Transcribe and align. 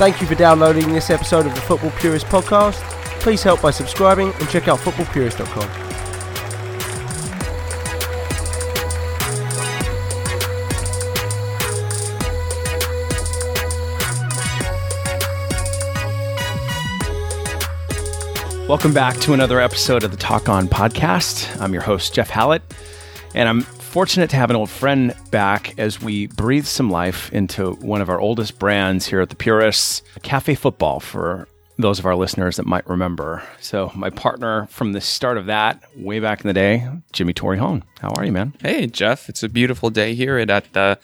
Thank 0.00 0.22
you 0.22 0.26
for 0.26 0.34
downloading 0.34 0.94
this 0.94 1.10
episode 1.10 1.44
of 1.44 1.54
the 1.54 1.60
Football 1.60 1.90
Purist 1.90 2.24
podcast. 2.24 2.80
Please 3.20 3.42
help 3.42 3.60
by 3.60 3.70
subscribing 3.70 4.32
and 4.32 4.48
check 4.48 4.66
out 4.66 4.78
footballpurist.com. 4.78 5.68
Welcome 18.66 18.94
back 18.94 19.18
to 19.18 19.34
another 19.34 19.60
episode 19.60 20.02
of 20.02 20.12
the 20.12 20.16
Talk 20.16 20.48
On 20.48 20.66
podcast. 20.66 21.60
I'm 21.60 21.74
your 21.74 21.82
host, 21.82 22.14
Jeff 22.14 22.30
Hallett, 22.30 22.62
and 23.34 23.46
I'm 23.46 23.66
fortunate 23.90 24.30
to 24.30 24.36
have 24.36 24.50
an 24.50 24.56
old 24.56 24.70
friend 24.70 25.12
back 25.32 25.76
as 25.76 26.00
we 26.00 26.28
breathe 26.28 26.64
some 26.64 26.90
life 26.90 27.32
into 27.32 27.72
one 27.72 28.00
of 28.00 28.08
our 28.08 28.20
oldest 28.20 28.56
brands 28.56 29.04
here 29.04 29.20
at 29.20 29.30
the 29.30 29.34
Purists, 29.34 30.02
Cafe 30.22 30.54
Football, 30.54 31.00
for 31.00 31.48
those 31.76 31.98
of 31.98 32.06
our 32.06 32.14
listeners 32.14 32.56
that 32.56 32.66
might 32.66 32.88
remember. 32.88 33.42
So, 33.60 33.90
my 33.96 34.08
partner 34.08 34.68
from 34.70 34.92
the 34.92 35.00
start 35.00 35.38
of 35.38 35.46
that, 35.46 35.82
way 35.96 36.20
back 36.20 36.40
in 36.40 36.46
the 36.46 36.52
day, 36.52 36.88
Jimmy 37.12 37.34
Torrejón. 37.34 37.82
How 38.00 38.10
are 38.10 38.24
you, 38.24 38.30
man? 38.30 38.54
Hey, 38.60 38.86
Jeff. 38.86 39.28
It's 39.28 39.42
a 39.42 39.48
beautiful 39.48 39.90
day 39.90 40.14
here 40.14 40.38
at 40.38 40.72
the 40.72 40.96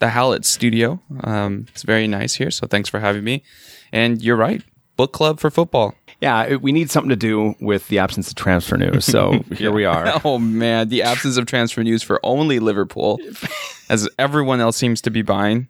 the 0.00 0.10
Hallett 0.10 0.44
Studio. 0.44 1.00
Um, 1.22 1.66
it's 1.70 1.82
very 1.82 2.06
nice 2.06 2.34
here, 2.34 2.50
so 2.50 2.66
thanks 2.66 2.90
for 2.90 3.00
having 3.00 3.24
me. 3.24 3.42
And 3.90 4.20
you're 4.20 4.36
right, 4.36 4.62
book 4.98 5.12
club 5.12 5.40
for 5.40 5.50
football. 5.50 5.94
Yeah, 6.20 6.56
we 6.56 6.72
need 6.72 6.90
something 6.90 7.10
to 7.10 7.16
do 7.16 7.54
with 7.60 7.88
the 7.88 7.98
absence 7.98 8.28
of 8.28 8.34
transfer 8.36 8.76
news. 8.76 9.04
So 9.04 9.44
here 9.56 9.72
we 9.72 9.84
are. 9.84 10.20
Oh 10.24 10.38
man, 10.38 10.88
the 10.88 11.02
absence 11.02 11.36
of 11.36 11.46
transfer 11.46 11.82
news 11.82 12.02
for 12.02 12.18
only 12.22 12.58
Liverpool, 12.60 13.18
as 13.90 14.08
everyone 14.18 14.60
else 14.60 14.76
seems 14.76 15.00
to 15.02 15.10
be 15.10 15.22
buying. 15.22 15.68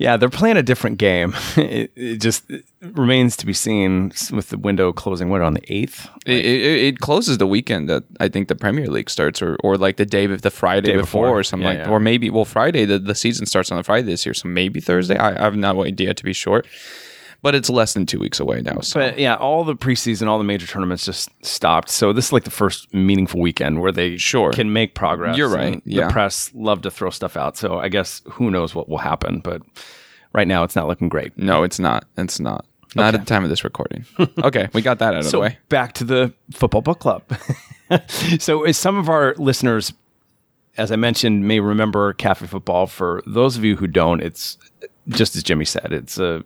Yeah, 0.00 0.16
they're 0.16 0.28
playing 0.28 0.56
a 0.56 0.62
different 0.62 0.98
game. 0.98 1.34
It, 1.56 1.90
it 1.96 2.16
just 2.20 2.48
it 2.50 2.64
remains 2.80 3.36
to 3.38 3.46
be 3.46 3.52
seen 3.52 4.12
with 4.32 4.48
the 4.50 4.56
window 4.56 4.92
closing. 4.92 5.28
What 5.28 5.40
on 5.42 5.54
the 5.54 5.72
eighth? 5.72 6.08
It, 6.24 6.44
it, 6.44 6.78
it 6.84 6.98
closes 7.00 7.38
the 7.38 7.48
weekend 7.48 7.88
that 7.88 8.04
I 8.20 8.28
think 8.28 8.46
the 8.46 8.54
Premier 8.54 8.86
League 8.86 9.10
starts, 9.10 9.42
or, 9.42 9.56
or 9.64 9.76
like 9.76 9.96
the 9.96 10.06
day 10.06 10.26
of 10.26 10.42
the 10.42 10.52
Friday 10.52 10.92
Day 10.92 10.96
before, 10.96 11.26
before. 11.26 11.40
or 11.40 11.42
something 11.42 11.64
Yeah, 11.66 11.78
like, 11.78 11.86
yeah. 11.88 11.92
or 11.92 11.98
maybe 11.98 12.30
well 12.30 12.44
Friday 12.44 12.84
the, 12.84 13.00
the 13.00 13.14
season 13.16 13.44
starts 13.44 13.72
on 13.72 13.78
a 13.78 13.82
Friday 13.82 14.06
this 14.06 14.24
year, 14.24 14.34
so 14.34 14.46
maybe 14.46 14.78
Thursday. 14.80 15.16
I, 15.18 15.30
I 15.36 15.42
have 15.42 15.56
no 15.56 15.84
idea 15.84 16.14
to 16.14 16.22
be 16.24 16.32
short, 16.32 16.64
but 17.42 17.54
it's 17.54 17.70
less 17.70 17.94
than 17.94 18.04
two 18.06 18.18
weeks 18.18 18.40
away 18.40 18.60
now. 18.62 18.80
So 18.80 19.00
But 19.00 19.18
yeah, 19.18 19.36
all 19.36 19.64
the 19.64 19.76
preseason, 19.76 20.26
all 20.26 20.38
the 20.38 20.44
major 20.44 20.66
tournaments 20.66 21.04
just 21.04 21.30
stopped. 21.44 21.88
So 21.90 22.12
this 22.12 22.26
is 22.26 22.32
like 22.32 22.44
the 22.44 22.50
first 22.50 22.92
meaningful 22.92 23.40
weekend 23.40 23.80
where 23.80 23.92
they 23.92 24.16
Sure. 24.16 24.50
can 24.52 24.72
make 24.72 24.94
progress. 24.94 25.36
You're 25.36 25.48
right, 25.48 25.80
yeah. 25.84 26.06
The 26.08 26.12
press 26.12 26.50
love 26.54 26.82
to 26.82 26.90
throw 26.90 27.10
stuff 27.10 27.36
out. 27.36 27.56
So 27.56 27.78
I 27.78 27.88
guess 27.88 28.22
who 28.28 28.50
knows 28.50 28.74
what 28.74 28.88
will 28.88 28.98
happen. 28.98 29.40
But 29.40 29.62
right 30.32 30.48
now, 30.48 30.64
it's 30.64 30.74
not 30.76 30.88
looking 30.88 31.08
great. 31.08 31.36
no, 31.38 31.62
it's 31.62 31.78
not. 31.78 32.04
It's 32.16 32.40
not. 32.40 32.64
Not 32.94 33.14
at 33.14 33.20
the 33.20 33.26
time 33.26 33.44
of 33.44 33.50
this 33.50 33.64
recording. 33.64 34.06
okay, 34.42 34.68
we 34.72 34.80
got 34.80 34.98
that 35.00 35.14
out 35.14 35.24
of 35.24 35.30
the 35.30 35.38
way. 35.38 35.58
back 35.68 35.92
to 35.94 36.04
the 36.04 36.32
football 36.52 36.80
book 36.80 36.98
club. 37.00 37.22
so 38.38 38.64
as 38.64 38.76
some 38.78 38.96
of 38.96 39.08
our 39.10 39.34
listeners, 39.36 39.92
as 40.78 40.90
I 40.90 40.96
mentioned, 40.96 41.46
may 41.46 41.60
remember 41.60 42.14
Cafe 42.14 42.46
Football. 42.46 42.86
For 42.86 43.22
those 43.26 43.56
of 43.58 43.64
you 43.64 43.76
who 43.76 43.86
don't, 43.86 44.22
it's 44.22 44.56
just 45.08 45.36
as 45.36 45.42
Jimmy 45.42 45.66
said, 45.66 45.92
it's 45.92 46.18
a 46.18 46.42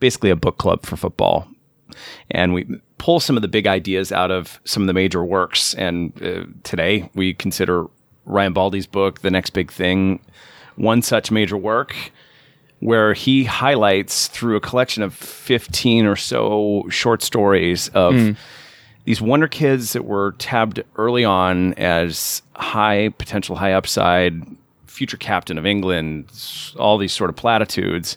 basically 0.00 0.30
a 0.30 0.36
book 0.36 0.58
club 0.58 0.84
for 0.84 0.96
football, 0.96 1.46
and 2.30 2.52
we 2.52 2.66
pull 2.98 3.20
some 3.20 3.36
of 3.36 3.42
the 3.42 3.48
big 3.48 3.66
ideas 3.66 4.12
out 4.12 4.30
of 4.30 4.60
some 4.64 4.82
of 4.82 4.86
the 4.86 4.92
major 4.92 5.24
works. 5.24 5.74
And 5.74 6.12
uh, 6.22 6.46
today 6.62 7.08
we 7.14 7.34
consider 7.34 7.86
Ryan 8.24 8.54
Baldi's 8.54 8.86
book, 8.86 9.20
"The 9.20 9.30
Next 9.30 9.50
Big 9.50 9.70
Thing," 9.70 10.20
one 10.76 11.02
such 11.02 11.30
major 11.30 11.56
work 11.56 11.94
where 12.80 13.12
he 13.12 13.44
highlights 13.44 14.26
through 14.28 14.56
a 14.56 14.60
collection 14.60 15.02
of 15.02 15.14
15 15.14 16.06
or 16.06 16.16
so 16.16 16.86
short 16.88 17.22
stories 17.22 17.88
of 17.90 18.14
these 19.04 19.20
wonder 19.20 19.48
kids 19.48 19.92
that 19.92 20.04
were 20.04 20.32
tabbed 20.38 20.82
early 20.96 21.24
on 21.24 21.74
as 21.74 22.42
high 22.56 23.10
potential, 23.18 23.56
high 23.56 23.72
upside, 23.72 24.42
future 24.86 25.16
captain 25.16 25.58
of 25.58 25.66
England, 25.66 26.26
all 26.78 26.96
these 26.98 27.12
sort 27.12 27.30
of 27.30 27.36
platitudes, 27.36 28.16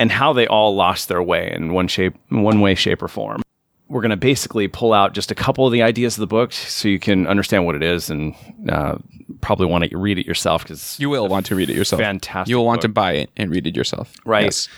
and 0.00 0.10
how 0.10 0.32
they 0.32 0.46
all 0.48 0.74
lost 0.74 1.08
their 1.08 1.22
way 1.22 1.52
in 1.54 1.72
one 1.72 1.86
shape, 1.86 2.14
one 2.30 2.60
way, 2.60 2.74
shape, 2.74 3.02
or 3.02 3.08
form. 3.08 3.42
We're 3.88 4.00
going 4.00 4.10
to 4.10 4.16
basically 4.16 4.66
pull 4.68 4.92
out 4.92 5.14
just 5.14 5.30
a 5.30 5.34
couple 5.34 5.66
of 5.66 5.72
the 5.72 5.82
ideas 5.82 6.16
of 6.16 6.20
the 6.20 6.26
book 6.26 6.52
so 6.52 6.88
you 6.88 6.98
can 6.98 7.26
understand 7.26 7.66
what 7.66 7.74
it 7.74 7.82
is 7.82 8.08
and 8.08 8.34
uh, 8.68 8.96
probably 9.40 9.66
want 9.66 9.84
to 9.90 9.98
read 9.98 10.18
it 10.18 10.26
yourself 10.26 10.62
because 10.62 10.98
You 11.00 11.10
will 11.10 11.28
want 11.28 11.46
to 11.46 11.54
read 11.54 11.70
it 11.70 11.76
yourself. 11.76 12.00
fantastic 12.00 12.48
You 12.50 12.56
will 12.56 12.66
want 12.66 12.78
book. 12.82 12.88
to 12.90 12.92
buy 12.92 13.12
it 13.12 13.30
and 13.36 13.50
read 13.50 13.66
it 13.66 13.76
yourself. 13.76 14.14
Right. 14.24 14.44
Yes. 14.44 14.68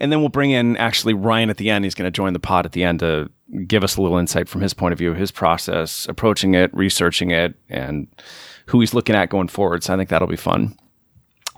And 0.00 0.10
then 0.10 0.20
we'll 0.20 0.28
bring 0.30 0.50
in 0.50 0.76
actually 0.78 1.14
Ryan 1.14 1.50
at 1.50 1.56
the 1.58 1.70
end. 1.70 1.84
He's 1.84 1.94
going 1.94 2.06
to 2.06 2.10
join 2.10 2.32
the 2.32 2.40
pod 2.40 2.66
at 2.66 2.72
the 2.72 2.82
end 2.84 3.00
to 3.00 3.30
give 3.66 3.84
us 3.84 3.96
a 3.96 4.02
little 4.02 4.18
insight 4.18 4.48
from 4.48 4.60
his 4.60 4.74
point 4.74 4.92
of 4.92 4.98
view, 4.98 5.12
his 5.14 5.30
process, 5.30 6.06
approaching 6.08 6.54
it, 6.54 6.74
researching 6.74 7.30
it, 7.30 7.54
and 7.68 8.08
who 8.66 8.80
he's 8.80 8.92
looking 8.94 9.14
at 9.14 9.28
going 9.30 9.48
forward. 9.48 9.84
So 9.84 9.94
I 9.94 9.96
think 9.96 10.08
that'll 10.08 10.26
be 10.26 10.36
fun. 10.36 10.76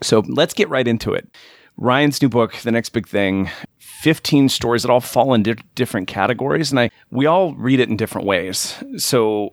So 0.03 0.23
let's 0.29 0.53
get 0.53 0.69
right 0.69 0.87
into 0.87 1.15
it. 1.15 1.29
Ryan's 1.77 2.23
new 2.23 2.29
book, 2.29 2.55
The 2.57 2.73
Next 2.73 2.91
Big 2.91 3.07
Thing, 3.07 3.51
15 3.79 4.49
stories 4.49 4.83
that 4.83 4.91
all 4.91 5.01
fall 5.01 5.35
in 5.35 5.43
di- 5.43 5.57
different 5.75 6.09
categories. 6.09 6.71
And 6.71 6.81
I 6.81 6.91
we 7.11 7.27
all 7.27 7.55
read 7.55 7.81
it 7.81 7.89
in 7.89 7.97
different 7.97 8.27
ways. 8.27 8.75
So 8.97 9.53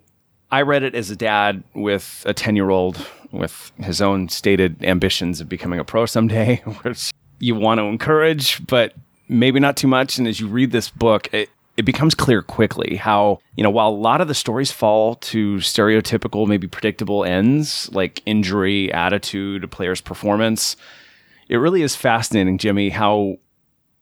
I 0.50 0.62
read 0.62 0.82
it 0.82 0.94
as 0.94 1.10
a 1.10 1.16
dad 1.16 1.62
with 1.74 2.22
a 2.26 2.32
10 2.32 2.56
year 2.56 2.70
old 2.70 3.06
with 3.32 3.72
his 3.78 4.00
own 4.00 4.28
stated 4.28 4.84
ambitions 4.84 5.40
of 5.40 5.48
becoming 5.48 5.80
a 5.80 5.84
pro 5.84 6.06
someday, 6.06 6.56
which 6.82 7.10
you 7.40 7.54
want 7.54 7.78
to 7.78 7.84
encourage, 7.84 8.64
but 8.66 8.94
maybe 9.28 9.60
not 9.60 9.76
too 9.76 9.88
much. 9.88 10.18
And 10.18 10.28
as 10.28 10.40
you 10.40 10.46
read 10.46 10.70
this 10.70 10.88
book, 10.90 11.32
it, 11.34 11.50
it 11.76 11.82
becomes 11.82 12.14
clear 12.14 12.40
quickly 12.40 12.96
how, 12.96 13.40
you 13.56 13.64
know, 13.64 13.70
while 13.70 13.88
a 13.88 13.90
lot 13.90 14.20
of 14.20 14.28
the 14.28 14.34
stories 14.34 14.70
fall 14.70 15.16
to 15.16 15.56
stereotypical, 15.56 16.46
maybe 16.46 16.68
predictable 16.68 17.24
ends 17.24 17.90
like 17.92 18.22
injury, 18.24 18.92
attitude, 18.92 19.64
a 19.64 19.68
player's 19.68 20.00
performance, 20.00 20.76
it 21.48 21.56
really 21.56 21.82
is 21.82 21.94
fascinating, 21.96 22.58
Jimmy, 22.58 22.90
how 22.90 23.36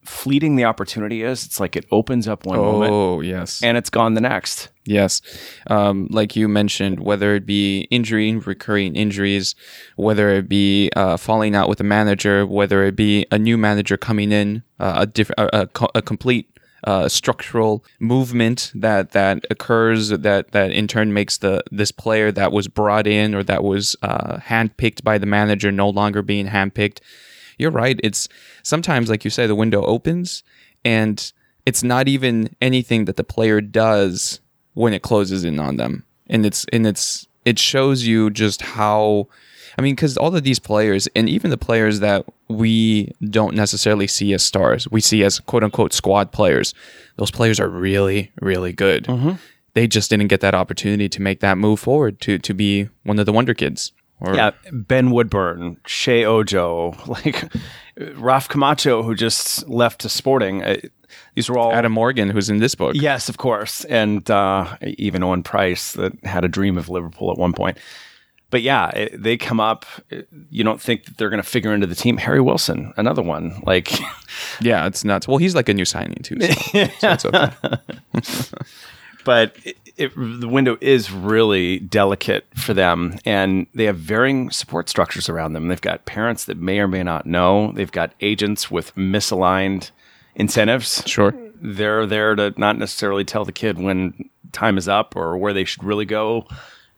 fleeting 0.05 0.57
the 0.57 0.65
opportunity 0.65 1.23
is. 1.23 1.45
It's 1.47 1.61
like 1.61 1.77
it 1.77 1.87
opens 1.93 2.27
up 2.27 2.45
one 2.45 2.59
moment 2.59 2.93
Oh, 2.93 3.21
yes. 3.21 3.63
and 3.63 3.77
it's 3.79 3.89
gone 3.91 4.15
the 4.15 4.21
next. 4.21 4.69
Yes. 4.85 5.21
Um, 5.69 6.09
like 6.11 6.35
you 6.35 6.49
mentioned, 6.49 6.99
whether 6.99 7.37
it 7.37 7.47
be 7.47 7.83
injury, 7.83 8.35
recurring 8.35 8.97
injuries, 8.97 9.55
whether 9.95 10.31
it 10.31 10.49
be 10.49 10.91
uh, 10.97 11.17
falling 11.17 11.55
out 11.55 11.69
with 11.69 11.79
a 11.81 11.85
manager, 11.85 12.45
whether 12.45 12.83
it 12.85 12.97
be 12.97 13.27
a 13.31 13.39
new 13.39 13.57
manager 13.57 13.97
coming 13.97 14.33
in, 14.33 14.65
uh, 14.81 14.95
a, 14.99 15.07
diff- 15.07 15.31
a, 15.39 15.49
a, 15.53 15.67
co- 15.69 15.91
a 15.95 16.03
complete 16.03 16.49
uh, 16.85 17.09
structural 17.09 17.85
movement 18.01 18.73
that 18.75 19.13
that 19.13 19.45
occurs 19.51 20.09
that 20.09 20.51
that 20.51 20.73
in 20.73 20.89
turn 20.89 21.13
makes 21.13 21.39
the 21.39 21.63
this 21.71 21.93
player 21.93 22.33
that 22.33 22.51
was 22.51 22.67
brought 22.67 23.07
in 23.07 23.37
or 23.37 23.45
that 23.45 23.63
was 23.63 23.95
uh, 24.03 24.39
handpicked 24.39 25.05
by 25.05 25.17
the 25.17 25.27
manager 25.27 25.71
no 25.71 25.89
longer 25.89 26.23
being 26.23 26.49
handpicked. 26.49 26.99
You're 27.63 27.71
right. 27.71 27.99
It's 28.03 28.29
sometimes 28.63 29.09
like 29.09 29.25
you 29.25 29.31
say 29.31 29.47
the 29.47 29.55
window 29.55 29.85
opens 29.85 30.43
and 30.85 31.33
it's 31.65 31.83
not 31.83 32.09
even 32.09 32.55
anything 32.61 33.05
that 33.07 33.17
the 33.17 33.25
player 33.25 33.61
does 33.61 34.41
when 34.75 34.93
it 34.93 35.03
closes 35.03 35.45
in 35.45 35.59
on 35.59 35.77
them. 35.77 36.05
And 36.29 36.45
it's 36.45 36.67
and 36.73 36.87
it's 36.87 37.27
it 37.45 37.59
shows 37.59 38.07
you 38.07 38.31
just 38.31 38.63
how 38.63 39.29
i 39.79 39.83
mean 39.83 39.95
because 39.95 40.17
all 40.17 40.35
of 40.35 40.45
these 40.45 40.59
players 40.59 41.09
and 41.17 41.29
even 41.29 41.51
the 41.51 41.59
players 41.59 42.01
that 42.01 42.25
we 42.49 43.13
don't 43.31 43.55
necessarily 43.55 44.07
see 44.07 44.33
as 44.33 44.45
stars 44.45 44.89
we 44.91 45.01
see 45.01 45.25
as 45.25 45.41
quote 45.41 45.65
unquote 45.65 45.93
squad 45.93 46.31
players 46.31 46.75
those 47.17 47.31
players 47.31 47.61
are 47.61 47.69
really 47.69 48.33
really 48.41 48.73
good. 48.73 49.05
Mm-hmm. 49.05 49.33
They 49.75 49.87
just 49.87 50.11
didn't 50.11 50.29
get 50.29 50.43
that 50.43 50.55
opportunity 50.55 51.09
to 51.09 51.23
make 51.23 51.41
that 51.41 51.59
move 51.59 51.81
forward 51.81 52.21
to 52.21 52.39
to 52.39 52.55
be 52.55 52.89
one 53.05 53.19
of 53.19 53.27
the 53.27 53.33
wonder 53.33 53.55
kids 53.55 53.93
or 54.23 54.35
Yeah, 54.35 54.51
Ben 54.73 55.11
Woodburn, 55.11 55.77
Sheyi 55.87 56.25
Ojo, 56.25 56.95
like 57.07 57.45
Raf 58.17 58.49
Camacho, 58.49 59.03
who 59.03 59.15
just 59.15 59.69
left 59.69 60.01
to 60.01 60.09
Sporting. 60.09 60.63
Uh, 60.63 60.77
These 61.35 61.49
were 61.51 61.59
all 61.59 61.73
adam 61.73 61.93
morgan 61.93 62.31
who's 62.31 62.49
in 62.51 62.59
this 62.59 62.75
book 62.75 62.95
Yes, 62.95 63.29
of 63.29 63.37
course, 63.37 63.85
and 63.87 64.31
uh, 64.31 64.77
even 64.83 65.23
Owen 65.23 65.43
Price 65.43 65.93
that 65.93 66.13
had 66.25 66.45
a 66.45 66.49
dream 66.49 66.79
of 66.79 66.89
Liverpool 66.89 67.31
at 67.31 67.39
one 67.39 67.53
point. 67.53 67.79
But 68.51 68.61
yeah, 68.61 68.91
it, 68.91 69.23
they 69.23 69.39
come 69.39 69.61
up. 69.61 69.87
it- 70.11 70.29
You 70.51 70.63
don't 70.63 70.81
think 70.81 71.05
that 71.07 71.17
they're 71.17 71.31
going 71.31 71.43
to 71.43 71.49
figure 71.49 71.73
into 71.73 71.87
the 71.87 71.95
team. 71.95 72.19
Harry 72.19 72.41
Wilson, 72.41 72.93
another 72.99 73.23
one. 73.23 73.63
Like, 73.67 73.91
yeah 74.61 74.87
it's 74.87 75.05
nuts 75.05 75.29
well 75.29 75.37
he's 75.39 75.55
like 75.55 75.69
a 75.69 75.75
new 75.75 75.85
signing 75.85 76.17
too 76.23 76.37
so, 76.41 76.53
so 76.99 77.11
it's 77.13 77.25
okay. 77.27 77.51
but 79.25 79.57
it, 79.65 79.77
it, 79.97 80.13
the 80.17 80.49
window 80.49 80.77
is 80.81 81.11
really 81.11 81.79
delicate 81.79 82.47
for 82.57 82.75
them, 82.75 83.19
and 83.25 83.67
they 83.75 83.85
have 83.85 83.97
varying 83.99 84.51
support 84.51 84.89
structures 84.89 85.29
around 85.29 85.53
them. 85.53 85.69
They've 85.69 85.81
got 85.81 86.05
parents 86.05 86.45
that 86.47 86.57
may 86.57 86.81
or 86.81 86.89
may 86.89 87.03
not 87.03 87.27
know. 87.27 87.73
They've 87.73 87.93
got 87.93 88.15
agents 88.21 88.71
with 88.71 88.95
misaligned 88.95 89.91
incentives. 90.35 91.03
sure 91.07 91.35
they're 91.63 92.07
there 92.07 92.35
to 92.35 92.53
not 92.57 92.77
necessarily 92.77 93.25
tell 93.25 93.45
the 93.45 93.53
kid 93.53 93.79
when 93.79 94.29
time 94.51 94.77
is 94.77 94.89
up 94.89 95.15
or 95.17 95.39
where 95.39 95.53
they 95.53 95.65
should 95.65 95.85
really 95.85 96.05
go. 96.05 96.47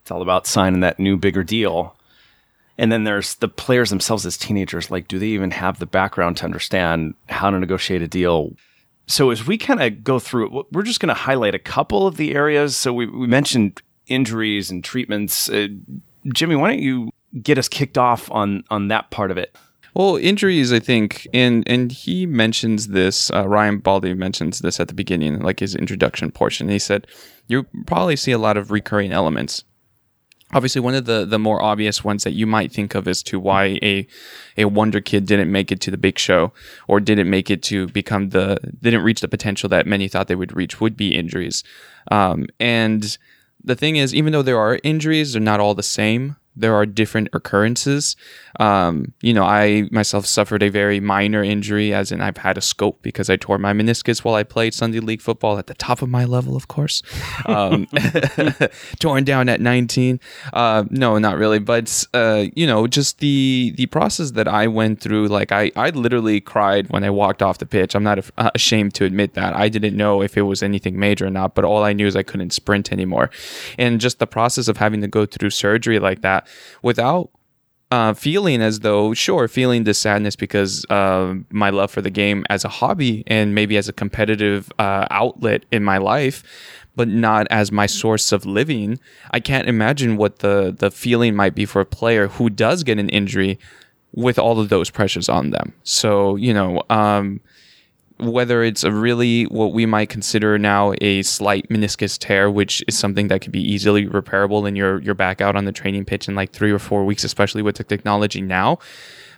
It's 0.00 0.11
all 0.11 0.23
about 0.23 0.47
signing 0.47 0.81
that 0.81 0.99
new 0.99 1.17
bigger 1.17 1.44
deal. 1.44 1.97
And 2.77 2.91
then 2.91 3.05
there's 3.05 3.37
the 3.37 3.49
players 3.49 3.91
themselves 3.91 4.27
as 4.27 4.37
teenagers. 4.37 4.91
Like, 4.91 5.06
do 5.06 5.19
they 5.19 5.29
even 5.29 5.53
have 5.53 5.79
the 5.79 5.87
background 5.87 6.38
to 6.38 6.44
understand 6.44 7.15
how 7.29 7.50
to 7.50 7.61
negotiate 7.61 8.03
a 8.03 8.09
deal? 8.09 8.53
So, 9.06 9.31
as 9.31 9.47
we 9.47 9.59
kind 9.59 9.83
of 9.83 10.03
go 10.03 10.19
through 10.19 10.61
it, 10.61 10.67
we're 10.73 10.83
just 10.83 11.01
going 11.01 11.09
to 11.09 11.15
highlight 11.15 11.55
a 11.55 11.59
couple 11.59 12.06
of 12.06 12.17
the 12.17 12.35
areas. 12.35 12.77
So, 12.77 12.93
we, 12.93 13.06
we 13.06 13.27
mentioned 13.27 13.83
injuries 14.06 14.71
and 14.71 14.83
treatments. 14.83 15.49
Uh, 15.49 15.69
Jimmy, 16.33 16.56
why 16.56 16.71
don't 16.71 16.83
you 16.83 17.11
get 17.43 17.59
us 17.59 17.69
kicked 17.69 17.99
off 17.99 18.31
on 18.31 18.65
on 18.71 18.89
that 18.89 19.11
part 19.11 19.31
of 19.31 19.39
it? 19.39 19.56
Well, 19.95 20.17
injuries, 20.17 20.73
I 20.73 20.81
think, 20.81 21.29
and 21.33 21.62
and 21.69 21.93
he 21.93 22.27
mentions 22.27 22.89
this. 22.89 23.31
Uh, 23.31 23.47
Ryan 23.47 23.79
Baldi 23.79 24.15
mentions 24.15 24.59
this 24.59 24.81
at 24.81 24.89
the 24.89 24.95
beginning, 24.95 25.41
like 25.41 25.61
his 25.61 25.75
introduction 25.77 26.33
portion. 26.33 26.69
He 26.69 26.81
said, 26.81 27.06
"You 27.47 27.67
probably 27.87 28.17
see 28.17 28.33
a 28.33 28.39
lot 28.39 28.56
of 28.56 28.71
recurring 28.71 29.12
elements." 29.12 29.65
Obviously, 30.55 30.81
one 30.81 30.95
of 30.95 31.05
the 31.05 31.25
the 31.25 31.39
more 31.39 31.61
obvious 31.62 32.05
ones 32.05 32.25
that 32.25 32.33
you 32.33 32.47
might 32.47 32.73
think 32.73 32.95
of 32.95 33.06
as 33.09 33.23
to 33.25 33.39
why 33.41 33.79
a 33.83 34.06
a 34.56 34.65
wonder 34.67 35.01
kid 35.01 35.27
didn't 35.27 35.51
make 35.51 35.73
it 35.73 35.81
to 35.83 35.91
the 35.91 35.99
big 35.99 36.19
show 36.19 36.53
or 36.89 37.01
didn't 37.01 37.29
make 37.29 37.51
it 37.51 37.62
to 37.65 37.89
become 37.89 38.31
the 38.31 38.59
didn't 38.81 39.03
reach 39.03 39.21
the 39.21 39.29
potential 39.29 39.69
that 39.69 39.87
many 39.87 40.09
thought 40.09 40.29
they 40.29 40.35
would 40.35 40.56
reach 40.56 40.81
would 40.81 40.97
be 40.97 41.15
injuries. 41.15 41.65
Um, 42.11 42.47
and 42.61 43.19
the 43.62 43.75
thing 43.75 43.97
is, 43.97 44.15
even 44.15 44.33
though 44.33 44.43
there 44.43 44.59
are 44.59 44.79
injuries, 44.85 45.33
they're 45.33 45.43
not 45.43 45.61
all 45.61 45.75
the 45.75 45.83
same 45.83 46.37
there 46.56 46.75
are 46.75 46.87
different 46.87 47.29
occurrences. 47.33 48.17
Um, 48.61 49.12
you 49.21 49.33
know, 49.33 49.45
I 49.45 49.89
myself 49.91 50.27
suffered 50.27 50.62
a 50.62 50.69
very 50.69 51.01
minor 51.01 51.43
injury, 51.43 51.93
as 51.93 52.12
in 52.12 52.21
I've 52.21 52.37
had 52.37 52.56
a 52.56 52.61
scope 52.61 53.03
because 53.03 53.29
I 53.29 53.37
tore 53.37 53.59
my 53.59 53.73
meniscus 53.73 54.23
while 54.23 54.37
I 54.37 54.45
played 54.45 54.75
Sunday 54.75 55.01
League 55.01 55.21
football 55.21 55.59
at 55.59 55.67
the 55.67 55.75
top 55.75 56.03
of 56.03 56.09
my 56.09 56.25
level, 56.25 56.56
of 56.56 56.69
course. 56.69 57.03
Um, 57.47 57.87
torn 59.01 59.25
down 59.25 59.49
at 59.49 59.61
19. 59.61 60.19
Uh, 60.53 60.85
no, 60.91 61.19
not 61.19 61.37
really, 61.37 61.59
but 61.59 62.06
uh, 62.15 62.47
you 62.55 62.67
know, 62.67 62.87
just 62.87 63.19
the 63.19 63.75
the 63.77 63.87
process 63.87 64.31
that 64.33 64.49
I 64.49 64.67
went 64.67 65.01
through. 65.01 65.29
Like 65.29 65.53
I, 65.53 65.71
I 65.77 65.91
literally 65.91 66.41
cried 66.41 66.89
when 66.91 67.05
I 67.05 67.11
walked 67.11 67.43
off 67.43 67.59
the 67.59 67.67
pitch. 67.67 67.95
I'm 67.95 68.03
not 68.03 68.19
ashamed 68.55 68.95
to 68.95 69.05
admit 69.05 69.35
that. 69.35 69.55
I 69.55 69.69
didn't 69.69 69.97
know 69.97 70.23
if 70.23 70.37
it 70.37 70.43
was 70.43 70.62
anything 70.62 70.99
major 70.99 71.27
or 71.27 71.31
not, 71.31 71.55
but 71.55 71.65
all 71.65 71.83
I 71.83 71.93
knew 71.93 72.06
is 72.06 72.17
I 72.17 72.23
couldn't 72.23 72.53
sprint 72.53 72.93
anymore, 72.93 73.31
and 73.79 74.01
just 74.01 74.21
the 74.21 74.27
process 74.27 74.69
of 74.69 74.79
having 74.79 75.01
to 75.03 75.09
go 75.09 75.27
through 75.27 75.51
surgery 75.51 75.99
like 75.99 76.23
that 76.23 76.44
without 76.82 77.31
uh, 77.91 78.12
feeling 78.14 78.61
as 78.61 78.81
though, 78.81 79.14
sure, 79.14 79.46
feeling 79.46 79.85
the 79.85 79.94
sadness 79.94 80.35
because 80.37 80.85
uh, 80.91 81.35
my 81.50 81.70
love 81.70 81.91
for 81.91 82.02
the 82.02 82.11
game 82.11 82.44
as 82.50 82.64
a 82.64 82.69
hobby 82.69 83.23
and 83.26 83.55
maybe 83.55 83.76
as 83.76 83.88
a 83.88 83.93
competitive 83.93 84.73
uh, 84.79 85.06
outlet 85.11 85.64
in 85.70 85.85
my 85.85 85.99
life, 85.99 86.43
but 86.96 87.06
not 87.08 87.46
as 87.50 87.70
my 87.70 87.87
source 87.87 88.32
of 88.32 88.46
living. 88.46 88.99
I 89.31 89.41
can't 89.41 89.69
imagine 89.69 90.17
what 90.17 90.41
the 90.41 90.75
the 90.76 90.91
feeling 90.91 91.37
might 91.37 91.55
be 91.55 91.67
for 91.67 91.81
a 91.81 91.87
player 91.87 92.29
who 92.29 92.50
does 92.50 92.82
get 92.82 92.99
an 92.99 93.08
injury 93.11 93.58
with 94.12 94.38
all 94.38 94.58
of 94.58 94.70
those 94.70 94.91
pressures 94.91 95.29
on 95.29 95.50
them. 95.50 95.73
So 95.85 96.37
you 96.37 96.52
know. 96.52 96.82
Um, 96.91 97.41
whether 98.19 98.62
it's 98.62 98.84
a 98.84 98.93
really 98.93 99.44
what 99.44 99.72
we 99.72 99.87
might 99.87 100.08
consider 100.08 100.58
now 100.58 100.94
a 101.00 101.22
slight 101.22 101.69
meniscus 101.69 102.19
tear, 102.19 102.50
which 102.50 102.82
is 102.87 102.96
something 102.96 103.28
that 103.28 103.40
could 103.40 103.52
be 103.52 103.61
easily 103.61 104.06
repairable 104.06 104.66
and 104.66 104.76
you're 104.76 105.00
you're 105.00 105.14
back 105.14 105.40
out 105.40 105.56
on 105.56 105.64
the 105.64 105.72
training 105.72 106.05
pitch 106.05 106.28
in 106.28 106.34
like 106.34 106.52
three 106.52 106.70
or 106.70 106.78
four 106.78 107.05
weeks, 107.05 107.25
especially 107.25 107.62
with 107.62 107.76
the 107.76 107.84
technology 107.84 108.40
now 108.40 108.78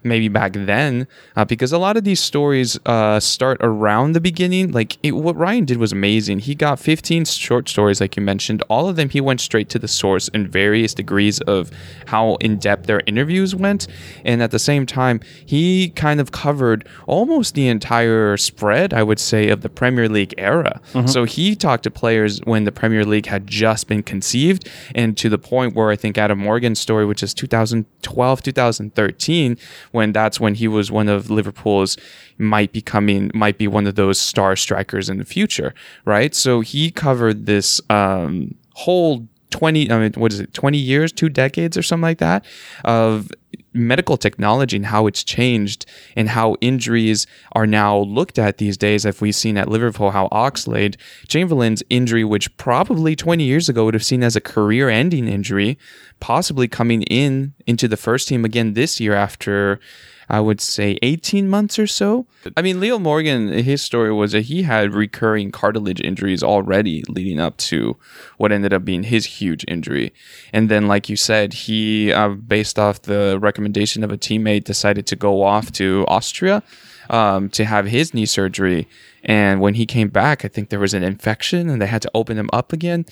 maybe 0.07 0.29
back 0.29 0.53
then, 0.55 1.07
uh, 1.35 1.45
because 1.45 1.73
a 1.73 1.79
lot 1.79 1.97
of 1.97 2.05
these 2.05 2.21
stories 2.21 2.79
uh, 2.87 3.21
start 3.21 3.59
around 3.61 4.13
the 4.13 4.21
beginning. 4.21 4.73
Like 4.73 4.97
it, 5.03 5.13
what 5.13 5.37
Ryan 5.37 5.65
did 5.65 5.79
was 5.79 5.93
amazing. 5.93 6.41
He 6.41 6.55
got 6.55 6.79
15 6.79 7.25
short 7.25 7.69
stories, 7.69 8.01
like 8.01 8.17
you 8.17 8.23
mentioned. 8.23 8.63
All 8.69 8.89
of 8.89 8.97
them, 8.97 9.09
he 9.09 9.21
went 9.21 9.41
straight 9.41 9.69
to 9.71 9.79
the 9.79 9.89
source 9.89 10.29
in 10.29 10.47
various 10.49 10.95
degrees 10.95 11.41
of 11.43 11.71
how 12.07 12.37
in 12.37 12.59
depth 12.59 12.87
their 12.87 13.03
interviews 13.07 13.55
went, 13.55 13.87
and 14.25 14.43
at 14.43 14.51
the 14.51 14.59
same 14.59 14.87
time, 14.87 15.21
he 15.45 15.91
kind 15.91 16.21
of 16.21 16.33
covered 16.33 16.89
almost 17.07 17.55
the 17.55 17.69
entire 17.69 18.37
spread, 18.37 18.95
I 18.95 19.03
would 19.03 19.19
say, 19.19 19.49
of 19.49 19.63
the 19.63 19.69
Premier 19.69 20.09
League 20.09 20.35
era. 20.39 20.81
Mm-hmm. 20.93 21.09
So 21.09 21.25
he 21.25 21.57
talked 21.57 21.85
to 21.85 21.91
players 21.91 22.41
when 22.45 22.65
the 22.65 22.73
Premier 22.73 23.05
League 23.05 23.27
had 23.27 23.47
just 23.47 23.89
been 23.89 24.03
conceived, 24.03 24.69
and 24.95 25.17
to 25.17 25.29
the 25.29 25.39
point 25.39 25.75
where 25.75 25.91
I 25.91 25.97
think 25.97 26.19
Adam 26.19 26.39
Morgan's 26.39 26.79
story, 26.79 27.05
which 27.05 27.23
is 27.23 27.35
2012, 27.35 28.43
2013 28.43 29.59
when 29.97 30.13
that's 30.13 30.39
when 30.39 30.55
he 30.55 30.69
was 30.69 30.93
one 30.93 31.09
of 31.09 31.31
Liverpool's 31.31 31.97
might 32.37 32.71
be 32.71 32.83
coming, 32.83 33.31
might 33.33 33.57
be 33.57 33.67
one 33.67 33.87
of 33.87 33.95
those 33.95 34.21
star 34.21 34.55
strikers 34.55 35.09
in 35.09 35.17
the 35.17 35.25
future, 35.25 35.75
right? 36.05 36.35
So 36.35 36.61
he 36.61 36.91
covered 36.91 37.47
this 37.47 37.81
um, 37.89 38.55
whole 38.75 39.27
20 39.51 39.91
I 39.91 39.99
mean 39.99 40.13
what 40.17 40.33
is 40.33 40.41
it 40.41 40.53
20 40.53 40.77
years 40.77 41.13
two 41.13 41.29
decades 41.29 41.77
or 41.79 41.83
something 41.83 42.03
like 42.03 42.19
that 42.19 42.45
of 42.85 43.31
medical 43.77 44.17
technology 44.17 44.77
and 44.77 44.87
how 44.87 45.07
it's 45.07 45.23
changed 45.23 45.87
and 46.17 46.31
how 46.31 46.57
injuries 46.61 47.27
are 47.53 47.67
now 47.67 47.99
looked 47.99 48.39
at 48.39 48.59
these 48.59 48.77
days. 48.77 49.05
If 49.05 49.21
we've 49.21 49.35
seen 49.35 49.57
at 49.57 49.69
Liverpool 49.69 50.11
how 50.11 50.29
Oxlade 50.29 50.97
Chamberlain's 51.29 51.83
injury 51.91 52.25
which 52.25 52.55
probably 52.57 53.15
20 53.15 53.45
years 53.45 53.69
ago 53.69 53.85
would 53.85 53.95
have 53.95 54.05
seen 54.05 54.23
as 54.23 54.37
a 54.37 54.41
career 54.41 54.89
ending 54.89 55.29
injury 55.29 55.79
possibly 56.21 56.67
coming 56.67 57.03
in 57.03 57.53
into 57.67 57.87
the 57.87 57.97
first 57.97 58.29
team 58.29 58.45
again 58.45 58.75
this 58.75 59.01
year 59.01 59.15
after 59.15 59.79
I 60.29 60.41
would 60.41 60.61
say 60.61 60.99
18 61.03 61.49
months 61.49 61.79
or 61.79 61.87
so. 61.87 62.27
I 62.57 62.63
mean, 62.63 62.81
Leo 62.81 62.99
Morgan, 62.99 63.49
his 63.49 63.83
story 63.83 64.13
was 64.13 64.33
that 64.33 64.43
he 64.43 64.63
had 64.63 64.93
recurring 64.93 65.53
cartilage 65.53 66.01
injuries 66.01 66.43
already 66.43 67.05
leading 67.09 67.39
up 67.39 67.57
to 67.59 67.97
what 68.37 68.51
ended 68.51 68.73
up 68.73 68.85
being 68.85 69.05
his 69.05 69.27
huge 69.27 69.65
injury. 69.69 70.13
And 70.53 70.69
then, 70.69 70.89
like 70.89 71.09
you 71.09 71.17
said, 71.17 71.53
he, 71.53 72.13
uh, 72.13 72.31
based 72.31 72.79
off 72.79 73.03
the 73.03 73.39
recommendation 73.41 74.03
of 74.03 74.11
a 74.11 74.19
teammate, 74.19 74.65
decided 74.65 75.07
to 75.07 75.17
go 75.17 75.43
off 75.43 75.71
to 75.73 76.05
Austria 76.09 76.63
um, 77.09 77.49
to 77.51 77.65
have 77.65 77.87
his 77.87 78.13
knee 78.13 78.27
surgery. 78.27 78.89
And 79.23 79.61
when 79.61 79.75
he 79.75 79.87
came 79.87 80.09
back, 80.09 80.45
I 80.45 80.49
think 80.49 80.71
there 80.71 80.81
was 80.81 80.95
an 80.95 81.05
infection 81.05 81.71
and 81.71 81.81
they 81.81 81.87
had 81.87 82.03
to 82.03 82.11
open 82.15 82.37
him 82.37 82.51
up 82.53 82.73
again. 82.73 83.07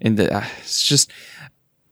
And 0.00 0.16
the, 0.16 0.32
uh, 0.34 0.44
it's 0.60 0.84
just, 0.86 1.10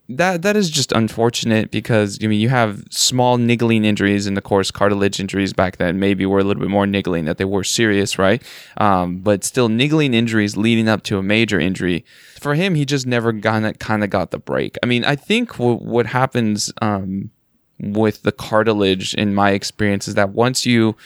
that 0.08 0.42
that 0.42 0.56
is 0.56 0.70
just 0.70 0.92
unfortunate 0.92 1.70
because 1.70 2.18
I 2.22 2.26
mean 2.26 2.40
you 2.40 2.48
have 2.48 2.84
small 2.90 3.38
niggling 3.38 3.84
injuries 3.84 4.26
and 4.26 4.38
of 4.38 4.44
course 4.44 4.70
cartilage 4.70 5.18
injuries 5.18 5.52
back 5.52 5.78
then 5.78 5.98
maybe 5.98 6.24
were 6.26 6.38
a 6.38 6.44
little 6.44 6.60
bit 6.60 6.70
more 6.70 6.86
niggling 6.86 7.24
that 7.24 7.38
they 7.38 7.44
were 7.44 7.64
serious 7.64 8.18
right? 8.18 8.42
Um, 8.76 9.18
but 9.18 9.42
still 9.44 9.68
niggling 9.68 10.14
injuries 10.14 10.56
leading 10.56 10.88
up 10.88 11.02
to 11.04 11.18
a 11.18 11.22
major 11.22 11.58
injury 11.58 12.04
for 12.38 12.54
him 12.54 12.74
he 12.74 12.84
just 12.84 13.06
never 13.06 13.32
got 13.32 13.78
kind 13.78 14.04
of 14.04 14.10
got 14.10 14.30
the 14.30 14.38
break. 14.38 14.76
I 14.82 14.86
mean 14.86 15.04
I 15.04 15.16
think 15.16 15.52
w- 15.52 15.78
what 15.78 16.06
happens 16.06 16.72
um, 16.80 17.30
with 17.78 18.22
the 18.22 18.32
cartilage 18.32 19.14
in 19.14 19.34
my 19.34 19.50
experience 19.50 20.08
is 20.08 20.14
that 20.14 20.30
once 20.30 20.64
you 20.64 20.96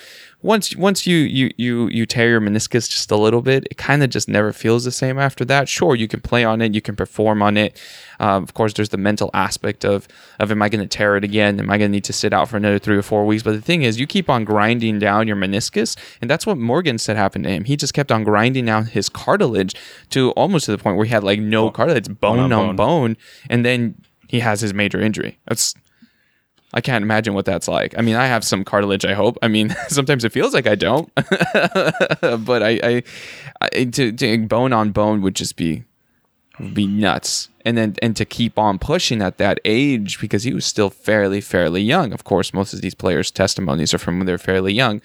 once 0.43 0.75
once 0.77 1.07
you 1.07 1.19
you 1.19 1.50
you 1.59 1.89
you 1.89 2.07
tear 2.07 2.31
your 2.31 2.41
meniscus 2.41 2.89
just 2.89 3.11
a 3.11 3.17
little 3.17 3.43
bit, 3.43 3.67
it 3.71 3.77
kind 3.77 4.03
of 4.03 4.09
just 4.09 4.29
never 4.29 4.53
feels 4.53 4.85
the 4.85 4.93
same 4.93 5.19
after 5.19 5.45
that. 5.45 5.69
Sure, 5.69 5.95
you 5.95 6.09
can 6.09 6.21
play 6.21 6.45
on 6.45 6.62
it, 6.62 6.75
you 6.75 6.81
can 6.81 6.97
perform 6.97 7.43
on 7.43 7.57
it. 7.57 7.79
Um, 8.21 8.43
of 8.43 8.55
course, 8.55 8.73
there's 8.73 8.89
the 8.89 8.97
mental 8.97 9.31
aspect 9.35 9.85
of 9.85 10.09
of 10.39 10.50
am 10.50 10.62
I 10.62 10.69
going 10.69 10.81
to 10.81 10.87
tear 10.87 11.17
it 11.17 11.25
again? 11.25 11.61
Am 11.61 11.69
I 11.69 11.77
going 11.77 11.91
to 11.91 11.93
need 11.93 12.05
to 12.05 12.12
sit 12.12 12.33
out 12.33 12.49
for 12.49 12.57
another 12.57 12.79
three 12.79 12.97
or 12.97 13.03
four 13.03 13.27
weeks? 13.27 13.43
But 13.43 13.53
the 13.53 13.61
thing 13.61 13.83
is, 13.83 14.00
you 14.00 14.07
keep 14.07 14.31
on 14.31 14.45
grinding 14.45 14.99
down 14.99 15.27
your 15.27 15.37
meniscus, 15.37 15.97
and 16.23 16.31
that's 16.31 16.47
what 16.47 16.57
Morgan 16.57 16.97
said 16.99 17.17
happened 17.17 17.45
to 17.45 17.50
him. 17.50 17.65
He 17.65 17.77
just 17.77 17.93
kept 17.93 18.11
on 18.11 18.25
grinding 18.25 18.65
down 18.65 18.87
his 18.87 19.09
cartilage 19.11 19.75
to 20.11 20.31
almost 20.33 20.67
to 20.67 20.71
the 20.71 20.79
point 20.79 20.97
where 20.97 21.05
he 21.05 21.12
had 21.12 21.25
like 21.25 21.41
no 21.41 21.71
cartilage, 21.71 22.07
bone, 22.07 22.39
bone 22.39 22.41
on 22.41 22.49
bone. 22.49 22.77
bone, 22.77 23.17
and 23.50 23.65
then 23.65 23.97
he 24.31 24.41
has 24.41 24.61
his 24.61 24.73
major 24.73 25.00
injury. 25.00 25.39
That's 25.47 25.75
I 26.73 26.81
can't 26.81 27.03
imagine 27.03 27.35
what 27.35 27.45
that's 27.45 27.67
like. 27.67 27.99
I 27.99 28.03
mean, 28.03 28.15
I 28.15 28.27
have 28.27 28.45
some 28.45 28.65
cartilage. 28.65 29.05
I 29.05 29.15
hope. 29.15 29.39
I 29.43 29.49
mean, 29.49 29.75
sometimes 29.89 30.25
it 30.25 30.33
feels 30.33 30.55
like 30.55 30.67
I 30.67 30.75
don't, 30.75 31.12
but 31.15 32.62
I, 32.62 32.81
I, 32.83 33.03
I 33.61 33.85
to, 33.85 34.12
to, 34.12 34.47
bone 34.47 34.73
on 34.73 34.93
bone 34.93 35.21
would 35.23 35.35
just 35.35 35.57
be 35.57 35.85
would 36.59 36.75
be 36.75 36.87
nuts. 36.87 37.49
And 37.65 37.77
then 37.77 37.97
and 38.00 38.17
to 38.17 38.25
keep 38.25 38.59
on 38.59 38.79
pushing 38.79 39.21
at 39.21 39.39
that 39.39 39.61
age 39.65 40.19
because 40.21 40.45
he 40.45 40.55
was 40.55 40.65
still 40.65 40.91
fairly 40.91 41.41
fairly 41.41 41.83
young. 41.83 42.12
Of 42.12 42.25
course, 42.25 42.55
most 42.55 42.73
of 42.73 42.81
these 42.81 42.95
players' 42.95 43.31
testimonies 43.31 43.93
are 43.93 43.99
from 43.99 44.19
when 44.19 44.27
they're 44.27 44.39
fairly 44.39 44.73
young. 44.73 45.03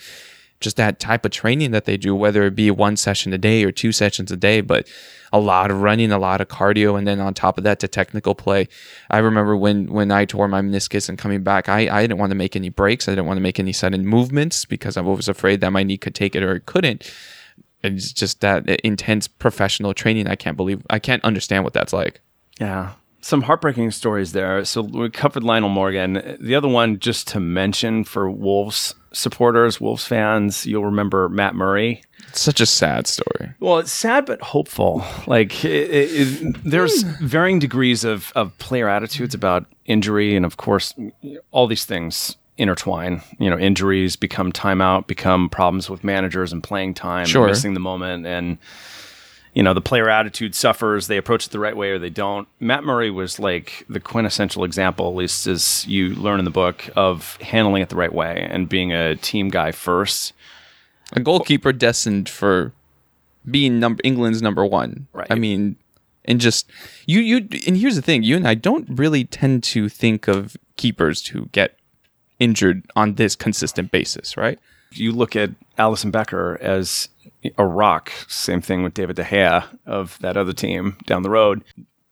Just 0.66 0.78
that 0.78 1.00
type 1.00 1.26
of 1.26 1.32
training 1.32 1.70
that 1.72 1.86
they 1.86 1.96
do, 1.96 2.16
whether 2.16 2.42
it 2.42 2.56
be 2.56 2.72
one 2.72 2.98
session 2.98 3.32
a 3.34 3.38
day 3.38 3.64
or 3.64 3.72
two 3.72 3.92
sessions 3.92 4.32
a 4.32 4.36
day, 4.36 4.62
but 4.62 4.88
a 5.32 5.40
lot 5.40 5.70
of 5.70 5.80
running, 5.80 6.12
a 6.12 6.18
lot 6.18 6.42
of 6.42 6.48
cardio, 6.48 6.98
and 6.98 7.08
then 7.08 7.20
on 7.20 7.36
top 7.36 7.60
of 7.60 7.64
that, 7.66 7.80
to 7.82 7.88
technical 7.88 8.34
play. 8.34 8.68
I 9.12 9.20
remember 9.20 9.56
when 9.56 9.86
when 9.94 10.10
I 10.10 10.26
tore 10.26 10.48
my 10.48 10.62
meniscus 10.64 11.08
and 11.08 11.20
coming 11.20 11.44
back, 11.44 11.70
I, 11.70 11.82
I 11.88 12.02
didn't 12.02 12.18
want 12.18 12.32
to 12.32 12.36
make 12.36 12.56
any 12.56 12.70
breaks. 12.70 13.08
I 13.08 13.12
didn't 13.12 13.28
want 13.28 13.38
to 13.38 13.44
make 13.44 13.60
any 13.60 13.74
sudden 13.74 14.08
movements 14.08 14.66
because 14.66 14.98
I 14.98 15.02
was 15.02 15.28
afraid 15.28 15.62
that 15.62 15.70
my 15.70 15.84
knee 15.84 16.00
could 16.00 16.16
take 16.16 16.36
it 16.36 16.42
or 16.42 16.56
it 16.56 16.66
couldn't. 16.66 17.14
It's 17.84 18.12
just 18.12 18.42
that 18.42 18.68
intense 18.84 19.28
professional 19.28 19.94
training. 19.94 20.26
I 20.28 20.36
can't 20.36 20.58
believe 20.58 20.82
I 20.90 20.98
can't 20.98 21.24
understand 21.24 21.64
what 21.64 21.74
that's 21.74 21.94
like. 21.94 22.22
Yeah, 22.60 22.94
some 23.22 23.44
heartbreaking 23.44 23.92
stories 23.92 24.32
there. 24.32 24.66
So 24.66 24.82
we 24.82 25.12
covered 25.12 25.44
Lionel 25.44 25.70
Morgan. 25.70 26.38
The 26.42 26.56
other 26.56 26.68
one, 26.68 26.98
just 26.98 27.28
to 27.28 27.40
mention 27.40 28.04
for 28.04 28.32
Wolves 28.32 28.96
supporters, 29.16 29.80
Wolves 29.82 30.06
fans, 30.06 30.66
you'll 30.66 30.86
remember 30.86 31.30
Matt 31.30 31.56
Murray. 31.56 32.04
It's 32.30 32.42
such 32.42 32.60
a 32.60 32.66
sad 32.66 33.08
story. 33.08 33.54
Well, 33.60 33.78
it's 33.80 33.92
sad 33.92 34.26
but 34.26 34.42
hopeful. 34.42 35.04
Like 35.28 35.64
it, 35.64 35.90
it, 35.90 36.42
it, 36.42 36.56
there's 36.64 37.04
varying 37.04 37.60
degrees 37.60 38.04
of, 38.04 38.32
of 38.36 38.58
player 38.58 38.90
attitudes 38.90 39.34
about 39.34 39.66
injury, 39.86 40.36
and 40.36 40.46
of 40.46 40.58
course, 40.58 40.94
all 41.52 41.68
these 41.68 41.86
things 41.86 42.36
intertwine. 42.58 43.22
You 43.40 43.50
know, 43.50 43.58
injuries 43.58 44.16
become 44.16 44.52
timeout, 44.52 45.08
become 45.08 45.50
problems 45.50 45.90
with 45.90 46.04
managers 46.04 46.52
and 46.52 46.62
playing 46.64 46.94
time, 46.96 47.26
Sure. 47.26 47.48
missing 47.48 47.74
the 47.74 47.80
moment, 47.80 48.26
and 48.26 48.58
you 49.56 49.64
know 49.64 49.74
the 49.74 49.82
player 49.82 50.10
attitude 50.10 50.54
suffers. 50.54 51.08
They 51.08 51.18
approach 51.18 51.48
it 51.48 51.52
the 51.52 51.60
right 51.60 51.76
way 51.76 51.92
or 51.92 51.98
they 51.98 52.10
don't. 52.10 52.48
Matt 52.60 52.84
Murray 52.84 53.10
was 53.10 53.40
like 53.40 53.86
the 53.90 54.00
quintessential 54.00 54.64
example, 54.64 55.08
at 55.08 55.16
least 55.16 55.48
as 55.48 55.88
you 55.88 56.10
learn 56.10 56.40
in 56.40 56.46
the 56.46 56.52
book, 56.52 56.90
of 56.96 57.38
handling 57.38 57.82
it 57.82 57.90
the 57.90 57.96
right 57.96 58.14
way 58.14 58.46
and 58.50 58.70
being 58.70 58.92
a 58.92 59.16
team 59.16 59.50
guy 59.50 59.72
first. 59.72 60.34
a 61.14 61.22
goalkeeper 61.22 61.72
destined 61.72 62.30
for 62.30 62.74
being 63.50 63.80
number 63.80 64.02
England's 64.04 64.42
number 64.42 64.66
one. 64.66 65.08
Right. 65.14 65.28
I 65.30 65.36
mean, 65.36 65.78
and 66.26 66.40
just 66.42 66.70
you 67.08 67.22
you 67.22 67.48
and 67.66 67.78
here's 67.78 67.96
the 67.96 68.02
thing: 68.02 68.24
you 68.24 68.36
and 68.36 68.48
I 68.48 68.56
don't 68.56 68.88
really 68.90 69.24
tend 69.24 69.64
to 69.64 69.88
think 69.88 70.28
of 70.28 70.58
keepers 70.76 71.28
who 71.28 71.46
get 71.54 71.80
injured 72.40 72.84
on 72.98 73.16
this 73.16 73.38
consistent 73.38 73.92
basis, 73.92 74.36
right? 74.36 74.60
you 74.98 75.12
look 75.12 75.36
at 75.36 75.52
Alisson 75.78 76.12
Becker 76.12 76.58
as 76.62 77.10
a 77.58 77.66
rock. 77.66 78.12
Same 78.28 78.62
thing 78.62 78.84
with 78.84 78.94
David 78.94 79.16
De 79.16 79.24
Gea 79.24 79.66
of 79.86 80.18
that 80.20 80.38
other 80.38 80.54
team 80.54 80.98
down 81.06 81.24
the 81.24 81.30
road. 81.30 81.64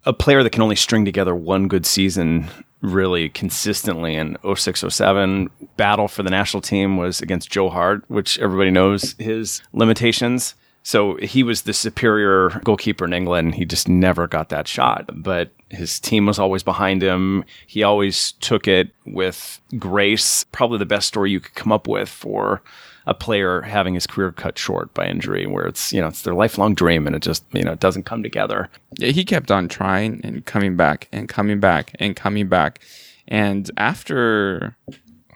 A 0.06 0.14
player 0.14 0.44
that 0.44 0.52
can 0.52 0.62
only 0.62 0.76
string 0.76 1.06
together 1.06 1.36
one 1.36 1.68
good 1.68 1.86
season 1.86 2.50
really 2.82 3.30
consistently 3.30 4.16
in 4.16 4.38
06 4.56 4.84
07 4.90 5.50
battle 5.78 6.10
for 6.10 6.22
the 6.22 6.30
national 6.30 6.62
team 6.62 6.98
was 6.98 7.22
against 7.22 7.50
Joe 7.50 7.70
Hart, 7.70 8.04
which 8.10 8.38
everybody 8.40 8.72
knows 8.72 9.16
his 9.18 9.62
limitations. 9.72 10.56
So 10.84 11.16
he 11.16 11.44
was 11.44 11.62
the 11.62 11.74
superior 11.74 12.50
goalkeeper 12.66 13.06
in 13.06 13.14
England. 13.14 13.56
He 13.56 13.64
just 13.64 13.88
never 13.88 14.28
got 14.28 14.50
that 14.50 14.68
shot, 14.68 15.10
but 15.14 15.52
his 15.70 15.98
team 15.98 16.26
was 16.26 16.38
always 16.38 16.62
behind 16.62 17.02
him. 17.02 17.46
He 17.66 17.84
always 17.84 18.34
took 18.34 18.68
it 18.68 18.90
with 19.06 19.62
grace. 19.80 20.44
Probably 20.52 20.78
the 20.78 20.86
best 20.86 21.08
story 21.08 21.32
you 21.32 21.40
could 21.40 21.56
come 21.56 21.72
up 21.72 21.88
with 21.88 22.10
for 22.10 22.62
a 23.06 23.14
player 23.14 23.62
having 23.62 23.94
his 23.94 24.08
career 24.08 24.32
cut 24.32 24.58
short 24.58 24.94
by 24.94 25.08
injury, 25.08 25.46
where 25.46 25.66
it's, 25.66 25.92
you 25.92 26.02
know, 26.02 26.08
it's 26.08 26.22
their 26.22 26.34
lifelong 26.34 26.74
dream 26.74 27.06
and 27.06 27.16
it 27.16 27.22
just, 27.22 27.44
you 27.54 27.64
know, 27.64 27.74
it 27.74 27.80
doesn't 27.80 28.04
come 28.04 28.24
together. 28.24 28.70
He 29.00 29.26
kept 29.26 29.52
on 29.52 29.68
trying 29.68 30.22
and 30.24 30.46
coming 30.46 30.76
back 30.76 31.10
and 31.12 31.28
coming 31.28 31.60
back 31.60 31.96
and 32.00 32.16
coming 32.16 32.48
back. 32.48 32.80
And 33.28 33.70
after 33.78 34.76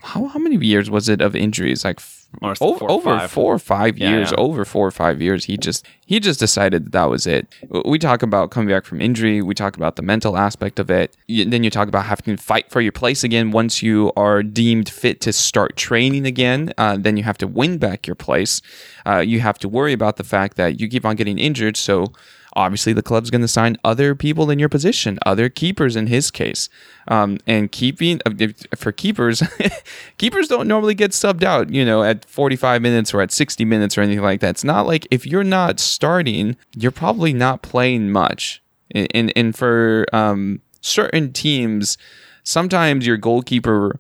how 0.02 0.28
how 0.28 0.40
many 0.40 0.64
years 0.66 0.90
was 0.90 1.10
it 1.10 1.22
of 1.22 1.36
injuries? 1.36 1.84
Like 1.84 2.00
f- 2.36 2.40
Almost 2.42 2.60
four 2.60 2.74
over, 2.92 3.10
or 3.10 3.14
over 3.16 3.28
four 3.28 3.54
or 3.56 3.60
five 3.60 3.98
Yeah, 3.98 4.10
years. 4.12 4.32
yeah. 4.32 4.38
Over 4.38 4.66
four 4.66 4.86
or 4.88 4.92
five 4.92 5.22
years, 5.22 5.46
he 5.46 5.58
just 5.58 5.86
he 6.06 6.20
just 6.20 6.40
decided 6.40 6.86
that, 6.86 6.92
that 6.92 7.06
was 7.10 7.26
it. 7.28 7.48
We 7.86 8.00
talk 8.00 8.22
about 8.24 8.52
coming 8.52 8.70
back 8.70 8.86
from 8.86 9.02
injury. 9.02 9.42
We 9.42 9.54
talk 9.56 9.76
about 9.76 9.96
the 9.96 10.02
mental 10.02 10.38
aspect 10.38 10.80
of 10.80 10.90
it. 10.90 11.16
You, 11.28 11.46
then 11.46 11.64
you 11.64 11.70
talk 11.70 11.88
about 11.88 12.06
having 12.06 12.36
to 12.38 12.42
fight 12.42 12.70
for 12.70 12.80
your 12.82 12.92
place 12.92 13.24
again 13.24 13.52
once 13.52 13.82
you 13.84 14.12
are 14.16 14.44
deemed 14.44 14.88
fit 14.90 15.20
to 15.22 15.34
start 15.34 15.76
training 15.76 16.26
again. 16.26 16.74
Uh, 16.78 16.98
then 16.98 17.18
you 17.18 17.24
have 17.24 17.38
to 17.40 17.48
win 17.48 17.78
back 17.78 18.08
your 18.08 18.16
place. 18.16 18.62
Uh, 19.06 19.20
you 19.20 19.40
have 19.42 19.58
to 19.60 19.68
worry 19.70 19.94
about 19.94 20.16
the 20.18 20.24
fact 20.24 20.58
that 20.58 20.80
you 20.80 20.88
keep 20.88 21.06
on 21.06 21.16
getting 21.16 21.38
injured. 21.40 21.76
So 21.78 22.14
obviously 22.58 22.92
the 22.92 23.04
club's 23.04 23.30
going 23.30 23.42
to 23.42 23.48
sign 23.48 23.78
other 23.84 24.16
people 24.16 24.50
in 24.50 24.60
your 24.60 24.68
position, 24.68 25.20
other 25.26 25.48
keepers 25.48 25.96
in 25.96 26.08
his 26.08 26.32
case. 26.32 26.68
Um, 27.08 27.38
and 27.46 27.72
keeping 27.72 28.20
uh, 28.26 28.32
for 28.76 28.92
keepers, 28.92 29.42
keepers 30.18 30.48
don't 30.50 30.68
normally 30.68 30.96
get 30.96 31.12
subbed 31.12 31.44
out, 31.44 31.70
you 31.70 31.86
know, 31.86 32.04
at 32.04 32.26
45 32.26 32.82
minutes 32.82 33.14
or 33.14 33.22
at 33.22 33.32
60 33.32 33.64
minutes 33.64 33.98
or 33.98 34.02
anything 34.02 34.24
like 34.24 34.42
that. 34.42 34.50
It's 34.50 34.64
not 34.64 34.88
like 34.88 35.08
if 35.12 35.26
you're 35.26 35.44
not 35.44 35.80
starting, 35.80 36.58
you're 36.76 36.92
probably 36.92 37.32
not 37.32 37.62
playing 37.62 38.12
much. 38.12 38.62
And 38.92 39.08
and, 39.14 39.34
and 39.36 39.56
for 39.56 40.06
um, 40.12 40.62
certain 40.82 41.32
teams, 41.32 41.98
sometimes 42.44 43.06
your 43.06 43.18
goalkeeper 43.18 44.00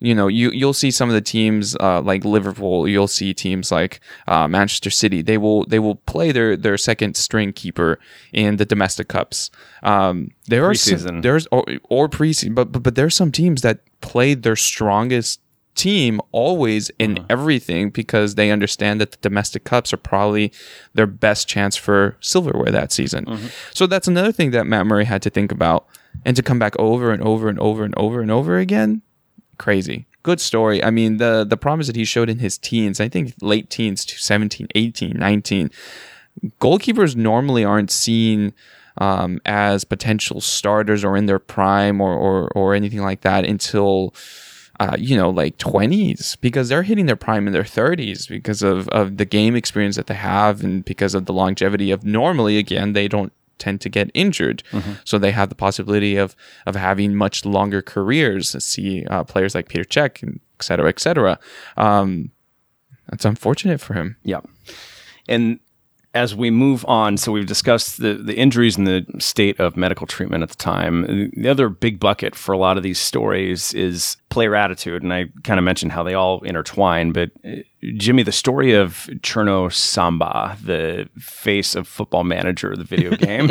you 0.00 0.14
know, 0.14 0.28
you 0.28 0.50
you'll 0.50 0.72
see 0.74 0.90
some 0.90 1.08
of 1.08 1.14
the 1.14 1.20
teams 1.20 1.76
uh, 1.80 2.00
like 2.00 2.24
Liverpool. 2.24 2.86
You'll 2.86 3.08
see 3.08 3.34
teams 3.34 3.72
like 3.72 4.00
uh, 4.28 4.46
Manchester 4.46 4.90
City. 4.90 5.22
They 5.22 5.38
will 5.38 5.64
they 5.66 5.78
will 5.78 5.96
play 5.96 6.30
their 6.32 6.56
their 6.56 6.76
second 6.78 7.16
string 7.16 7.52
keeper 7.52 7.98
in 8.32 8.56
the 8.56 8.64
domestic 8.64 9.08
cups. 9.08 9.50
Um, 9.82 10.30
there 10.46 10.64
are 10.64 10.72
Preseason. 10.72 11.00
some, 11.00 11.20
there's 11.22 11.46
or, 11.50 11.64
or 11.88 12.08
preseason, 12.08 12.54
but, 12.54 12.70
but 12.70 12.82
but 12.82 12.94
there's 12.94 13.16
some 13.16 13.32
teams 13.32 13.62
that 13.62 13.80
play 14.00 14.34
their 14.34 14.56
strongest 14.56 15.40
team 15.74 16.20
always 16.32 16.90
in 16.98 17.24
everything 17.30 17.90
because 17.90 18.34
they 18.34 18.50
understand 18.50 19.00
that 19.00 19.12
the 19.12 19.18
domestic 19.20 19.62
cups 19.62 19.92
are 19.92 19.96
probably 19.98 20.52
their 20.94 21.06
best 21.06 21.46
chance 21.46 21.76
for 21.76 22.16
silverware 22.20 22.72
that 22.72 22.90
season. 22.90 23.24
So 23.74 23.86
that's 23.86 24.08
another 24.08 24.32
thing 24.32 24.50
that 24.50 24.66
Matt 24.66 24.86
Murray 24.86 25.04
had 25.04 25.22
to 25.22 25.30
think 25.30 25.52
about. 25.52 25.86
And 26.24 26.34
to 26.36 26.42
come 26.42 26.58
back 26.58 26.74
over 26.80 27.12
and 27.12 27.22
over 27.22 27.48
and 27.48 27.60
over 27.60 27.84
and 27.84 27.94
over 27.96 28.20
and 28.20 28.30
over 28.30 28.58
again, 28.58 29.02
crazy. 29.58 30.06
Good 30.22 30.40
story. 30.40 30.82
I 30.82 30.90
mean, 30.90 31.18
the 31.18 31.44
the 31.48 31.56
promise 31.56 31.86
that 31.86 31.96
he 31.96 32.04
showed 32.04 32.28
in 32.28 32.38
his 32.38 32.58
teens, 32.58 33.00
I 33.00 33.08
think 33.08 33.34
late 33.40 33.70
teens 33.70 34.04
to 34.06 34.18
17, 34.18 34.68
18, 34.74 35.16
19, 35.16 35.70
goalkeepers 36.60 37.16
normally 37.16 37.64
aren't 37.64 37.90
seen 37.90 38.52
um, 38.98 39.40
as 39.46 39.84
potential 39.84 40.40
starters 40.40 41.04
or 41.04 41.16
in 41.16 41.26
their 41.26 41.38
prime 41.38 42.00
or, 42.00 42.14
or, 42.14 42.48
or 42.48 42.74
anything 42.74 43.00
like 43.00 43.20
that 43.22 43.44
until, 43.44 44.14
uh, 44.80 44.96
you 44.98 45.16
know, 45.16 45.30
like 45.30 45.56
20s 45.58 46.36
because 46.40 46.68
they're 46.68 46.82
hitting 46.82 47.06
their 47.06 47.16
prime 47.16 47.46
in 47.46 47.52
their 47.52 47.62
30s 47.62 48.28
because 48.28 48.62
of, 48.62 48.88
of 48.88 49.16
the 49.16 49.24
game 49.24 49.54
experience 49.54 49.96
that 49.96 50.08
they 50.08 50.14
have 50.14 50.64
and 50.64 50.84
because 50.84 51.14
of 51.14 51.26
the 51.26 51.32
longevity 51.32 51.90
of 51.90 52.04
normally, 52.04 52.58
again, 52.58 52.92
they 52.92 53.08
don't 53.08 53.32
tend 53.58 53.80
to 53.80 53.88
get 53.88 54.10
injured. 54.14 54.62
So 55.04 55.18
they 55.18 55.32
have 55.32 55.48
the 55.48 55.54
possibility 55.54 56.16
of, 56.16 56.34
of 56.66 56.76
having 56.76 57.14
much 57.14 57.44
longer 57.44 57.82
careers. 57.82 58.56
See 58.64 59.04
uh, 59.06 59.24
players 59.24 59.54
like 59.54 59.68
Peter 59.68 59.84
Cech, 59.84 60.22
and 60.22 60.40
et 60.58 60.64
cetera, 60.64 60.88
et 60.88 61.00
cetera. 61.00 61.38
Um, 61.76 62.30
that's 63.08 63.24
unfortunate 63.24 63.80
for 63.80 63.94
him. 63.94 64.16
Yeah. 64.22 64.40
And 65.28 65.60
as 66.14 66.34
we 66.34 66.50
move 66.50 66.84
on, 66.88 67.16
so 67.16 67.32
we've 67.32 67.46
discussed 67.46 68.00
the, 68.00 68.14
the 68.14 68.34
injuries 68.34 68.78
and 68.78 68.86
the 68.86 69.04
state 69.18 69.60
of 69.60 69.76
medical 69.76 70.06
treatment 70.06 70.42
at 70.42 70.48
the 70.48 70.56
time. 70.56 71.30
The 71.36 71.48
other 71.48 71.68
big 71.68 72.00
bucket 72.00 72.34
for 72.34 72.52
a 72.52 72.58
lot 72.58 72.76
of 72.76 72.82
these 72.82 72.98
stories 72.98 73.74
is 73.74 74.16
player 74.30 74.54
attitude. 74.54 75.02
And 75.02 75.12
I 75.12 75.26
kind 75.44 75.58
of 75.58 75.64
mentioned 75.64 75.92
how 75.92 76.02
they 76.02 76.14
all 76.14 76.42
intertwine. 76.42 77.12
But 77.12 77.30
uh, 77.44 77.56
Jimmy, 77.96 78.22
the 78.22 78.32
story 78.32 78.74
of 78.74 79.08
Cherno 79.20 79.72
Samba, 79.72 80.56
the 80.62 81.08
face 81.18 81.74
of 81.74 81.88
football 81.88 82.24
manager, 82.24 82.72
of 82.72 82.78
the 82.78 82.84
video 82.84 83.10
game, 83.16 83.48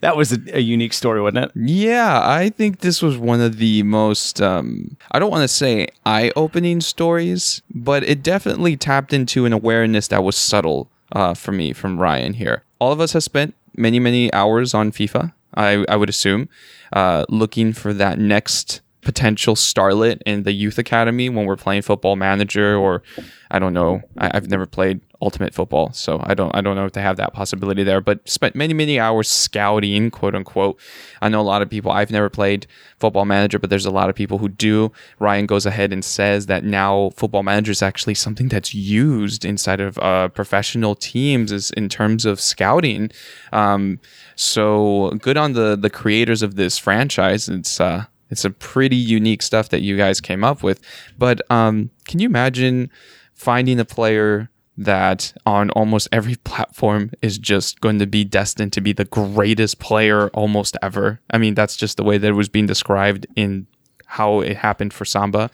that 0.00 0.16
was 0.16 0.32
a, 0.32 0.38
a 0.56 0.60
unique 0.60 0.92
story, 0.92 1.20
wasn't 1.20 1.46
it? 1.46 1.52
Yeah, 1.54 2.20
I 2.22 2.48
think 2.48 2.80
this 2.80 3.02
was 3.02 3.18
one 3.18 3.40
of 3.40 3.58
the 3.58 3.82
most, 3.82 4.40
um, 4.40 4.96
I 5.10 5.18
don't 5.18 5.30
want 5.30 5.42
to 5.42 5.48
say 5.48 5.88
eye 6.06 6.32
opening 6.36 6.80
stories, 6.80 7.62
but 7.70 8.02
it 8.04 8.22
definitely 8.22 8.76
tapped 8.76 9.12
into 9.12 9.44
an 9.44 9.52
awareness 9.52 10.08
that 10.08 10.24
was 10.24 10.36
subtle 10.36 10.90
uh, 11.12 11.34
for 11.34 11.52
me 11.52 11.72
from 11.72 11.98
Ryan 11.98 12.34
here. 12.34 12.62
All 12.78 12.92
of 12.92 13.00
us 13.00 13.12
have 13.12 13.22
spent 13.22 13.54
many, 13.76 13.98
many 13.98 14.32
hours 14.32 14.74
on 14.74 14.92
FIFA, 14.92 15.32
I, 15.54 15.84
I 15.88 15.96
would 15.96 16.08
assume, 16.08 16.48
uh, 16.92 17.24
looking 17.28 17.72
for 17.72 17.92
that 17.94 18.18
next 18.18 18.80
potential 19.02 19.54
starlet 19.54 20.20
in 20.24 20.44
the 20.44 20.52
youth 20.52 20.78
academy 20.78 21.28
when 21.28 21.44
we're 21.44 21.56
playing 21.56 21.82
football 21.82 22.16
manager 22.16 22.76
or 22.76 23.02
I 23.50 23.58
don't 23.58 23.74
know. 23.74 24.02
I, 24.16 24.30
I've 24.34 24.48
never 24.48 24.66
played 24.66 25.00
ultimate 25.22 25.54
football, 25.54 25.92
so 25.92 26.20
I 26.24 26.34
don't 26.34 26.54
I 26.54 26.60
don't 26.60 26.76
know 26.76 26.84
if 26.84 26.92
they 26.92 27.00
have 27.00 27.16
that 27.16 27.32
possibility 27.32 27.84
there. 27.84 28.00
But 28.00 28.28
spent 28.28 28.54
many 28.54 28.74
many 28.74 28.98
hours 28.98 29.28
scouting, 29.28 30.10
quote 30.10 30.34
unquote. 30.34 30.78
I 31.22 31.28
know 31.28 31.40
a 31.40 31.42
lot 31.42 31.62
of 31.62 31.70
people. 31.70 31.92
I've 31.92 32.10
never 32.10 32.28
played 32.28 32.66
football 32.98 33.24
manager, 33.24 33.58
but 33.58 33.70
there's 33.70 33.86
a 33.86 33.90
lot 33.90 34.10
of 34.10 34.14
people 34.14 34.38
who 34.38 34.48
do. 34.48 34.92
Ryan 35.18 35.46
goes 35.46 35.64
ahead 35.64 35.92
and 35.92 36.04
says 36.04 36.46
that 36.46 36.64
now 36.64 37.10
football 37.16 37.42
manager 37.42 37.72
is 37.72 37.82
actually 37.82 38.14
something 38.14 38.48
that's 38.48 38.74
used 38.74 39.44
inside 39.44 39.80
of 39.80 39.98
uh, 39.98 40.28
professional 40.28 40.94
teams 40.94 41.52
is 41.52 41.70
in 41.70 41.88
terms 41.88 42.26
of 42.26 42.40
scouting. 42.40 43.10
Um, 43.52 44.00
so 44.36 45.10
good 45.20 45.36
on 45.36 45.52
the 45.52 45.76
the 45.76 45.90
creators 45.90 46.42
of 46.42 46.56
this 46.56 46.76
franchise. 46.78 47.48
It's 47.48 47.80
uh, 47.80 48.06
it's 48.30 48.44
a 48.44 48.50
pretty 48.50 48.96
unique 48.96 49.42
stuff 49.42 49.68
that 49.68 49.82
you 49.82 49.96
guys 49.96 50.20
came 50.20 50.42
up 50.42 50.62
with. 50.62 50.80
But 51.18 51.42
um, 51.50 51.90
can 52.06 52.18
you 52.18 52.26
imagine 52.26 52.90
finding 53.34 53.78
a 53.78 53.84
player 53.84 54.48
that 54.84 55.32
on 55.46 55.70
almost 55.70 56.08
every 56.12 56.36
platform 56.36 57.10
is 57.20 57.38
just 57.38 57.80
going 57.80 57.98
to 57.98 58.06
be 58.06 58.24
destined 58.24 58.72
to 58.74 58.80
be 58.80 58.92
the 58.92 59.04
greatest 59.04 59.78
player 59.78 60.28
almost 60.30 60.76
ever? 60.82 61.20
I 61.30 61.38
mean, 61.38 61.54
that's 61.54 61.76
just 61.76 61.96
the 61.96 62.04
way 62.04 62.18
that 62.18 62.28
it 62.28 62.32
was 62.32 62.48
being 62.48 62.66
described 62.66 63.26
in 63.36 63.66
how 64.06 64.40
it 64.40 64.58
happened 64.58 64.92
for 64.92 65.04
Samba. 65.04 65.50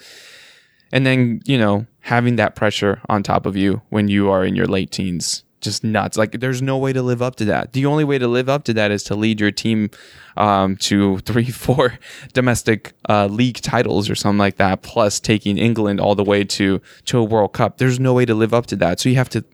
And 0.93 1.07
then, 1.07 1.43
you 1.45 1.59
know, 1.59 1.87
having 2.01 2.37
that 2.37 2.57
pressure 2.57 3.01
on 3.09 3.23
top 3.23 3.47
of 3.47 3.57
you 3.57 3.83
when 3.91 4.09
you 4.09 4.31
are 4.31 4.45
in 4.45 4.57
your 4.57 4.67
late 4.67 4.91
teens 4.91 5.45
just 5.61 5.85
nuts. 5.85 6.17
Like 6.17 6.41
there's 6.41 6.63
no 6.63 6.79
way 6.79 6.93
to 6.93 7.03
live 7.03 7.23
up 7.23 7.37
to 7.37 7.45
that. 7.47 7.73
The 7.73 7.87
only 7.87 8.05
way 8.05 8.19
to 8.19 8.29
live 8.29 8.49
up 8.49 8.65
to 8.65 8.75
that 8.75 8.91
is 8.91 9.03
to 9.05 9.15
lead 9.15 9.41
your 9.41 9.51
team 9.51 9.91
um, 10.37 10.77
to 10.77 11.19
three, 11.27 11.51
four 11.51 11.99
domestic 12.33 12.93
uh, 13.09 13.27
league 13.27 13.61
titles 13.61 14.09
or 14.09 14.15
something 14.15 14.39
like 14.39 14.57
that, 14.57 14.83
plus 14.83 15.21
taking 15.21 15.59
England 15.59 16.01
all 16.01 16.15
the 16.15 16.25
way 16.25 16.45
to 16.45 16.81
to 17.07 17.19
a 17.19 17.25
World 17.25 17.53
Cup. 17.53 17.79
There's 17.79 18.01
no 18.01 18.15
way 18.15 18.25
to 18.25 18.35
live 18.35 18.55
up 18.55 18.67
to 18.67 18.77
that. 18.77 19.01
So 19.01 19.09
you 19.09 19.17
have 19.17 19.29
to 19.31 19.45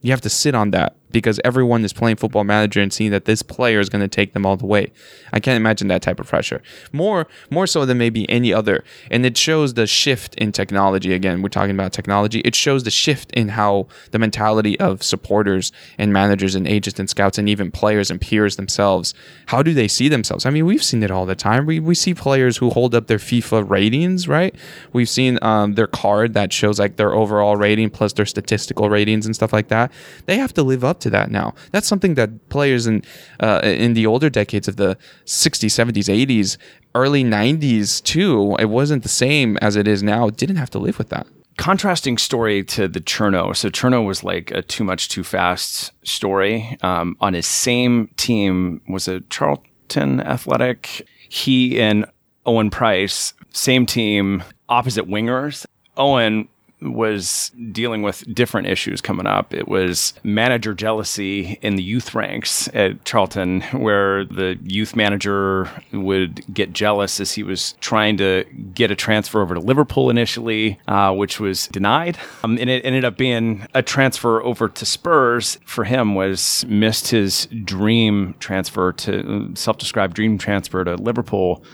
you 0.00 0.10
have 0.10 0.20
to 0.22 0.30
sit 0.30 0.54
on 0.54 0.72
that 0.72 0.96
because 1.12 1.40
everyone 1.44 1.84
is 1.84 1.92
playing 1.92 2.16
football 2.16 2.44
manager 2.44 2.80
and 2.80 2.92
seeing 2.92 3.10
that 3.10 3.24
this 3.24 3.42
player 3.42 3.80
is 3.80 3.88
going 3.88 4.02
to 4.02 4.08
take 4.08 4.32
them 4.32 4.46
all 4.46 4.56
the 4.56 4.66
way. 4.66 4.92
I 5.32 5.40
can't 5.40 5.56
imagine 5.56 5.88
that 5.88 6.02
type 6.02 6.20
of 6.20 6.26
pressure. 6.26 6.62
More 6.92 7.26
more 7.50 7.66
so 7.66 7.84
than 7.84 7.98
maybe 7.98 8.28
any 8.30 8.52
other. 8.52 8.84
And 9.10 9.24
it 9.26 9.36
shows 9.36 9.74
the 9.74 9.86
shift 9.86 10.34
in 10.36 10.52
technology 10.52 11.12
again. 11.12 11.42
We're 11.42 11.48
talking 11.48 11.74
about 11.74 11.92
technology. 11.92 12.40
It 12.40 12.54
shows 12.54 12.84
the 12.84 12.90
shift 12.90 13.32
in 13.32 13.48
how 13.50 13.86
the 14.10 14.18
mentality 14.18 14.78
of 14.80 15.02
supporters 15.02 15.72
and 15.98 16.12
managers 16.12 16.54
and 16.54 16.66
agents 16.66 16.98
and 16.98 17.08
scouts 17.08 17.38
and 17.38 17.48
even 17.48 17.70
players 17.70 18.10
and 18.10 18.20
peers 18.20 18.56
themselves, 18.56 19.14
how 19.46 19.62
do 19.62 19.74
they 19.74 19.88
see 19.88 20.08
themselves? 20.08 20.46
I 20.46 20.50
mean, 20.50 20.66
we've 20.66 20.82
seen 20.82 21.02
it 21.02 21.10
all 21.10 21.26
the 21.26 21.34
time. 21.34 21.66
We 21.66 21.80
we 21.80 21.94
see 21.94 22.14
players 22.14 22.56
who 22.56 22.70
hold 22.70 22.94
up 22.94 23.06
their 23.06 23.18
FIFA 23.18 23.68
ratings, 23.68 24.28
right? 24.28 24.54
We've 24.92 25.08
seen 25.08 25.38
um, 25.42 25.74
their 25.74 25.86
card 25.86 26.34
that 26.34 26.52
shows 26.52 26.78
like 26.78 26.96
their 26.96 27.12
overall 27.12 27.56
rating 27.56 27.90
plus 27.90 28.12
their 28.12 28.26
statistical 28.26 28.88
ratings 28.88 29.26
and 29.26 29.34
stuff 29.34 29.52
like 29.52 29.68
that. 29.68 29.92
They 30.26 30.38
have 30.38 30.54
to 30.54 30.62
live 30.62 30.84
up 30.84 31.00
to 31.02 31.10
that 31.10 31.30
now. 31.30 31.54
That's 31.70 31.86
something 31.86 32.14
that 32.14 32.48
players 32.48 32.86
in 32.86 33.02
uh, 33.40 33.60
in 33.62 33.94
the 33.94 34.06
older 34.06 34.30
decades 34.30 34.68
of 34.68 34.76
the 34.76 34.96
60s, 35.26 35.70
70s, 35.70 36.08
80s, 36.08 36.56
early 36.94 37.24
90s 37.24 38.02
too, 38.02 38.56
it 38.58 38.66
wasn't 38.66 39.02
the 39.02 39.08
same 39.08 39.56
as 39.58 39.76
it 39.76 39.88
is 39.88 40.02
now. 40.02 40.30
Didn't 40.30 40.56
have 40.56 40.70
to 40.70 40.78
live 40.78 40.98
with 40.98 41.08
that. 41.10 41.26
Contrasting 41.58 42.18
story 42.18 42.64
to 42.64 42.88
the 42.88 43.00
Cherno. 43.00 43.54
So 43.54 43.68
Cherno 43.68 44.04
was 44.06 44.24
like 44.24 44.50
a 44.50 44.62
too 44.62 44.84
much, 44.84 45.08
too 45.08 45.22
fast 45.22 45.92
story. 46.06 46.78
Um, 46.82 47.16
on 47.20 47.34
his 47.34 47.46
same 47.46 48.08
team 48.16 48.80
was 48.88 49.06
a 49.06 49.20
Charlton 49.22 50.20
Athletic. 50.20 51.06
He 51.28 51.80
and 51.80 52.06
Owen 52.46 52.70
Price, 52.70 53.34
same 53.52 53.86
team, 53.86 54.42
opposite 54.68 55.06
wingers. 55.06 55.66
Owen 55.96 56.48
was 56.82 57.50
dealing 57.70 58.02
with 58.02 58.24
different 58.34 58.66
issues 58.66 59.00
coming 59.00 59.26
up. 59.26 59.54
It 59.54 59.68
was 59.68 60.14
manager 60.22 60.74
jealousy 60.74 61.58
in 61.62 61.76
the 61.76 61.82
youth 61.82 62.14
ranks 62.14 62.68
at 62.74 63.04
Charlton, 63.04 63.62
where 63.72 64.24
the 64.24 64.58
youth 64.62 64.96
manager 64.96 65.70
would 65.92 66.44
get 66.52 66.72
jealous 66.72 67.20
as 67.20 67.32
he 67.32 67.42
was 67.42 67.74
trying 67.80 68.16
to 68.18 68.44
get 68.74 68.90
a 68.90 68.96
transfer 68.96 69.42
over 69.42 69.54
to 69.54 69.60
Liverpool 69.60 70.10
initially, 70.10 70.78
uh, 70.88 71.12
which 71.14 71.40
was 71.40 71.68
denied. 71.68 72.18
Um, 72.44 72.58
and 72.58 72.68
it 72.68 72.84
ended 72.84 73.04
up 73.04 73.16
being 73.16 73.66
a 73.74 73.82
transfer 73.82 74.42
over 74.42 74.68
to 74.68 74.86
Spurs 74.86 75.58
for 75.64 75.84
him 75.84 76.14
was 76.14 76.64
missed 76.68 77.08
his 77.08 77.46
dream 77.64 78.34
transfer 78.40 78.92
to 78.92 79.52
self-described 79.54 80.14
dream 80.14 80.38
transfer 80.38 80.84
to 80.84 80.96
Liverpool. 80.96 81.64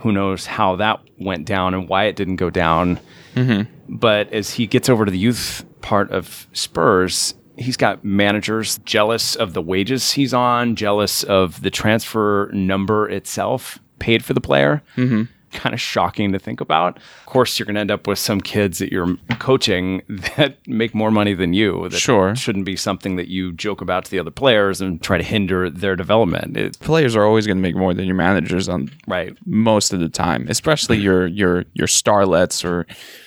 Who 0.00 0.12
knows 0.12 0.46
how 0.46 0.76
that 0.76 1.00
went 1.18 1.46
down 1.46 1.74
and 1.74 1.88
why 1.88 2.04
it 2.04 2.16
didn't 2.16 2.36
go 2.36 2.50
down. 2.50 3.00
But 3.88 4.32
as 4.32 4.54
he 4.54 4.66
gets 4.66 4.88
over 4.88 5.04
to 5.04 5.10
the 5.10 5.18
youth 5.18 5.64
part 5.80 6.10
of 6.10 6.46
Spurs, 6.52 7.34
he's 7.56 7.76
got 7.76 8.04
managers 8.04 8.78
jealous 8.78 9.36
of 9.36 9.52
the 9.52 9.62
wages 9.62 10.12
he's 10.12 10.32
on, 10.32 10.76
jealous 10.76 11.22
of 11.22 11.62
the 11.62 11.70
transfer 11.70 12.50
number 12.52 13.08
itself 13.08 13.78
paid 13.98 14.24
for 14.24 14.32
the 14.32 14.40
player. 14.40 14.82
Mm-hmm. 14.96 15.24
Kind 15.52 15.74
of 15.74 15.80
shocking 15.80 16.30
to 16.32 16.38
think 16.38 16.60
about. 16.60 16.96
Of 16.98 17.26
course, 17.26 17.58
you're 17.58 17.66
going 17.66 17.74
to 17.74 17.80
end 17.80 17.90
up 17.90 18.06
with 18.06 18.18
some 18.20 18.40
kids 18.40 18.78
that 18.78 18.92
you're 18.92 19.16
coaching 19.40 20.02
that 20.36 20.58
make 20.68 20.94
more 20.94 21.10
money 21.10 21.34
than 21.34 21.52
you. 21.54 21.88
That 21.88 21.98
Sure. 21.98 22.36
shouldn't 22.36 22.64
be 22.64 22.76
something 22.76 23.16
that 23.16 23.28
you 23.28 23.52
joke 23.52 23.80
about 23.80 24.04
to 24.04 24.10
the 24.12 24.18
other 24.20 24.30
players 24.30 24.80
and 24.80 25.02
try 25.02 25.18
to 25.18 25.24
hinder 25.24 25.68
their 25.68 25.96
development. 25.96 26.56
It, 26.56 26.78
Players 26.78 27.16
are 27.16 27.24
always 27.24 27.46
going 27.46 27.56
to 27.56 27.62
make 27.62 27.74
more 27.74 27.92
than 27.94 28.04
your 28.06 28.14
managers 28.14 28.68
on 28.68 28.90
right. 29.08 29.36
most 29.44 29.92
of 29.92 29.98
the 30.00 30.08
time, 30.08 30.46
especially 30.48 30.98
your 31.06 31.26
your 31.26 31.64
your 31.74 31.88
starlets 31.88 32.64
or 32.64 32.86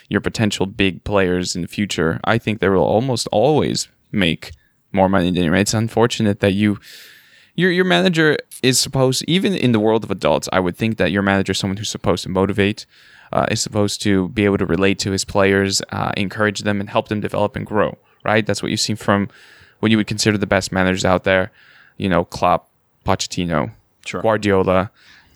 your 0.10 0.22
potential 0.22 0.66
big 0.66 1.04
players 1.04 1.56
in 1.56 1.62
the 1.62 1.68
future. 1.68 2.20
I 2.24 2.38
think 2.38 2.60
they 2.62 2.70
will 2.70 2.84
almost 2.84 3.28
always 3.32 3.90
make 4.12 4.52
more 4.92 5.10
money 5.10 5.32
than 5.32 5.44
you. 5.44 5.54
It's 5.54 5.74
unfortunate 5.74 6.40
that 6.40 6.54
you 6.54 6.80
your 7.56 7.72
your 7.72 7.86
manager 7.86 8.38
is 8.62 8.80
supposed 8.80 9.24
even 9.28 9.54
in 9.54 9.72
the 9.72 9.80
world 9.80 10.04
of 10.04 10.12
adults. 10.12 10.50
I 10.52 10.60
would 10.60 10.76
think 10.78 10.98
that 10.98 11.12
your 11.12 11.22
manager 11.22 11.52
is 11.52 11.58
someone 11.58 11.78
who's 11.78 11.90
supposed 11.90 12.24
to 12.24 12.30
motivate. 12.30 12.86
Uh, 13.32 13.48
is 13.50 13.62
supposed 13.62 14.00
to 14.04 14.30
be 14.30 14.46
able 14.46 14.60
to 14.60 14.66
relate 14.66 15.00
to 15.00 15.10
his 15.10 15.26
players, 15.26 15.82
uh, 15.92 16.12
encourage 16.16 16.60
them, 16.60 16.80
and 16.80 16.88
help 16.88 17.08
them 17.08 17.20
develop 17.20 17.56
and 17.56 17.66
grow. 17.66 17.98
Right, 18.24 18.46
that's 18.46 18.62
what 18.62 18.70
you 18.70 18.78
see 18.78 18.94
from 18.94 19.28
what 19.80 19.90
you 19.90 19.98
would 19.98 20.06
consider 20.06 20.38
the 20.38 20.46
best 20.46 20.72
managers 20.72 21.04
out 21.04 21.24
there. 21.24 21.52
You 21.98 22.10
know, 22.10 22.26
Klopp, 22.26 22.70
Pochettino, 23.06 23.72
Sure. 24.06 24.22
Guardiola. 24.22 24.92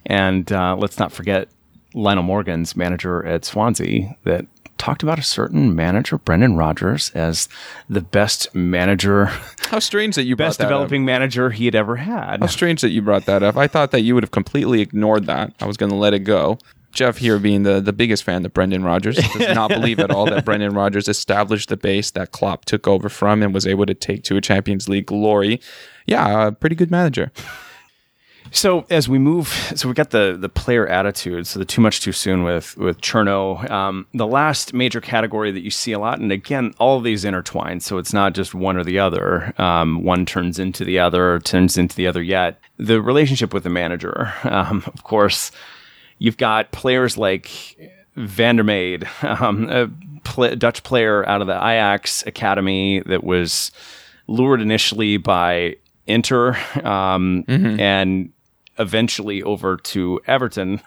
And 0.06 0.52
uh, 0.52 0.76
let's 0.78 1.00
not 1.00 1.12
forget 1.12 1.50
Lionel 1.94 2.24
Morgan's 2.24 2.76
manager 2.76 3.26
at 3.26 3.46
Swansea 3.46 4.16
that 4.24 4.46
talked 4.78 5.04
about 5.04 5.20
a 5.20 5.24
certain 5.24 5.76
manager, 5.76 6.18
Brendan 6.18 6.56
Rodgers, 6.56 7.10
as 7.16 7.48
the 7.90 8.02
best 8.02 8.54
manager, 8.56 9.26
How 9.70 9.80
strange 9.80 10.16
that 10.16 10.24
you 10.24 10.36
brought 10.36 10.48
best 10.48 10.58
that 10.60 10.66
up. 10.66 10.70
developing 10.70 11.06
manager 11.06 11.50
he 11.50 11.66
had 11.66 11.76
ever 11.76 11.96
had. 11.98 12.40
How 12.42 12.48
strange 12.48 12.82
that 12.82 12.90
you 12.90 13.02
brought 13.02 13.26
that 13.26 13.44
up. 13.44 13.58
I 13.58 13.68
thought 13.68 13.92
that 13.92 14.02
you 14.02 14.14
would 14.16 14.24
have 14.24 14.32
completely 14.32 14.82
ignored 14.82 15.26
that. 15.26 15.54
I 15.60 15.66
was 15.66 15.78
going 15.78 15.90
to 15.92 15.96
let 15.98 16.14
it 16.14 16.20
go. 16.20 16.58
Jeff 16.94 17.18
here 17.18 17.38
being 17.38 17.62
the, 17.64 17.80
the 17.80 17.94
biggest 17.94 18.24
fan 18.24 18.44
of 18.46 18.54
Brendan 18.54 18.84
Rodgers 18.84 19.18
does 19.18 19.54
not 19.54 19.70
believe 19.70 20.00
at 20.00 20.10
all 20.10 20.26
that 20.26 20.46
Brendan 20.46 20.74
Rodgers 20.74 21.08
established 21.08 21.70
the 21.70 21.78
base 21.78 22.10
that 22.12 22.32
Klopp 22.32 22.66
took 22.66 22.88
over 22.88 23.08
from 23.10 23.44
and 23.44 23.54
was 23.54 23.68
able 23.68 23.86
to 23.86 23.94
take 23.94 24.24
to 24.24 24.36
a 24.38 24.42
Champions 24.42 24.90
League 24.90 25.06
glory. 25.06 25.62
Yeah, 26.08 26.48
a 26.48 26.52
pretty 26.52 26.76
good 26.76 26.90
manager. 26.90 27.32
So 28.52 28.86
as 28.90 29.08
we 29.10 29.20
move, 29.20 29.48
so 29.76 29.88
we 29.88 29.94
got 29.94 30.12
the 30.12 30.38
the 30.40 30.50
player 30.50 30.88
attitude. 30.88 31.48
So 31.48 31.60
the 31.60 31.66
too 31.66 31.82
much 31.82 32.02
too 32.02 32.12
soon 32.12 32.44
with 32.44 32.78
with 32.78 33.02
Cherno. 33.02 33.70
Um, 33.70 34.08
the 34.14 34.28
last 34.28 34.74
major 34.74 35.02
category 35.02 35.52
that 35.52 35.62
you 35.62 35.72
see 35.72 35.92
a 35.92 36.00
lot, 36.00 36.20
and 36.20 36.32
again, 36.32 36.74
all 36.80 36.98
of 36.98 37.04
these 37.04 37.26
intertwine. 37.26 37.80
So 37.80 37.98
it's 37.98 38.14
not 38.14 38.34
just 38.34 38.54
one 38.54 38.78
or 38.78 38.84
the 38.84 39.00
other. 39.00 39.54
Um, 39.60 40.04
one 40.04 40.26
turns 40.26 40.60
into 40.60 40.84
the 40.84 41.00
other, 41.00 41.34
or 41.34 41.40
turns 41.40 41.78
into 41.78 41.96
the 41.96 42.08
other. 42.08 42.22
Yet 42.22 42.60
the 42.78 43.02
relationship 43.02 43.54
with 43.54 43.64
the 43.64 43.70
manager. 43.70 44.34
Um, 44.44 44.84
of 44.88 45.04
course, 45.04 45.52
you've 46.20 46.38
got 46.38 46.72
players 46.72 47.18
like 47.18 47.52
van 48.16 48.56
der 48.56 48.64
Meyde, 48.64 49.08
um, 49.22 49.70
a 49.70 49.90
pl- 50.24 50.56
Dutch 50.56 50.84
player 50.84 51.28
out 51.28 51.42
of 51.42 51.48
the 51.48 51.56
Ajax 51.56 52.26
academy 52.26 53.02
that 53.02 53.24
was 53.24 53.72
lured 54.28 54.62
initially 54.62 55.18
by 55.18 55.76
Inter 56.08 56.58
um, 56.84 57.44
and 57.80 58.32
eventually 58.80 59.42
over 59.44 59.78
to 59.78 60.20
Everton. 60.28 60.82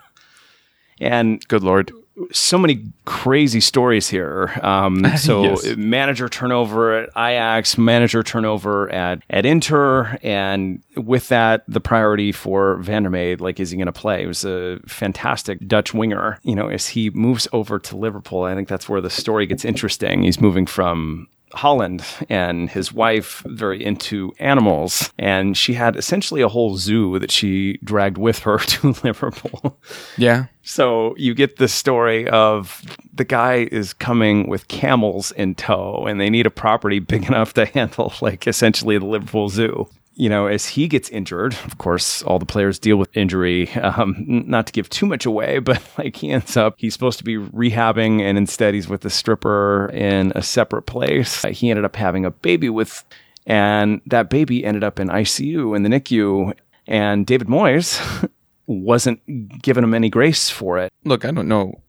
And 1.01 1.47
Good 1.49 1.63
lord. 1.63 1.93
so 2.33 2.59
many 2.59 2.85
crazy 3.07 3.61
stories 3.61 4.09
here. 4.09 4.51
Um, 4.63 5.07
so 5.17 5.43
Yes. 5.45 5.77
manager 5.77 6.29
turnover 6.29 6.93
at 6.99 7.09
Ajax, 7.17 7.79
manager 7.79 8.23
turnover 8.23 8.91
at, 8.93 9.23
at 9.31 9.47
Inter, 9.47 10.19
and 10.23 10.83
with 10.97 11.29
that, 11.29 11.65
the 11.67 11.81
priority 11.81 12.33
for 12.33 12.77
van 12.77 13.05
der 13.05 13.11
Meyde, 13.11 13.41
like, 13.41 13.59
is 13.59 13.71
he 13.71 13.79
going 13.79 13.87
to 13.87 13.93
play? 13.93 14.23
It 14.25 14.27
was 14.27 14.45
a 14.45 14.79
fantastic 14.87 15.67
Dutch 15.67 15.95
winger. 15.95 16.39
You 16.43 16.55
know, 16.55 16.69
as 16.69 16.89
he 16.89 17.09
moves 17.11 17.49
over 17.55 17.79
to 17.79 17.97
Liverpool, 17.97 18.43
I 18.43 18.55
think 18.55 18.69
that's 18.69 18.89
where 18.89 19.01
the 19.01 19.09
story 19.11 19.47
gets 19.47 19.65
interesting. 19.65 20.23
He's 20.23 20.41
moving 20.41 20.67
from 20.67 21.27
Holland 21.53 22.05
and 22.29 22.71
his 22.71 22.93
wife 22.93 23.43
very 23.47 23.85
into 23.85 24.33
animals 24.39 25.13
and 25.19 25.57
she 25.57 25.75
had 25.75 25.97
essentially 25.97 26.41
a 26.41 26.49
whole 26.49 26.77
zoo 26.77 27.19
that 27.19 27.31
she 27.31 27.79
dragged 27.85 28.19
with 28.19 28.41
her 28.41 28.59
to 28.71 28.95
Liverpool. 29.03 29.79
Yeah. 30.17 30.47
So 30.63 31.15
you 31.17 31.35
get 31.35 31.57
the 31.57 31.69
story 31.69 32.29
of 32.29 32.83
the 33.13 33.25
guy 33.25 33.69
is 33.73 33.93
coming 33.93 34.49
with 34.49 34.69
camels 34.69 35.33
in 35.33 35.55
tow 35.55 36.07
and 36.07 36.21
they 36.21 36.31
need 36.31 36.47
a 36.47 36.51
property 36.51 36.99
big 36.99 37.25
enough 37.29 37.55
to 37.55 37.67
handle 37.67 38.13
like 38.21 38.47
essentially 38.47 38.99
the 38.99 39.07
Liverpool 39.07 39.49
Zoo. 39.49 39.89
You 40.21 40.29
know, 40.29 40.49
as 40.49 40.67
he 40.67 40.87
gets 40.87 41.09
injured, 41.09 41.55
of 41.65 41.79
course, 41.79 42.23
all 42.25 42.39
the 42.39 42.45
players 42.45 42.79
deal 42.79 42.99
with 42.99 43.17
injury. 43.17 43.71
Um, 43.73 44.45
not 44.47 44.67
to 44.67 44.73
give 44.75 44.91
too 44.91 45.07
much 45.07 45.25
away, 45.25 45.59
but 45.71 45.83
like 45.97 46.17
he 46.17 46.31
ends 46.31 46.59
up, 46.59 46.75
he's 46.77 46.93
supposed 46.93 47.17
to 47.19 47.25
be 47.25 47.37
rehabbing, 47.39 48.21
and 48.21 48.37
instead 48.37 48.75
he's 48.75 48.87
with 48.87 49.03
a 49.07 49.11
stripper 49.11 49.89
in 49.95 50.33
a 50.37 50.43
separate 50.43 50.83
place. 50.83 51.43
Uh, 51.43 51.49
He 51.49 51.71
ended 51.71 51.87
up 51.87 51.97
having 51.97 52.27
a 52.27 52.31
baby 52.31 52.69
with, 52.69 53.03
and 53.47 54.03
that 54.07 54.29
baby 54.29 54.63
ended 54.63 54.85
up 54.85 55.01
in 55.01 55.09
ICU 55.09 55.75
in 55.75 55.85
the 55.85 55.89
NICU. 55.89 56.53
And 56.87 57.27
David 57.27 57.49
Moyes 57.49 58.29
wasn't 58.67 59.21
giving 59.63 59.83
him 59.85 59.95
any 59.95 60.11
grace 60.11 60.51
for 60.51 60.77
it. 60.77 60.93
Look, 61.05 61.25
I 61.25 61.31
don't 61.31 61.49
know. 61.49 61.81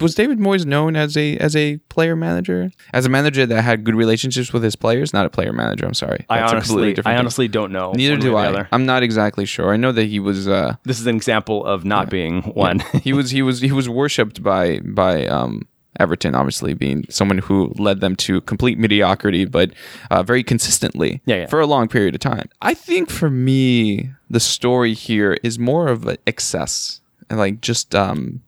Was 0.00 0.14
David 0.14 0.38
Moyes 0.38 0.64
known 0.66 0.96
as 0.96 1.16
a 1.16 1.36
as 1.38 1.54
a 1.56 1.76
player 1.88 2.16
manager? 2.16 2.70
As 2.92 3.06
a 3.06 3.08
manager 3.08 3.46
that 3.46 3.62
had 3.62 3.84
good 3.84 3.94
relationships 3.94 4.52
with 4.52 4.62
his 4.62 4.76
players? 4.76 5.12
Not 5.12 5.26
a 5.26 5.30
player 5.30 5.52
manager, 5.52 5.86
I'm 5.86 5.94
sorry. 5.94 6.24
I 6.28 6.40
honestly, 6.40 6.96
I 7.04 7.16
honestly 7.16 7.48
don't 7.48 7.72
know. 7.72 7.92
Neither 7.92 8.16
do 8.16 8.36
I. 8.36 8.66
I'm 8.72 8.86
not 8.86 9.02
exactly 9.02 9.44
sure. 9.44 9.72
I 9.72 9.76
know 9.76 9.92
that 9.92 10.04
he 10.04 10.20
was 10.20 10.48
uh 10.48 10.76
This 10.84 11.00
is 11.00 11.06
an 11.06 11.16
example 11.16 11.64
of 11.64 11.84
not 11.84 12.10
being 12.10 12.42
one. 12.42 12.80
he 13.02 13.12
was 13.12 13.30
he 13.30 13.42
was 13.42 13.60
he 13.60 13.72
was 13.72 13.88
worshipped 13.88 14.42
by 14.42 14.80
by 14.80 15.26
um 15.26 15.66
Everton, 15.98 16.34
obviously 16.34 16.74
being 16.74 17.04
someone 17.10 17.38
who 17.38 17.72
led 17.76 18.00
them 18.00 18.14
to 18.16 18.40
complete 18.42 18.78
mediocrity, 18.78 19.44
but 19.44 19.72
uh, 20.12 20.22
very 20.22 20.44
consistently 20.44 21.20
Yeah, 21.26 21.36
yeah. 21.36 21.46
for 21.46 21.60
a 21.60 21.66
long 21.66 21.88
period 21.88 22.14
of 22.14 22.20
time. 22.20 22.48
I 22.62 22.74
think 22.74 23.10
for 23.10 23.28
me, 23.28 24.12
the 24.30 24.38
story 24.38 24.94
here 24.94 25.36
is 25.42 25.58
more 25.58 25.88
of 25.88 26.06
an 26.06 26.18
excess, 26.24 27.00
and 27.28 27.38
like 27.38 27.60
just 27.60 27.96
um, 27.96 28.42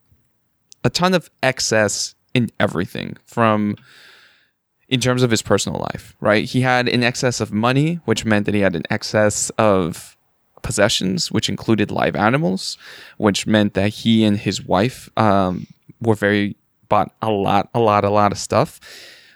a 0.84 0.90
ton 0.90 1.14
of 1.14 1.30
excess 1.42 2.14
in 2.34 2.50
everything 2.58 3.16
from 3.24 3.76
in 4.88 5.00
terms 5.00 5.22
of 5.22 5.30
his 5.30 5.40
personal 5.40 5.80
life, 5.92 6.16
right? 6.20 6.44
He 6.44 6.62
had 6.62 6.88
an 6.88 7.04
excess 7.04 7.40
of 7.40 7.52
money, 7.52 8.00
which 8.06 8.24
meant 8.24 8.46
that 8.46 8.54
he 8.54 8.60
had 8.60 8.74
an 8.74 8.82
excess 8.90 9.50
of 9.50 10.16
possessions, 10.62 11.30
which 11.30 11.48
included 11.48 11.90
live 11.90 12.16
animals, 12.16 12.76
which 13.16 13.46
meant 13.46 13.74
that 13.74 13.88
he 13.88 14.24
and 14.24 14.36
his 14.36 14.64
wife 14.64 15.08
um, 15.16 15.68
were 16.00 16.16
very 16.16 16.56
bought 16.88 17.12
a 17.22 17.30
lot, 17.30 17.70
a 17.72 17.78
lot, 17.78 18.04
a 18.04 18.10
lot 18.10 18.32
of 18.32 18.38
stuff. 18.38 18.80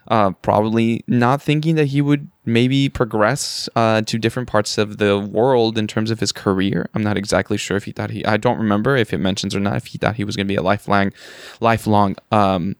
Uh, 0.08 0.30
probably 0.42 1.02
not 1.06 1.40
thinking 1.40 1.76
that 1.76 1.86
he 1.86 2.02
would 2.02 2.28
maybe 2.44 2.88
progress 2.90 3.68
uh, 3.74 4.02
to 4.02 4.18
different 4.18 4.48
parts 4.48 4.76
of 4.76 4.98
the 4.98 5.18
world 5.18 5.78
in 5.78 5.86
terms 5.86 6.10
of 6.10 6.20
his 6.20 6.30
career. 6.30 6.90
I'm 6.94 7.02
not 7.02 7.16
exactly 7.16 7.56
sure 7.56 7.76
if 7.76 7.84
he 7.84 7.92
thought 7.92 8.10
he. 8.10 8.24
I 8.26 8.36
don't 8.36 8.58
remember 8.58 8.96
if 8.96 9.14
it 9.14 9.18
mentions 9.18 9.54
or 9.54 9.60
not 9.60 9.76
if 9.76 9.86
he 9.86 9.98
thought 9.98 10.16
he 10.16 10.24
was 10.24 10.36
going 10.36 10.46
to 10.46 10.52
be 10.52 10.56
a 10.56 10.62
lifelong, 10.62 11.12
lifelong 11.60 12.16
um, 12.30 12.76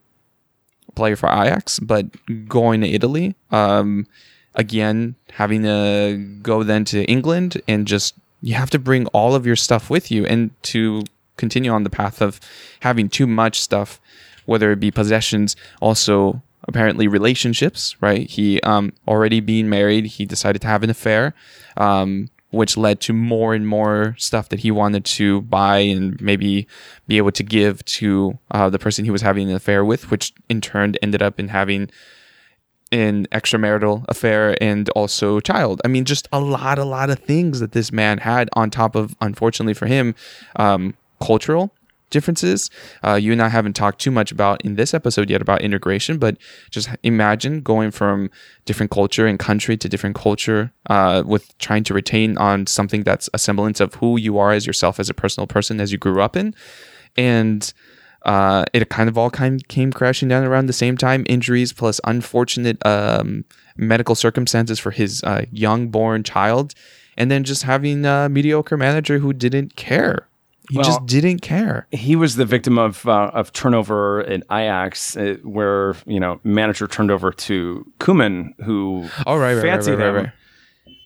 player 0.95 1.17
for 1.17 1.29
Ajax. 1.31 1.79
But 1.79 2.07
going 2.47 2.83
to 2.83 2.89
Italy, 2.89 3.35
um, 3.51 4.07
again, 4.55 5.15
having 5.33 5.63
to 5.63 6.39
go 6.43 6.63
then 6.63 6.85
to 6.87 7.05
England 7.05 7.61
and 7.67 7.87
just 7.87 8.15
you 8.43 8.55
have 8.55 8.71
to 8.71 8.79
bring 8.79 9.07
all 9.09 9.35
of 9.35 9.47
your 9.47 9.57
stuff 9.57 9.89
with 9.89 10.11
you 10.11 10.27
and 10.27 10.51
to 10.65 11.03
continue 11.39 11.71
on 11.71 11.85
the 11.85 11.91
path 11.91 12.21
of 12.21 12.39
having 12.81 13.09
too 13.09 13.27
much 13.27 13.61
stuff, 13.61 13.99
whether 14.45 14.71
it 14.71 14.81
be 14.81 14.91
possessions, 14.91 15.57
also 15.81 16.43
apparently 16.69 17.09
relationships, 17.09 17.97
right? 18.01 18.29
He 18.29 18.61
um, 18.63 18.93
already 19.07 19.41
being 19.41 19.69
married, 19.69 20.07
he 20.07 20.25
decided 20.25 20.63
to 20.63 20.69
have 20.69 20.83
an 20.83 20.91
affair, 20.91 21.35
um, 21.77 22.29
which 22.51 22.77
led 22.77 23.01
to 23.01 23.13
more 23.13 23.55
and 23.55 23.67
more 23.67 24.15
stuff 24.19 24.49
that 24.49 24.61
he 24.61 24.71
wanted 24.71 25.05
to 25.05 25.43
buy 25.43 25.79
and 25.79 26.21
maybe 26.21 26.67
be 27.09 27.17
able 27.17 27.33
to 27.33 27.43
give 27.43 27.85
to 27.85 28.39
uh, 28.53 28.71
the 28.71 28.79
person 28.79 29.05
he 29.05 29.11
was 29.11 29.23
having 29.23 29.51
an 29.51 29.57
affair 29.57 29.85
with, 29.85 30.11
which 30.11 30.33
in 30.49 30.61
turn 30.61 30.95
ended 31.03 31.23
up 31.23 31.41
in 31.41 31.49
having 31.49 31.91
an 32.93 33.27
extramarital 33.33 34.05
affair 34.09 34.57
and 34.63 34.89
also 34.91 35.41
child. 35.41 35.81
I 35.85 35.89
mean, 35.89 36.05
just 36.05 36.29
a 36.33 36.39
lot, 36.39 36.79
a 36.79 36.85
lot 36.85 37.11
of 37.11 37.19
things 37.19 37.59
that 37.59 37.73
this 37.73 37.91
man 37.91 38.19
had 38.19 38.49
on 38.53 38.71
top 38.71 38.95
of, 38.95 39.17
unfortunately 39.21 39.75
for 39.75 39.87
him, 39.87 40.15
um, 40.57 40.95
cultural 41.21 41.73
differences. 42.15 42.71
Uh, 43.03 43.17
you 43.25 43.33
and 43.33 43.43
I 43.43 43.49
haven't 43.49 43.75
talked 43.75 43.99
too 44.01 44.11
much 44.11 44.33
about 44.33 44.65
in 44.65 44.77
this 44.77 44.95
episode 44.95 45.29
yet 45.29 45.43
about 45.43 45.61
integration, 45.61 46.19
but 46.19 46.39
just 46.71 46.89
imagine 47.03 47.61
going 47.61 47.91
from 47.91 48.31
different 48.65 48.91
culture 48.91 49.27
and 49.27 49.39
country 49.39 49.77
to 49.77 49.89
different 49.89 50.17
culture 50.17 50.73
uh, 50.89 51.23
with 51.27 51.45
trying 51.59 51.85
to 51.85 51.93
retain 51.93 52.39
on 52.39 52.67
something 52.67 53.03
that's 53.03 53.29
a 53.35 53.39
semblance 53.39 53.81
of 53.81 53.95
who 53.97 54.17
you 54.17 54.39
are 54.39 54.53
as 54.53 54.67
yourself 54.67 54.99
as 54.99 55.11
a 55.11 55.15
personal 55.15 55.47
person 55.47 55.81
as 55.81 55.93
you 55.93 55.99
grew 55.99 56.23
up 56.23 56.37
in. 56.37 56.55
And 57.17 57.61
uh, 58.25 58.65
it 58.73 58.89
kind 58.89 59.09
of 59.09 59.19
all 59.19 59.31
kind 59.31 59.67
came 59.69 59.93
crashing 59.93 60.29
down 60.29 60.45
around 60.45 60.67
the 60.67 60.73
same 60.73 60.97
time. 60.97 61.25
Injuries 61.29 61.73
plus 61.73 62.01
unfortunate 62.05 62.79
um, 62.87 63.45
medical 63.77 64.15
circumstances 64.15 64.79
for 64.79 64.91
his 64.91 65.23
uh, 65.25 65.45
young 65.51 65.89
born 65.89 66.23
child, 66.23 66.75
and 67.17 67.31
then 67.31 67.45
just 67.45 67.65
having 67.65 68.07
a 68.07 68.29
mediocre 68.29 68.77
manager 68.77 69.19
who 69.19 69.33
didn't 69.33 69.77
care. 69.77 70.29
He 70.71 70.79
Well, 70.79 70.85
just 70.87 71.05
didn't 71.07 71.41
care. 71.41 71.87
he 71.93 72.17
was 72.17 72.37
the 72.37 72.45
victim 72.47 72.79
of 72.79 73.07
uh, 73.07 73.31
of 73.35 73.53
turnover 73.53 74.23
in 74.23 74.43
Ajax, 74.51 75.17
uh, 75.17 75.37
where 75.43 75.95
you 76.07 76.19
know 76.19 76.41
manager 76.43 76.87
turned 76.87 77.11
over 77.11 77.31
to 77.33 77.85
Koeman, 78.01 78.55
who 78.65 79.09
Oh, 79.27 79.37
right, 79.37 79.49
right, 79.49 79.55
right, 79.57 79.63
fancied 79.63 79.93
right, 79.93 79.99
right, 79.99 80.09
him. 80.09 80.15
right. 80.25 80.33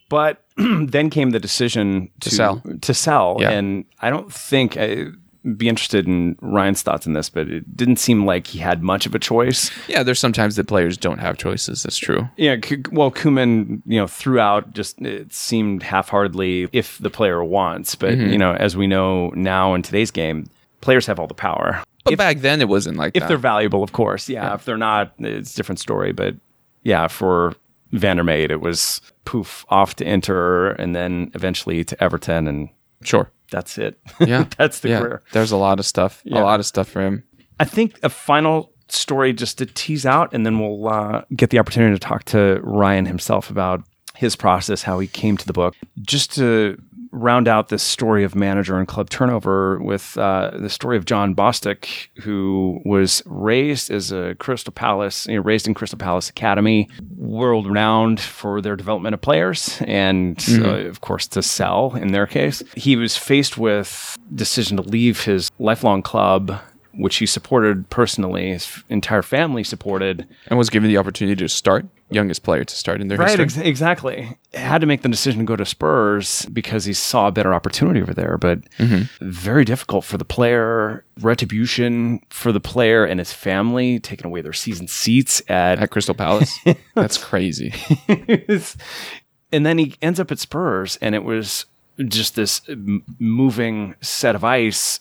But 0.09 0.45
then 0.57 1.11
came 1.11 1.31
the 1.31 1.41
decision 1.41 2.11
to, 2.21 2.31
sell. 2.31 2.63
To 2.83 2.95
sell, 2.95 3.37
Yeah. 3.41 3.51
and 3.51 3.85
I 4.01 4.11
don't 4.11 4.33
think 4.33 4.77
I'd 4.77 5.09
be 5.57 5.69
interested 5.69 6.07
in 6.07 6.37
Ryan's 6.41 6.83
thoughts 6.83 7.07
on 7.07 7.13
this, 7.13 7.31
but 7.31 7.49
it 7.49 7.77
didn't 7.77 7.97
seem 7.97 8.27
like 8.27 8.47
he 8.49 8.59
had 8.59 8.83
much 8.83 9.07
of 9.07 9.15
a 9.15 9.19
choice. 9.19 9.71
Yeah, 9.89 10.03
there's 10.03 10.19
sometimes 10.19 10.57
that 10.57 10.67
players 10.67 10.97
don't 10.97 11.19
have 11.19 11.39
choices. 11.39 11.83
That's 11.85 11.97
true. 11.99 12.29
Yeah, 12.37 12.57
well, 12.91 13.11
Koeman, 13.11 13.83
you 13.87 13.99
know, 14.01 14.07
throughout 14.07 14.75
just 14.75 15.01
it 15.01 15.33
seemed 15.33 15.83
half-heartedly 15.83 16.69
if 16.73 16.99
the 16.99 17.11
player 17.11 17.43
wants, 17.45 17.95
but 17.95 18.15
Mm-hmm. 18.15 18.31
you 18.33 18.39
know, 18.39 18.53
as 18.55 18.77
we 18.77 18.87
know 18.87 19.31
now 19.31 19.75
in 19.75 19.83
today's 19.83 20.11
game, 20.11 20.47
players 20.81 21.07
have 21.07 21.19
all 21.21 21.27
the 21.27 21.35
power. 21.35 21.83
But 22.05 22.15
If- 22.15 22.19
back 22.19 22.39
then 22.39 22.61
it 22.61 22.69
wasn't 22.69 22.97
like 22.97 23.13
if 23.17 23.21
that. 23.23 23.29
they're 23.29 23.37
valuable, 23.39 23.83
of 23.83 23.93
course. 23.93 24.29
Yeah, 24.29 24.55
if 24.55 24.65
they're 24.65 24.77
not, 24.77 25.13
it's 25.19 25.53
a 25.53 25.57
different 25.57 25.79
story. 25.79 26.13
But 26.13 26.35
yeah, 26.83 27.07
for 27.09 27.55
van 27.93 28.17
der 28.17 28.23
Meyde, 28.23 28.51
it 28.51 28.61
was 28.61 29.01
poof 29.25 29.65
off 29.69 29.97
to 29.97 30.05
Inter 30.09 30.71
and 30.73 30.95
then 30.97 31.31
eventually 31.35 31.85
to 31.85 32.03
Everton, 32.03 32.49
and 32.49 32.69
sure. 33.03 33.31
That's 33.51 33.79
it. 33.79 34.01
Yeah, 34.21 34.47
that's 34.57 34.81
the 34.81 34.91
yeah. 34.91 35.01
career. 35.01 35.23
There's 35.33 35.53
a 35.53 35.57
lot 35.57 35.79
of 35.79 35.87
stuff. 35.87 36.23
Yeah. 36.25 36.41
A 36.41 36.45
lot 36.45 36.61
of 36.61 36.67
stuff 36.67 36.89
for 36.89 37.01
him. 37.01 37.25
I 37.61 37.65
think 37.65 37.99
a 38.03 38.09
final 38.09 38.73
story 38.89 39.33
just 39.33 39.59
to 39.59 39.67
tease 39.67 40.07
out, 40.07 40.33
and 40.33 40.47
then 40.47 40.59
we'll 40.59 40.89
uh, 40.89 41.23
get 41.35 41.51
the 41.51 41.59
opportunity 41.59 41.95
to 41.95 42.01
talk 42.01 42.25
to 42.25 42.61
Ryan 42.63 43.07
himself 43.07 43.51
about 43.51 43.83
his 44.15 44.35
process, 44.37 44.83
how 44.83 44.99
he 44.99 45.07
came 45.07 45.37
to 45.37 45.47
the 45.47 45.53
book. 45.53 45.75
Just 46.03 46.35
to 46.35 46.81
round 47.11 47.49
out 47.49 47.69
this 47.69 47.83
story 47.83 48.25
of 48.25 48.35
manager 48.35 48.79
and 48.79 48.87
club 48.87 49.11
turnover 49.11 49.79
with 49.81 50.17
uh, 50.19 50.51
the 50.59 50.69
story 50.69 50.97
of 50.97 51.05
John 51.05 51.35
Bostock, 51.35 51.87
who 52.21 52.81
was 52.85 53.23
raised 53.27 53.91
as 53.91 54.13
a 54.13 54.35
Crystal 54.39 54.73
Palace, 54.73 55.27
you 55.27 55.37
know, 55.37 55.43
raised 55.43 55.67
in 55.67 55.75
Crystal 55.75 55.99
Palace 55.99 56.29
Academy, 56.29 56.89
world 57.17 57.67
renowned 57.67 58.21
for 58.21 58.61
their 58.61 58.77
development 58.77 59.15
of 59.15 59.21
players, 59.21 59.81
and 59.83 60.45
uh, 60.51 60.87
of 60.87 61.01
course 61.01 61.27
to 61.29 61.43
sell 61.43 61.95
in 61.95 62.13
their 62.13 62.27
case. 62.27 62.63
He 62.77 62.97
was 62.97 63.17
faced 63.17 63.59
with 63.59 64.17
decision 64.35 64.77
to 64.77 64.83
leave 64.83 65.25
his 65.25 65.51
lifelong 65.59 66.03
club 66.03 66.61
which 66.99 67.17
he 67.17 67.27
supported 67.27 67.89
personally, 67.91 68.51
his 68.51 68.65
f- 68.65 68.85
entire 68.89 69.23
family 69.23 69.63
supported. 69.63 70.27
And 70.49 70.59
was 70.59 70.69
given 70.69 70.89
the 70.89 70.99
opportunity 70.99 71.37
to 71.37 71.49
start, 71.49 71.87
youngest 72.11 72.43
player 72.43 72.65
to 72.65 72.75
start 72.75 73.01
in 73.01 73.07
their 73.07 73.17
history. 73.23 73.45
ex- 73.45 73.57
exactly. 73.57 74.37
Had 74.53 74.81
to 74.81 74.87
make 74.87 75.03
the 75.03 75.09
decision 75.09 75.39
to 75.39 75.45
go 75.45 75.55
to 75.55 75.65
Spurs 75.65 76.45
because 76.47 76.87
he 76.87 76.93
saw 76.93 77.29
a 77.29 77.33
better 77.33 77.55
opportunity 77.55 78.03
over 78.03 78.13
there, 78.13 78.37
but 78.37 78.69
mm-hmm. 78.79 79.03
very 79.25 79.65
difficult 79.65 80.05
for 80.05 80.19
the 80.19 80.25
player, 80.25 81.05
retribution 81.21 82.21
for 82.31 82.51
the 82.51 82.61
player 82.61 83.05
and 83.05 83.21
his 83.21 83.33
family, 83.33 84.01
taking 84.01 84.27
away 84.27 84.41
their 84.41 84.53
season 84.53 84.89
seats 84.89 85.41
at 85.49 85.79
At 85.79 85.91
Crystal 85.91 86.17
Palace. 86.17 86.59
That's 86.97 87.17
crazy. 87.17 87.73
and 89.53 89.65
then 89.65 89.79
he 89.79 89.95
ends 90.03 90.19
up 90.19 90.33
at 90.33 90.41
Spurs, 90.41 90.99
and 91.01 91.15
it 91.15 91.23
was 91.23 91.67
just 92.09 92.35
this 92.35 92.61
m- 92.69 93.05
moving 93.21 93.95
set 94.01 94.35
of 94.35 94.43
ice 94.43 94.99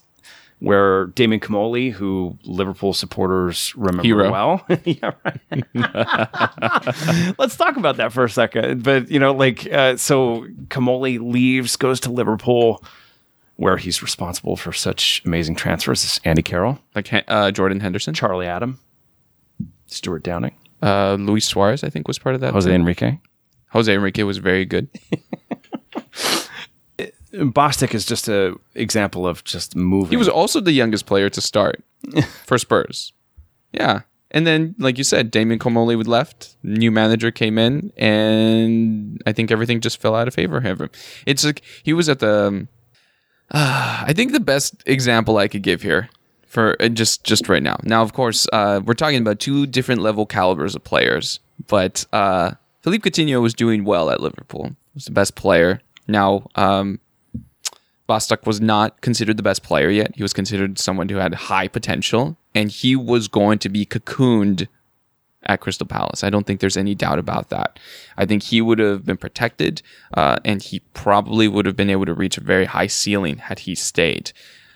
where 0.59 1.05
Damien 1.07 1.39
Comolli, 1.39 1.91
who 1.91 2.37
Liverpool 2.43 2.93
supporters 2.93 3.75
remember 3.75 4.03
Hero. 4.03 4.31
well, 4.31 4.65
yeah, 4.85 5.11
right. 5.23 5.63
Let's 7.37 7.55
talk 7.55 7.77
about 7.77 7.97
that 7.97 8.11
for 8.11 8.23
a 8.23 8.29
second. 8.29 8.83
But 8.83 9.09
you 9.11 9.19
know, 9.19 9.33
like, 9.33 9.71
uh, 9.71 9.97
so 9.97 10.47
Comolli 10.69 11.19
leaves, 11.19 11.75
goes 11.75 11.99
to 12.01 12.11
Liverpool. 12.11 12.83
Where 13.59 13.77
he's 13.77 14.03
responsible 14.03 14.55
for 14.55 14.71
such 14.71 15.23
amazing 15.25 15.55
transfers 15.55 16.03
is 16.03 16.19
Andy 16.23 16.43
Carroll, 16.43 16.77
Like 16.93 17.09
uh, 17.27 17.49
Jordan 17.49 17.79
Henderson. 17.79 18.13
Charlie 18.13 18.45
Adam, 18.45 18.77
Stuart 19.87 20.21
Downing, 20.21 20.53
Uh, 20.79 21.15
Luis 21.19 21.45
Suarez, 21.47 21.83
I 21.83 21.89
think, 21.89 22.07
was 22.07 22.19
part 22.19 22.35
of 22.35 22.41
that. 22.41 22.53
Jose 22.53 22.69
too. 22.69 22.75
Enrique. 22.75 23.17
Jose 23.69 23.91
Enrique 23.91 24.21
was 24.21 24.37
very 24.37 24.63
good. 24.63 24.87
Bostock 27.45 27.93
is 27.93 28.05
just 28.05 28.27
a 28.27 28.55
example 28.75 29.27
of 29.27 29.43
just 29.43 29.75
moving. 29.75 30.11
He 30.11 30.17
was 30.17 30.29
also 30.29 30.59
the 30.59 30.71
youngest 30.71 31.05
player 31.05 31.29
to 31.29 31.41
start 31.41 31.83
for 32.45 32.57
Spurs. 32.57 33.13
Yeah. 33.71 34.01
And 34.31 34.45
then, 34.45 34.75
like 34.77 34.97
you 34.97 35.03
said, 35.05 35.31
Damien 35.31 35.59
Comolli 35.59 35.95
would 35.95 36.07
left. 36.07 36.57
New 36.61 36.91
manager 36.91 37.31
came 37.31 37.57
in, 37.57 37.93
and 37.95 39.21
I 39.25 39.31
think 39.31 39.51
everything 39.51 39.79
just 39.79 40.01
fell 40.01 40.15
out 40.15 40.27
of 40.27 40.33
favor 40.33 40.59
for 40.59 40.67
him. 40.67 40.89
It's 41.25 41.45
like 41.45 41.61
he 41.83 41.93
was 41.93 42.09
at 42.09 42.19
the. 42.19 42.47
um, 42.47 42.67
I 43.51 44.11
think 44.13 44.33
the 44.33 44.41
best 44.41 44.83
example 44.85 45.37
I 45.37 45.47
could 45.47 45.63
give 45.63 45.81
here 45.81 46.09
for 46.45 46.75
uh, 46.81 46.89
just 46.89 47.23
just 47.23 47.47
right 47.47 47.63
now. 47.63 47.77
Now, 47.83 48.01
of 48.01 48.11
course, 48.13 48.47
uh, 48.51 48.81
we're 48.83 48.95
talking 48.95 49.21
about 49.21 49.39
two 49.39 49.65
different 49.65 50.01
level 50.01 50.25
calibers 50.25 50.75
of 50.75 50.83
players, 50.83 51.39
but 51.67 52.05
uh, 52.11 52.51
Philippe 52.81 53.09
Coutinho 53.09 53.41
was 53.41 53.53
doing 53.53 53.85
well 53.85 54.09
at 54.09 54.19
Liverpool. 54.19 54.75
Was 54.93 55.05
the 55.05 55.11
best 55.11 55.35
player. 55.35 55.81
Now, 56.07 56.47
um, 56.55 56.99
Bostock 58.07 58.45
was 58.45 58.61
not 58.61 59.01
considered 59.01 59.37
the 59.37 59.43
best 59.43 59.63
player 59.63 59.89
yet. 59.89 60.15
He 60.15 60.23
was 60.23 60.33
considered 60.33 60.79
someone 60.79 61.09
who 61.09 61.17
had 61.17 61.33
high 61.35 61.67
potential, 61.67 62.37
and 62.55 62.71
he 62.71 62.95
was 62.95 63.27
going 63.27 63.59
to 63.59 63.69
be 63.69 63.85
cocooned 63.85 64.67
at 65.43 65.59
Crystal 65.59 65.85
Palace. 65.85 66.23
I 66.23 66.29
don't 66.29 66.47
think 66.47 66.59
there's 66.59 66.77
any 66.77 66.95
doubt 66.95 67.19
about 67.19 67.49
that. 67.49 67.79
I 68.17 68.25
think 68.25 68.43
he 68.43 68.61
would 68.61 68.79
have 68.79 69.05
been 69.05 69.17
protected, 69.17 69.81
uh, 70.13 70.37
and 70.45 70.61
he 70.61 70.79
probably 70.93 71.47
would 71.47 71.65
have 71.65 71.75
been 71.75 71.89
able 71.89 72.05
to 72.05 72.13
reach 72.13 72.37
a 72.37 72.41
very 72.41 72.65
high 72.65 72.87
ceiling 72.87 73.37
had 73.37 73.59
he 73.59 73.75
stayed. 73.75 74.31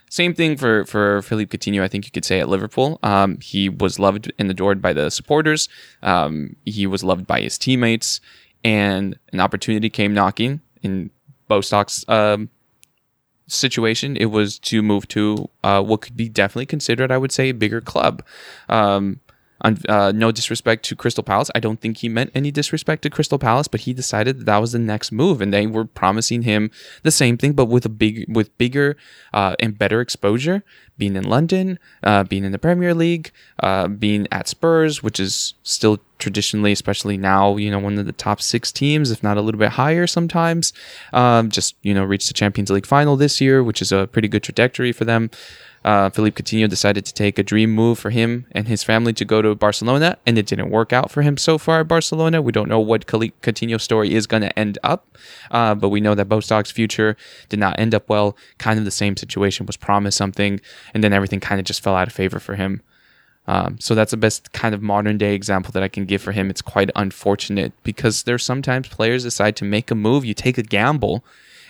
Same 0.10 0.34
thing 0.34 0.58
for 0.58 0.86
for 0.86 1.22
Philippe 1.22 1.58
Coutinho. 1.58 1.82
I 1.82 1.88
think 1.88 2.04
you 2.06 2.12
could 2.12 2.26
say 2.26 2.42
at 2.42 2.50
Liverpool, 2.50 3.00
um, 3.02 3.40
he 3.40 3.70
was 3.70 3.98
loved 3.98 4.32
and 4.38 4.52
adored 4.52 4.82
by 4.82 4.92
the 4.92 5.10
supporters. 5.10 5.70
Um, 6.04 6.58
he 6.66 6.86
was 6.86 7.02
loved 7.02 7.26
by 7.26 7.40
his 7.40 7.58
teammates, 7.58 8.20
and 8.62 9.18
an 9.32 9.40
opportunity 9.40 9.90
came 9.90 10.14
knocking 10.14 10.60
in 10.82 11.12
Bostock's 11.48 12.04
um, 12.10 12.50
situation, 13.54 14.18
it 14.18 14.26
was 14.26 14.60
to 14.60 14.82
move 14.82 15.08
to 15.10 15.50
uh, 15.64 15.82
what 15.82 16.02
could 16.02 16.18
be 16.18 16.30
definitely 16.30 16.66
considered, 16.66 17.12
I 17.12 17.18
would 17.18 17.32
say, 17.32 17.50
a 17.50 17.54
bigger 17.54 17.82
club. 17.82 18.24
Um, 18.70 19.20
uh, 19.64 20.12
no 20.14 20.32
disrespect 20.32 20.84
to 20.86 20.96
Crystal 20.96 21.24
Palace. 21.24 21.52
I 21.54 21.60
don't 21.60 21.80
think 21.80 21.98
he 21.98 22.10
meant 22.10 22.32
any 22.34 22.52
disrespect 22.52 23.04
to 23.04 23.10
Crystal 23.10 23.40
Palace, 23.40 23.68
but 23.68 23.82
he 23.82 23.94
decided 23.94 24.40
that, 24.40 24.46
that 24.46 24.58
was 24.58 24.72
the 24.72 24.80
next 24.80 25.12
move, 25.12 25.42
and 25.42 25.54
they 25.54 25.68
were 25.68 25.86
promising 25.86 26.44
him 26.44 26.72
the 27.04 27.12
same 27.12 27.38
thing, 27.38 27.54
but 27.54 27.66
with 27.66 27.86
a 27.86 27.90
big, 27.90 28.26
with 28.28 28.56
bigger 28.58 28.98
uh, 29.34 29.56
and 29.60 29.78
better 29.78 30.02
exposure. 30.02 30.64
Being 30.98 31.16
in 31.16 31.24
London, 31.24 31.80
uh, 32.04 32.24
being 32.26 32.44
in 32.44 32.52
the 32.52 32.60
Premier 32.60 32.94
League, 32.94 33.32
uh, 33.60 33.88
being 33.88 34.28
at 34.32 34.48
Spurs, 34.48 35.02
which 35.02 35.20
is 35.20 35.56
still 35.64 36.00
traditionally, 36.20 36.72
especially 36.72 37.18
now, 37.18 37.58
you 37.58 37.72
know, 37.72 37.80
one 37.80 37.98
of 37.98 38.06
the 38.06 38.12
top 38.12 38.40
six 38.40 38.72
teams, 38.72 39.10
if 39.10 39.24
not 39.24 39.36
a 39.36 39.42
little 39.42 39.58
bit 39.58 39.72
higher 39.72 40.06
sometimes. 40.06 40.74
Um, 41.12 41.50
just 41.50 41.76
you 41.82 41.96
know, 41.96 42.04
reached 42.04 42.28
the 42.28 42.36
Champions 42.36 42.70
League 42.70 42.86
final 42.86 43.16
this 43.16 43.42
year, 43.42 43.64
which 43.64 43.82
is 43.82 43.92
a 43.92 44.06
pretty 44.08 44.28
good 44.28 44.44
trajectory 44.44 44.92
for 44.92 45.06
them 45.06 45.32
uh, 45.84 46.10
Philippe 46.12 46.42
Coutinho 46.42 46.70
decided 46.70 47.06
to 47.06 47.14
take 47.14 47.40
a 47.40 47.44
dream 47.44 47.72
move 47.72 47.98
for 47.98 48.12
him 48.12 48.46
and 48.52 48.68
his 48.68 48.84
family 48.84 49.14
to 49.14 49.26
go 49.26 49.42
to 49.42 49.56
Barcelona, 49.56 50.18
and 50.26 50.38
it 50.38 50.46
didn't 50.46 50.70
work 50.70 50.94
out 50.94 51.10
for 51.10 51.24
him 51.24 51.38
so 51.38 51.58
far 51.58 51.80
at 51.80 51.88
Barcelona. 51.88 52.42
We 52.42 52.52
don't 52.52 52.70
know 52.70 52.80
what 52.80 53.08
Coutinho's 53.08 53.84
story 53.84 54.14
is 54.14 54.28
going 54.28 54.44
to 54.44 54.60
end 54.60 54.78
up, 54.84 55.18
uh, 55.50 55.74
but 55.74 55.90
we 55.90 56.00
know 56.00 56.14
that 56.14 56.30
Bostock's 56.30 56.72
future 56.72 57.18
did 57.50 57.60
not 57.60 57.80
end 57.80 57.96
up 57.96 58.10
well. 58.10 58.38
Kind 58.60 58.78
of 58.78 58.86
the 58.86 58.92
same 58.92 59.18
situation 59.18 59.66
was 59.66 59.78
promised 59.78 60.18
something, 60.18 60.62
and 60.94 61.04
then 61.04 61.14
everything 61.14 61.40
kind 61.40 61.60
of 61.60 61.66
just 61.66 61.84
fell 61.84 61.96
out 61.96 62.08
of 62.08 62.14
favor 62.14 62.40
for 62.40 62.56
him. 62.56 62.82
Um, 63.48 63.80
so 63.80 63.96
that's 63.96 64.12
the 64.12 64.18
best 64.18 64.54
kind 64.54 64.76
of 64.76 64.84
modern 64.84 65.18
day 65.18 65.34
example 65.34 65.72
that 65.72 65.82
I 65.82 65.88
can 65.88 66.06
give 66.06 66.22
for 66.22 66.32
him. 66.32 66.52
It's 66.52 66.62
quite 66.62 66.92
unfortunate 66.96 67.74
because 67.82 68.24
there's 68.24 68.44
sometimes 68.44 68.88
players 68.88 69.24
decide 69.24 69.56
to 69.58 69.66
make 69.66 69.90
a 69.90 69.96
move, 69.96 70.26
you 70.26 70.36
take 70.36 70.60
a 70.60 70.64
gamble. 70.64 71.24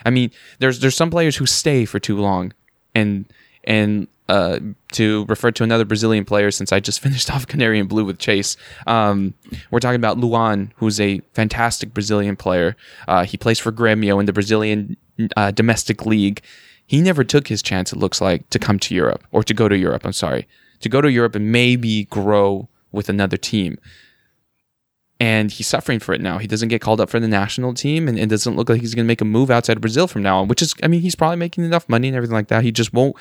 I 0.04 0.10
mean, 0.10 0.30
there's 0.58 0.80
there's 0.80 0.96
some 0.96 1.10
players 1.10 1.36
who 1.36 1.46
stay 1.46 1.86
for 1.86 1.98
too 1.98 2.18
long, 2.18 2.52
and 2.94 3.24
and 3.64 4.08
uh, 4.28 4.58
to 4.92 5.26
refer 5.26 5.50
to 5.50 5.62
another 5.62 5.84
Brazilian 5.84 6.24
player, 6.24 6.50
since 6.50 6.72
I 6.72 6.80
just 6.80 7.00
finished 7.06 7.30
off 7.30 7.46
Canary 7.46 7.78
and 7.78 7.88
Blue 7.88 8.04
with 8.04 8.18
Chase, 8.18 8.56
um, 8.86 9.34
we're 9.70 9.80
talking 9.80 9.96
about 9.96 10.18
Luan, 10.18 10.72
who's 10.76 11.00
a 11.00 11.20
fantastic 11.34 11.92
Brazilian 11.92 12.36
player. 12.36 12.76
Uh, 13.08 13.24
he 13.24 13.36
plays 13.36 13.58
for 13.58 13.72
Grêmio 13.72 14.20
in 14.20 14.26
the 14.26 14.32
Brazilian 14.32 14.96
uh, 15.36 15.50
domestic 15.50 16.06
league. 16.06 16.40
He 16.86 17.00
never 17.00 17.24
took 17.24 17.48
his 17.48 17.62
chance, 17.62 17.92
it 17.92 17.98
looks 17.98 18.20
like, 18.20 18.48
to 18.50 18.58
come 18.58 18.78
to 18.80 18.94
Europe 18.94 19.24
or 19.32 19.42
to 19.42 19.54
go 19.54 19.68
to 19.68 19.76
Europe. 19.76 20.04
I'm 20.04 20.12
sorry, 20.12 20.46
to 20.80 20.88
go 20.88 21.00
to 21.00 21.10
Europe 21.10 21.34
and 21.34 21.52
maybe 21.52 22.04
grow 22.04 22.68
with 22.90 23.08
another 23.08 23.36
team. 23.36 23.78
And 25.20 25.52
he's 25.52 25.68
suffering 25.68 26.00
for 26.00 26.12
it 26.14 26.20
now. 26.20 26.38
He 26.38 26.48
doesn't 26.48 26.68
get 26.68 26.80
called 26.80 27.00
up 27.00 27.08
for 27.08 27.20
the 27.20 27.28
national 27.28 27.74
team, 27.74 28.08
and 28.08 28.18
it 28.18 28.26
doesn't 28.26 28.56
look 28.56 28.68
like 28.68 28.80
he's 28.80 28.94
going 28.94 29.04
to 29.04 29.08
make 29.08 29.20
a 29.20 29.24
move 29.24 29.50
outside 29.50 29.76
of 29.76 29.80
Brazil 29.80 30.08
from 30.08 30.22
now 30.22 30.40
on. 30.40 30.48
Which 30.48 30.62
is, 30.62 30.74
I 30.82 30.88
mean, 30.88 31.00
he's 31.00 31.14
probably 31.14 31.36
making 31.36 31.64
enough 31.64 31.88
money 31.88 32.08
and 32.08 32.16
everything 32.16 32.34
like 32.34 32.48
that. 32.48 32.64
He 32.64 32.72
just 32.72 32.92
won't 32.92 33.14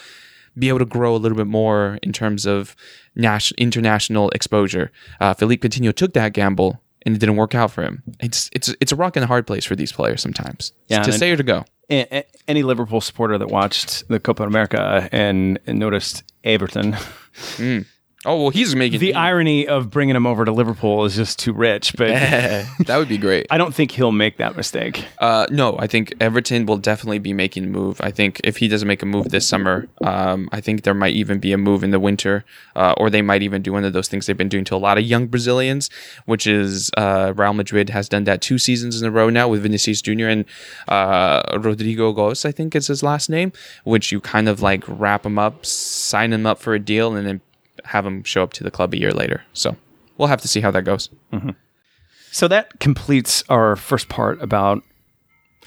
be 0.57 0.69
able 0.69 0.79
to 0.79 0.85
grow 0.85 1.15
a 1.15 1.17
little 1.17 1.37
bit 1.37 1.47
more 1.47 1.99
in 2.03 2.11
terms 2.13 2.45
of 2.45 2.75
nas- 3.15 3.53
international 3.57 4.29
exposure. 4.31 4.91
Uh, 5.19 5.33
Philippe 5.33 5.67
Coutinho 5.67 5.93
took 5.93 6.13
that 6.13 6.33
gamble 6.33 6.81
and 7.03 7.15
it 7.15 7.19
didn't 7.19 7.35
work 7.35 7.55
out 7.55 7.71
for 7.71 7.83
him. 7.83 8.03
It's 8.19 8.49
it's 8.53 8.73
it's 8.79 8.91
a 8.91 8.95
rock 8.95 9.15
and 9.15 9.23
a 9.23 9.27
hard 9.27 9.47
place 9.47 9.65
for 9.65 9.75
these 9.75 9.91
players 9.91 10.21
sometimes. 10.21 10.73
Yeah, 10.87 11.03
to 11.03 11.11
stay 11.11 11.31
or 11.31 11.37
to 11.37 11.43
go. 11.43 11.65
Any 12.47 12.63
Liverpool 12.63 13.01
supporter 13.01 13.37
that 13.37 13.49
watched 13.49 14.07
the 14.07 14.17
Copa 14.19 14.43
America 14.43 15.09
and, 15.11 15.59
and 15.67 15.77
noticed 15.77 16.23
Everton 16.45 16.93
mm. 17.33 17.85
Oh 18.23 18.39
well, 18.39 18.49
he's 18.51 18.75
making 18.75 18.99
the 18.99 19.15
irony 19.15 19.67
of 19.67 19.89
bringing 19.89 20.15
him 20.15 20.27
over 20.27 20.45
to 20.45 20.51
Liverpool 20.51 21.05
is 21.05 21.15
just 21.15 21.39
too 21.39 21.53
rich. 21.53 21.95
But 21.97 22.09
that 22.85 22.97
would 22.97 23.09
be 23.09 23.17
great. 23.17 23.47
I 23.49 23.57
don't 23.57 23.73
think 23.73 23.89
he'll 23.89 24.11
make 24.11 24.37
that 24.37 24.55
mistake. 24.55 25.05
Uh, 25.17 25.47
no, 25.49 25.75
I 25.79 25.87
think 25.87 26.13
Everton 26.19 26.67
will 26.67 26.77
definitely 26.77 27.17
be 27.17 27.33
making 27.33 27.63
a 27.63 27.67
move. 27.67 27.99
I 27.99 28.11
think 28.11 28.39
if 28.43 28.57
he 28.57 28.67
doesn't 28.67 28.87
make 28.87 29.01
a 29.01 29.07
move 29.07 29.29
this 29.29 29.47
summer, 29.47 29.87
um, 30.03 30.49
I 30.51 30.61
think 30.61 30.83
there 30.83 30.93
might 30.93 31.15
even 31.15 31.39
be 31.39 31.51
a 31.51 31.57
move 31.57 31.83
in 31.83 31.89
the 31.89 31.99
winter, 31.99 32.45
uh, 32.75 32.93
or 32.97 33.09
they 33.09 33.23
might 33.23 33.41
even 33.41 33.63
do 33.63 33.73
one 33.73 33.85
of 33.85 33.93
those 33.93 34.07
things 34.07 34.27
they've 34.27 34.37
been 34.37 34.49
doing 34.49 34.65
to 34.65 34.75
a 34.75 34.77
lot 34.77 34.99
of 34.99 35.03
young 35.03 35.25
Brazilians, 35.25 35.89
which 36.25 36.45
is 36.45 36.91
uh, 36.97 37.33
Real 37.35 37.53
Madrid 37.55 37.89
has 37.89 38.07
done 38.07 38.25
that 38.25 38.39
two 38.41 38.59
seasons 38.59 39.01
in 39.01 39.07
a 39.07 39.11
row 39.11 39.31
now 39.31 39.47
with 39.47 39.63
Vinicius 39.63 39.99
Junior 39.99 40.29
and 40.29 40.45
uh, 40.87 41.41
Rodrygo 41.57 42.15
Goes, 42.15 42.45
I 42.45 42.51
think 42.51 42.75
is 42.75 42.85
his 42.85 43.01
last 43.01 43.31
name, 43.31 43.51
which 43.83 44.11
you 44.11 44.21
kind 44.21 44.47
of 44.47 44.61
like 44.61 44.83
wrap 44.87 45.25
him 45.25 45.39
up, 45.39 45.65
sign 45.65 46.31
him 46.31 46.45
up 46.45 46.59
for 46.59 46.75
a 46.75 46.79
deal, 46.79 47.15
and 47.15 47.25
then 47.25 47.41
have 47.85 48.05
him 48.05 48.23
show 48.23 48.43
up 48.43 48.53
to 48.53 48.63
the 48.63 48.71
club 48.71 48.93
a 48.93 48.99
year 48.99 49.11
later. 49.11 49.43
So 49.53 49.75
we'll 50.17 50.27
have 50.27 50.41
to 50.41 50.47
see 50.47 50.61
how 50.61 50.71
that 50.71 50.83
goes. 50.83 51.09
Mm-hmm. 51.33 51.51
So 52.31 52.47
that 52.47 52.79
completes 52.79 53.43
our 53.49 53.75
first 53.75 54.07
part 54.07 54.41
about, 54.41 54.83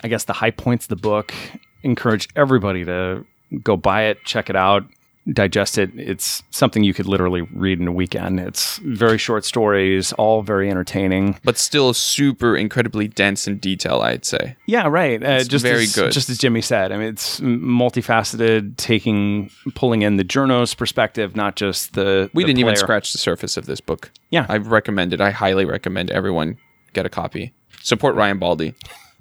I 0.02 0.08
guess, 0.08 0.24
the 0.24 0.32
high 0.32 0.50
points 0.50 0.86
of 0.86 0.88
the 0.88 0.96
book. 0.96 1.34
Encourage 1.82 2.28
everybody 2.34 2.84
to 2.84 3.26
go 3.62 3.76
buy 3.76 4.04
it, 4.04 4.24
check 4.24 4.48
it 4.48 4.56
out, 4.56 4.84
digest 5.32 5.78
it. 5.78 5.90
It's 5.94 6.42
something 6.50 6.84
you 6.84 6.94
could 6.94 7.06
literally 7.06 7.42
read 7.52 7.80
in 7.80 7.88
a 7.88 7.92
weekend. 7.92 8.40
It's 8.40 8.78
very 8.78 9.18
short 9.18 9.44
stories, 9.44 10.12
all 10.14 10.42
very 10.42 10.70
entertaining, 10.70 11.38
but 11.44 11.56
still 11.56 11.94
super 11.94 12.56
incredibly 12.56 13.08
dense 13.08 13.46
in 13.46 13.58
detail. 13.58 14.00
I'd 14.00 14.24
say. 14.24 14.56
Yeah, 14.66 14.86
right. 14.88 15.22
Uh, 15.22 15.44
just 15.44 15.64
very 15.64 15.84
as, 15.84 15.94
good. 15.94 16.12
Just 16.12 16.28
as 16.28 16.38
Jimmy 16.38 16.60
said, 16.60 16.92
I 16.92 16.98
mean, 16.98 17.08
it's 17.08 17.40
multifaceted, 17.40 18.76
taking 18.76 19.50
pulling 19.74 20.02
in 20.02 20.16
the 20.16 20.24
journo's 20.24 20.74
perspective, 20.74 21.36
not 21.36 21.56
just 21.56 21.94
the. 21.94 22.30
We 22.34 22.42
the 22.42 22.48
didn't 22.48 22.62
player. 22.62 22.72
even 22.72 22.76
scratch 22.76 23.12
the 23.12 23.18
surface 23.18 23.56
of 23.56 23.66
this 23.66 23.80
book. 23.80 24.10
Yeah, 24.30 24.46
I 24.48 24.58
recommend 24.58 25.12
it. 25.12 25.20
I 25.20 25.30
highly 25.30 25.64
recommend 25.64 26.10
everyone 26.10 26.58
get 26.92 27.06
a 27.06 27.10
copy. 27.10 27.54
Support 27.82 28.14
Ryan 28.14 28.38
Baldi, 28.38 28.74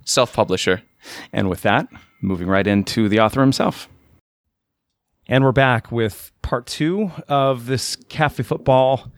self 0.06 0.34
publisher. 0.34 0.82
And 1.34 1.50
with 1.50 1.62
that, 1.64 1.88
moving 2.22 2.48
right 2.48 2.66
into 2.66 3.10
the 3.10 3.20
author 3.20 3.42
himself. 3.42 3.90
And 5.26 5.46
we're 5.46 5.54
back 5.54 5.90
with 5.90 6.34
part 6.42 6.66
two 6.66 7.10
of 7.30 7.66
this 7.66 7.96
Cafe 7.96 8.44
Football 8.44 9.10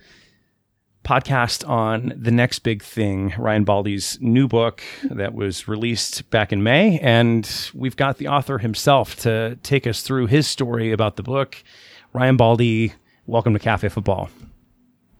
podcast 1.03 1.67
on 1.67 2.13
the 2.15 2.29
next 2.29 2.59
big 2.59 2.83
thing, 2.83 3.33
Ryan 3.39 3.65
Baldi's 3.65 4.19
new 4.21 4.47
book 4.47 4.83
that 5.03 5.33
was 5.33 5.67
released 5.67 6.29
back 6.29 6.53
in 6.53 6.61
May. 6.61 6.99
And 6.99 7.49
we've 7.73 7.95
got 7.95 8.19
the 8.19 8.27
author 8.27 8.59
himself 8.59 9.15
to 9.21 9.57
take 9.63 9.87
us 9.87 10.03
through 10.03 10.27
his 10.27 10.47
story 10.47 10.91
about 10.91 11.15
the 11.15 11.23
book. 11.23 11.63
Ryan 12.13 12.37
Baldi, 12.37 12.93
welcome 13.25 13.53
to 13.53 13.59
Cafe 13.59 13.89
Football. 13.89 14.29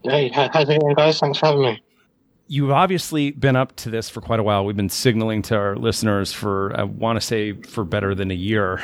Hey, 0.03 0.29
how's 0.29 0.69
it 0.69 0.79
going, 0.79 0.93
guys? 0.93 1.19
Thanks 1.19 1.39
for 1.39 1.47
having 1.47 1.61
me. 1.63 1.81
You've 2.47 2.69
obviously 2.69 3.31
been 3.31 3.55
up 3.55 3.75
to 3.77 3.89
this 3.89 4.07
for 4.07 4.21
quite 4.21 4.39
a 4.39 4.43
while. 4.43 4.63
We've 4.63 4.77
been 4.77 4.89
signaling 4.89 5.41
to 5.43 5.55
our 5.55 5.75
listeners 5.75 6.31
for, 6.31 6.79
I 6.79 6.83
want 6.83 7.19
to 7.19 7.25
say, 7.25 7.53
for 7.53 7.83
better 7.83 8.13
than 8.13 8.29
a 8.29 8.35
year 8.35 8.83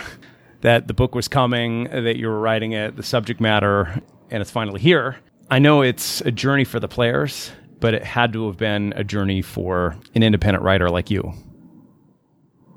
that 0.62 0.88
the 0.88 0.94
book 0.94 1.16
was 1.16 1.28
coming, 1.28 1.86
that 1.86 2.18
you 2.18 2.28
were 2.28 2.40
writing 2.40 2.72
it, 2.72 2.96
the 2.96 3.04
subject 3.04 3.42
matter, 3.42 4.02
and 4.30 4.42
it's 4.42 4.52
finally 4.52 4.80
here. 4.80 5.18
I 5.50 5.60
know 5.60 5.82
it's 5.82 6.22
a 6.22 6.32
journey 6.32 6.64
for 6.64 6.80
the 6.80 6.88
players, 6.88 7.52
but 7.80 7.94
it 7.94 8.04
had 8.04 8.32
to 8.34 8.48
have 8.48 8.58
been 8.58 8.94
a 8.96 9.04
journey 9.04 9.42
for 9.42 9.98
an 10.16 10.24
independent 10.24 10.64
writer 10.64 10.90
like 10.90 11.10
you. 11.10 11.34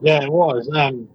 Yeah, 0.02 0.22
it 0.22 0.32
was. 0.32 0.68
Um, 0.74 1.08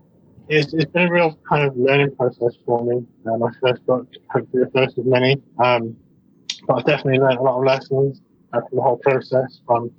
it's, 0.48 0.74
it's 0.74 0.92
been 0.92 1.08
a 1.08 1.12
real 1.12 1.38
kind 1.48 1.68
of 1.68 1.76
learning 1.76 2.16
process 2.16 2.56
for 2.66 2.84
me. 2.84 3.06
Uh, 3.26 3.38
my 3.38 3.52
first 3.62 3.86
book, 3.86 4.08
hopefully 4.32 4.64
the 4.64 4.72
first 4.72 4.98
of 4.98 5.06
many. 5.06 5.42
Um, 5.64 5.96
but 6.68 6.80
I've 6.80 6.86
definitely 6.86 7.20
learned 7.20 7.40
a 7.40 7.42
lot 7.42 7.60
of 7.60 7.66
lessons 7.66 8.22
uh, 8.54 8.62
from 8.62 8.78
the 8.78 8.82
whole 8.82 8.98
process 8.98 9.62
from 9.66 9.92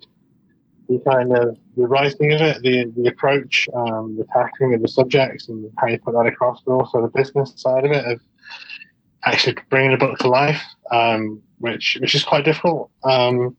the 0.90 0.98
kind 1.08 1.36
of 1.36 1.56
the 1.76 1.86
writing 1.86 2.32
of 2.32 2.40
it, 2.40 2.62
the 2.62 2.92
the 2.96 3.08
approach, 3.08 3.68
um, 3.74 4.16
the 4.18 4.26
tackling 4.32 4.74
of 4.74 4.82
the 4.82 4.88
subjects, 4.88 5.48
and 5.48 5.70
how 5.78 5.86
you 5.86 5.98
put 5.98 6.14
that 6.14 6.26
across, 6.26 6.60
but 6.66 6.72
also 6.72 7.00
the 7.00 7.08
business 7.08 7.52
side 7.56 7.84
of 7.84 7.92
it 7.92 8.04
of 8.04 8.20
actually 9.24 9.56
bringing 9.68 9.92
the 9.92 9.96
book 9.96 10.18
to 10.18 10.28
life, 10.28 10.62
um, 10.90 11.40
which 11.58 11.96
which 12.00 12.14
is 12.14 12.24
quite 12.24 12.44
difficult. 12.44 12.90
Um, 13.04 13.56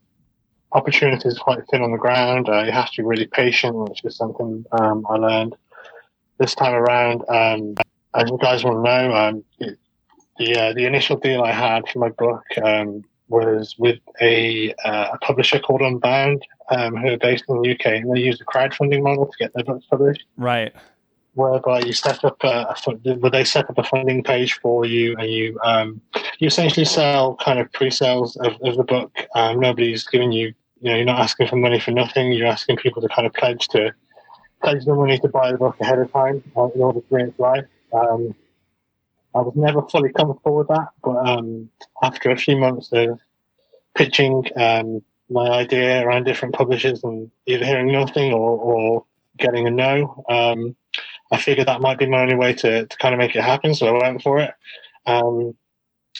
opportunities 0.73 1.37
quite 1.37 1.59
thin 1.69 1.81
on 1.81 1.91
the 1.91 1.97
ground. 1.97 2.49
Uh, 2.49 2.63
you 2.63 2.71
have 2.71 2.91
to 2.91 3.01
be 3.01 3.07
really 3.07 3.27
patient, 3.27 3.75
which 3.75 4.03
is 4.03 4.15
something 4.15 4.65
um, 4.73 5.05
I 5.09 5.15
learned 5.15 5.55
this 6.37 6.53
time 6.55 6.73
around. 6.73 7.23
Um, 7.29 7.75
as 8.13 8.29
you 8.29 8.37
guys 8.41 8.63
will 8.63 8.81
know, 8.81 9.13
um, 9.15 9.43
it, 9.59 9.79
the 10.37 10.57
uh, 10.57 10.73
the 10.73 10.85
initial 10.85 11.15
deal 11.17 11.43
I 11.43 11.53
had 11.53 11.87
for 11.87 11.99
my 11.99 12.09
book 12.09 12.43
um, 12.61 13.05
was 13.31 13.75
with 13.79 13.99
a, 14.21 14.73
uh, 14.85 15.07
a 15.13 15.17
publisher 15.19 15.59
called 15.59 15.81
Unbound, 15.81 16.45
um, 16.69 16.95
who 16.95 17.13
are 17.13 17.17
based 17.17 17.45
in 17.49 17.61
the 17.61 17.71
UK, 17.71 17.85
and 17.85 18.15
they 18.15 18.21
use 18.21 18.39
a 18.39 18.45
crowdfunding 18.45 19.01
model 19.01 19.25
to 19.25 19.37
get 19.39 19.53
their 19.53 19.63
books 19.63 19.85
published. 19.89 20.25
Right. 20.37 20.73
Whereby 21.33 21.79
you 21.79 21.93
set 21.93 22.23
up 22.25 22.43
a, 22.43 22.75
a 22.75 23.15
where 23.15 23.31
they 23.31 23.45
set 23.45 23.69
up 23.69 23.77
a 23.77 23.83
funding 23.83 24.21
page 24.21 24.59
for 24.59 24.85
you, 24.85 25.15
and 25.17 25.31
you 25.31 25.57
um, 25.63 26.01
you 26.39 26.47
essentially 26.47 26.85
sell 26.85 27.37
kind 27.37 27.57
of 27.57 27.71
pre-sales 27.71 28.35
of, 28.37 28.53
of 28.63 28.75
the 28.75 28.83
book. 28.83 29.11
Um, 29.33 29.61
nobody's 29.61 30.05
giving 30.05 30.33
you, 30.33 30.53
you 30.81 30.91
know, 30.91 30.95
you're 30.97 31.05
not 31.05 31.21
asking 31.21 31.47
for 31.47 31.55
money 31.55 31.79
for 31.79 31.91
nothing. 31.91 32.33
You're 32.33 32.47
asking 32.47 32.77
people 32.77 33.01
to 33.01 33.07
kind 33.07 33.25
of 33.25 33.33
pledge 33.33 33.69
to 33.69 33.93
pledge 34.61 34.83
the 34.83 34.93
money 34.93 35.17
to 35.19 35.29
buy 35.29 35.53
the 35.53 35.57
book 35.57 35.77
ahead 35.79 35.99
of 35.99 36.11
time 36.11 36.43
uh, 36.57 36.67
in 36.75 36.81
order 36.81 36.99
to 36.99 37.05
bring 37.07 37.27
it 37.27 37.35
to 37.37 37.41
life. 37.41 37.65
Um, 37.93 38.35
I 39.33 39.39
was 39.39 39.53
never 39.55 39.81
fully 39.83 40.11
comfortable 40.11 40.57
with 40.57 40.67
that, 40.67 40.89
but 41.03 41.27
um, 41.27 41.69
after 42.03 42.31
a 42.31 42.37
few 42.37 42.57
months 42.57 42.89
of 42.91 43.19
pitching 43.95 44.45
um, 44.57 45.01
my 45.29 45.47
idea 45.49 46.05
around 46.05 46.25
different 46.25 46.53
publishers 46.53 47.03
and 47.03 47.31
either 47.45 47.65
hearing 47.65 47.91
nothing 47.91 48.33
or, 48.33 48.57
or 48.57 49.05
getting 49.37 49.67
a 49.67 49.71
no, 49.71 50.23
um, 50.27 50.75
I 51.31 51.37
figured 51.37 51.67
that 51.67 51.81
might 51.81 51.97
be 51.97 52.07
my 52.07 52.21
only 52.21 52.35
way 52.35 52.53
to, 52.55 52.85
to 52.85 52.97
kind 52.97 53.13
of 53.13 53.19
make 53.19 53.35
it 53.35 53.43
happen. 53.43 53.73
So 53.73 53.95
I 53.95 54.03
went 54.03 54.21
for 54.21 54.39
it. 54.39 54.51
Um, 55.05 55.55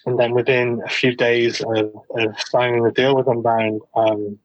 and 0.05 0.17
then 0.17 0.31
within 0.33 0.81
a 0.85 0.89
few 0.89 1.15
days 1.15 1.61
of, 1.61 1.93
of 2.11 2.39
signing 2.39 2.83
the 2.83 2.91
deal 2.91 3.15
with 3.15 3.27
Unbound, 3.27 3.81
um, 3.95 4.39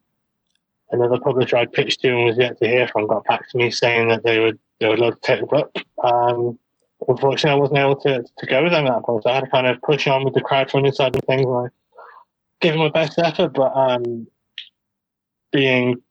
another 0.90 1.18
publisher 1.20 1.56
I'd 1.56 1.72
pitched 1.72 2.00
to 2.00 2.08
and 2.08 2.24
was 2.24 2.38
yet 2.38 2.58
to 2.58 2.66
hear 2.66 2.88
from 2.88 3.06
got 3.06 3.24
back 3.24 3.48
to 3.50 3.58
me 3.58 3.70
saying 3.70 4.08
that 4.08 4.22
they 4.22 4.40
would 4.40 4.58
they 4.78 4.88
would 4.88 4.98
love 4.98 5.14
to 5.14 5.20
take 5.20 5.40
the 5.40 5.46
book. 5.46 5.74
Um, 6.02 6.58
unfortunately, 7.08 7.50
I 7.50 7.60
wasn't 7.60 7.78
able 7.78 7.96
to, 8.00 8.24
to 8.38 8.46
go 8.46 8.62
with 8.62 8.72
them 8.72 8.86
at 8.86 8.92
that 8.94 9.02
point, 9.04 9.22
so 9.22 9.30
I 9.30 9.34
had 9.34 9.44
to 9.44 9.50
kind 9.50 9.66
of 9.66 9.80
push 9.82 10.06
on 10.06 10.24
with 10.24 10.34
the 10.34 10.40
crowdfunding 10.42 10.94
side 10.94 11.14
of 11.14 11.22
things. 11.26 11.44
And 11.46 11.56
I 11.56 11.68
gave 12.60 12.72
them 12.72 12.80
my 12.80 12.88
best 12.88 13.18
effort, 13.18 13.52
but 13.54 13.72
um, 13.76 14.26
being 15.52 16.02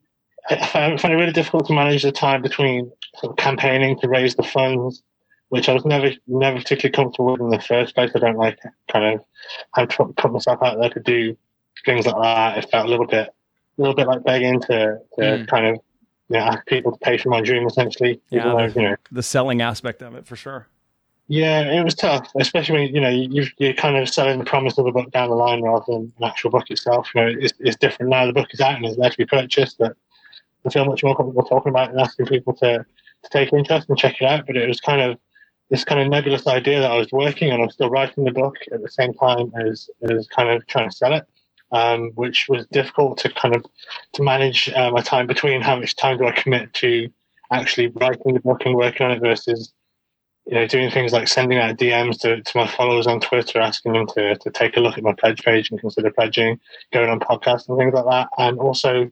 I 0.49 0.65
found, 0.67 1.01
found 1.01 1.13
it 1.13 1.17
really 1.17 1.31
difficult 1.31 1.65
to 1.67 1.73
manage 1.73 2.03
the 2.03 2.11
time 2.11 2.41
between 2.41 2.91
sort 3.17 3.31
of 3.31 3.37
campaigning 3.37 3.97
to 3.99 4.07
raise 4.07 4.35
the 4.35 4.43
funds, 4.43 5.01
which 5.49 5.69
I 5.69 5.73
was 5.73 5.85
never 5.85 6.11
never 6.27 6.57
particularly 6.57 6.91
comfortable 6.93 7.31
with 7.33 7.41
in 7.41 7.49
the 7.49 7.59
first 7.59 7.95
place. 7.95 8.11
I 8.15 8.19
don't 8.19 8.37
like 8.37 8.59
kind 8.91 9.15
of 9.15 9.25
have 9.73 9.89
to 9.89 10.05
put 10.13 10.31
myself 10.31 10.61
out 10.61 10.79
there 10.79 10.89
to 10.91 10.99
do 10.99 11.35
things 11.85 12.05
like 12.05 12.15
that. 12.21 12.57
It 12.59 12.69
felt 12.69 12.85
a 12.85 12.89
little 12.89 13.07
bit 13.07 13.27
a 13.77 13.81
little 13.81 13.95
bit 13.95 14.07
like 14.07 14.23
begging 14.23 14.61
to, 14.61 14.99
to 15.15 15.21
Mm. 15.21 15.47
kind 15.47 15.65
of 15.67 15.79
you 16.29 16.37
know, 16.37 16.43
ask 16.45 16.65
people 16.67 16.91
to 16.91 16.97
pay 16.99 17.17
for 17.17 17.29
my 17.29 17.41
dream 17.41 17.65
essentially. 17.67 18.21
Yeah, 18.29 18.67
the- 18.67 18.79
you 18.81 18.87
know, 18.89 18.95
The 19.11 19.23
selling 19.23 19.61
aspect 19.61 20.01
of 20.03 20.15
it 20.15 20.25
for 20.27 20.35
sure. 20.35 20.67
Yeah, 21.27 21.79
it 21.79 21.83
was 21.83 21.95
tough, 21.95 22.29
especially 22.39 22.79
when 22.79 22.95
you 22.95 23.01
know 23.01 23.09
you, 23.09 23.47
you're 23.57 23.73
kind 23.73 23.97
of 23.97 24.07
selling 24.07 24.37
the 24.37 24.45
promise 24.45 24.77
of 24.77 24.85
the 24.85 24.91
book 24.91 25.09
down 25.11 25.29
the 25.29 25.35
line 25.35 25.63
rather 25.63 25.85
than 25.87 26.13
an 26.17 26.23
actual 26.23 26.51
book 26.51 26.69
itself. 26.69 27.09
You 27.15 27.21
know, 27.21 27.33
it's, 27.39 27.53
it's 27.59 27.77
different 27.77 28.11
now. 28.11 28.27
The 28.27 28.33
book 28.33 28.53
is 28.53 28.61
out 28.61 28.75
and 28.75 28.85
it's 28.85 28.97
there 28.97 29.09
to 29.09 29.17
be 29.17 29.25
purchased, 29.25 29.79
but 29.79 29.95
I 30.65 30.69
feel 30.69 30.85
much 30.85 31.03
more 31.03 31.15
comfortable 31.15 31.43
talking 31.43 31.71
about 31.71 31.89
and 31.89 31.99
asking 31.99 32.27
people 32.27 32.53
to, 32.57 32.85
to 33.23 33.29
take 33.31 33.53
interest 33.53 33.89
and 33.89 33.97
check 33.97 34.21
it 34.21 34.25
out. 34.25 34.45
But 34.45 34.55
it 34.55 34.67
was 34.67 34.79
kind 34.79 35.01
of 35.01 35.17
this 35.71 35.83
kind 35.83 35.99
of 35.99 36.07
nebulous 36.07 36.45
idea 36.45 36.79
that 36.81 36.91
I 36.91 36.97
was 36.97 37.11
working 37.11 37.51
on. 37.51 37.59
I 37.59 37.65
was 37.65 37.73
still 37.73 37.89
writing 37.89 38.23
the 38.23 38.31
book 38.31 38.57
at 38.71 38.83
the 38.83 38.89
same 38.89 39.13
time 39.13 39.51
as 39.59 39.89
as 40.03 40.27
kind 40.27 40.49
of 40.49 40.67
trying 40.67 40.91
to 40.91 40.95
sell 40.95 41.13
it, 41.13 41.25
um, 41.71 42.11
which 42.13 42.47
was 42.47 42.67
difficult 42.67 43.17
to 43.19 43.29
kind 43.29 43.55
of 43.55 43.65
to 44.13 44.21
manage 44.21 44.69
uh, 44.69 44.91
my 44.91 45.01
time 45.01 45.25
between 45.25 45.61
how 45.61 45.79
much 45.79 45.95
time 45.95 46.19
do 46.19 46.27
I 46.27 46.33
commit 46.33 46.71
to 46.75 47.09
actually 47.51 47.87
writing 47.87 48.35
the 48.35 48.41
book 48.41 48.61
and 48.65 48.75
working 48.75 49.07
on 49.07 49.11
it 49.13 49.21
versus 49.21 49.73
you 50.45 50.53
know, 50.53 50.67
doing 50.67 50.91
things 50.91 51.11
like 51.11 51.27
sending 51.27 51.57
out 51.57 51.77
DMs 51.77 52.19
to, 52.19 52.41
to 52.41 52.57
my 52.57 52.67
followers 52.67 53.07
on 53.07 53.19
Twitter, 53.19 53.59
asking 53.59 53.93
them 53.93 54.07
to, 54.07 54.35
to 54.35 54.49
take 54.51 54.77
a 54.77 54.79
look 54.79 54.97
at 54.97 55.03
my 55.03 55.13
pledge 55.13 55.43
page 55.43 55.71
and 55.71 55.79
consider 55.79 56.11
pledging, 56.11 56.59
going 56.93 57.09
on 57.09 57.19
podcasts 57.19 57.67
and 57.67 57.77
things 57.77 57.93
like 57.93 58.05
that. 58.05 58.29
And 58.37 58.59
also, 58.59 59.11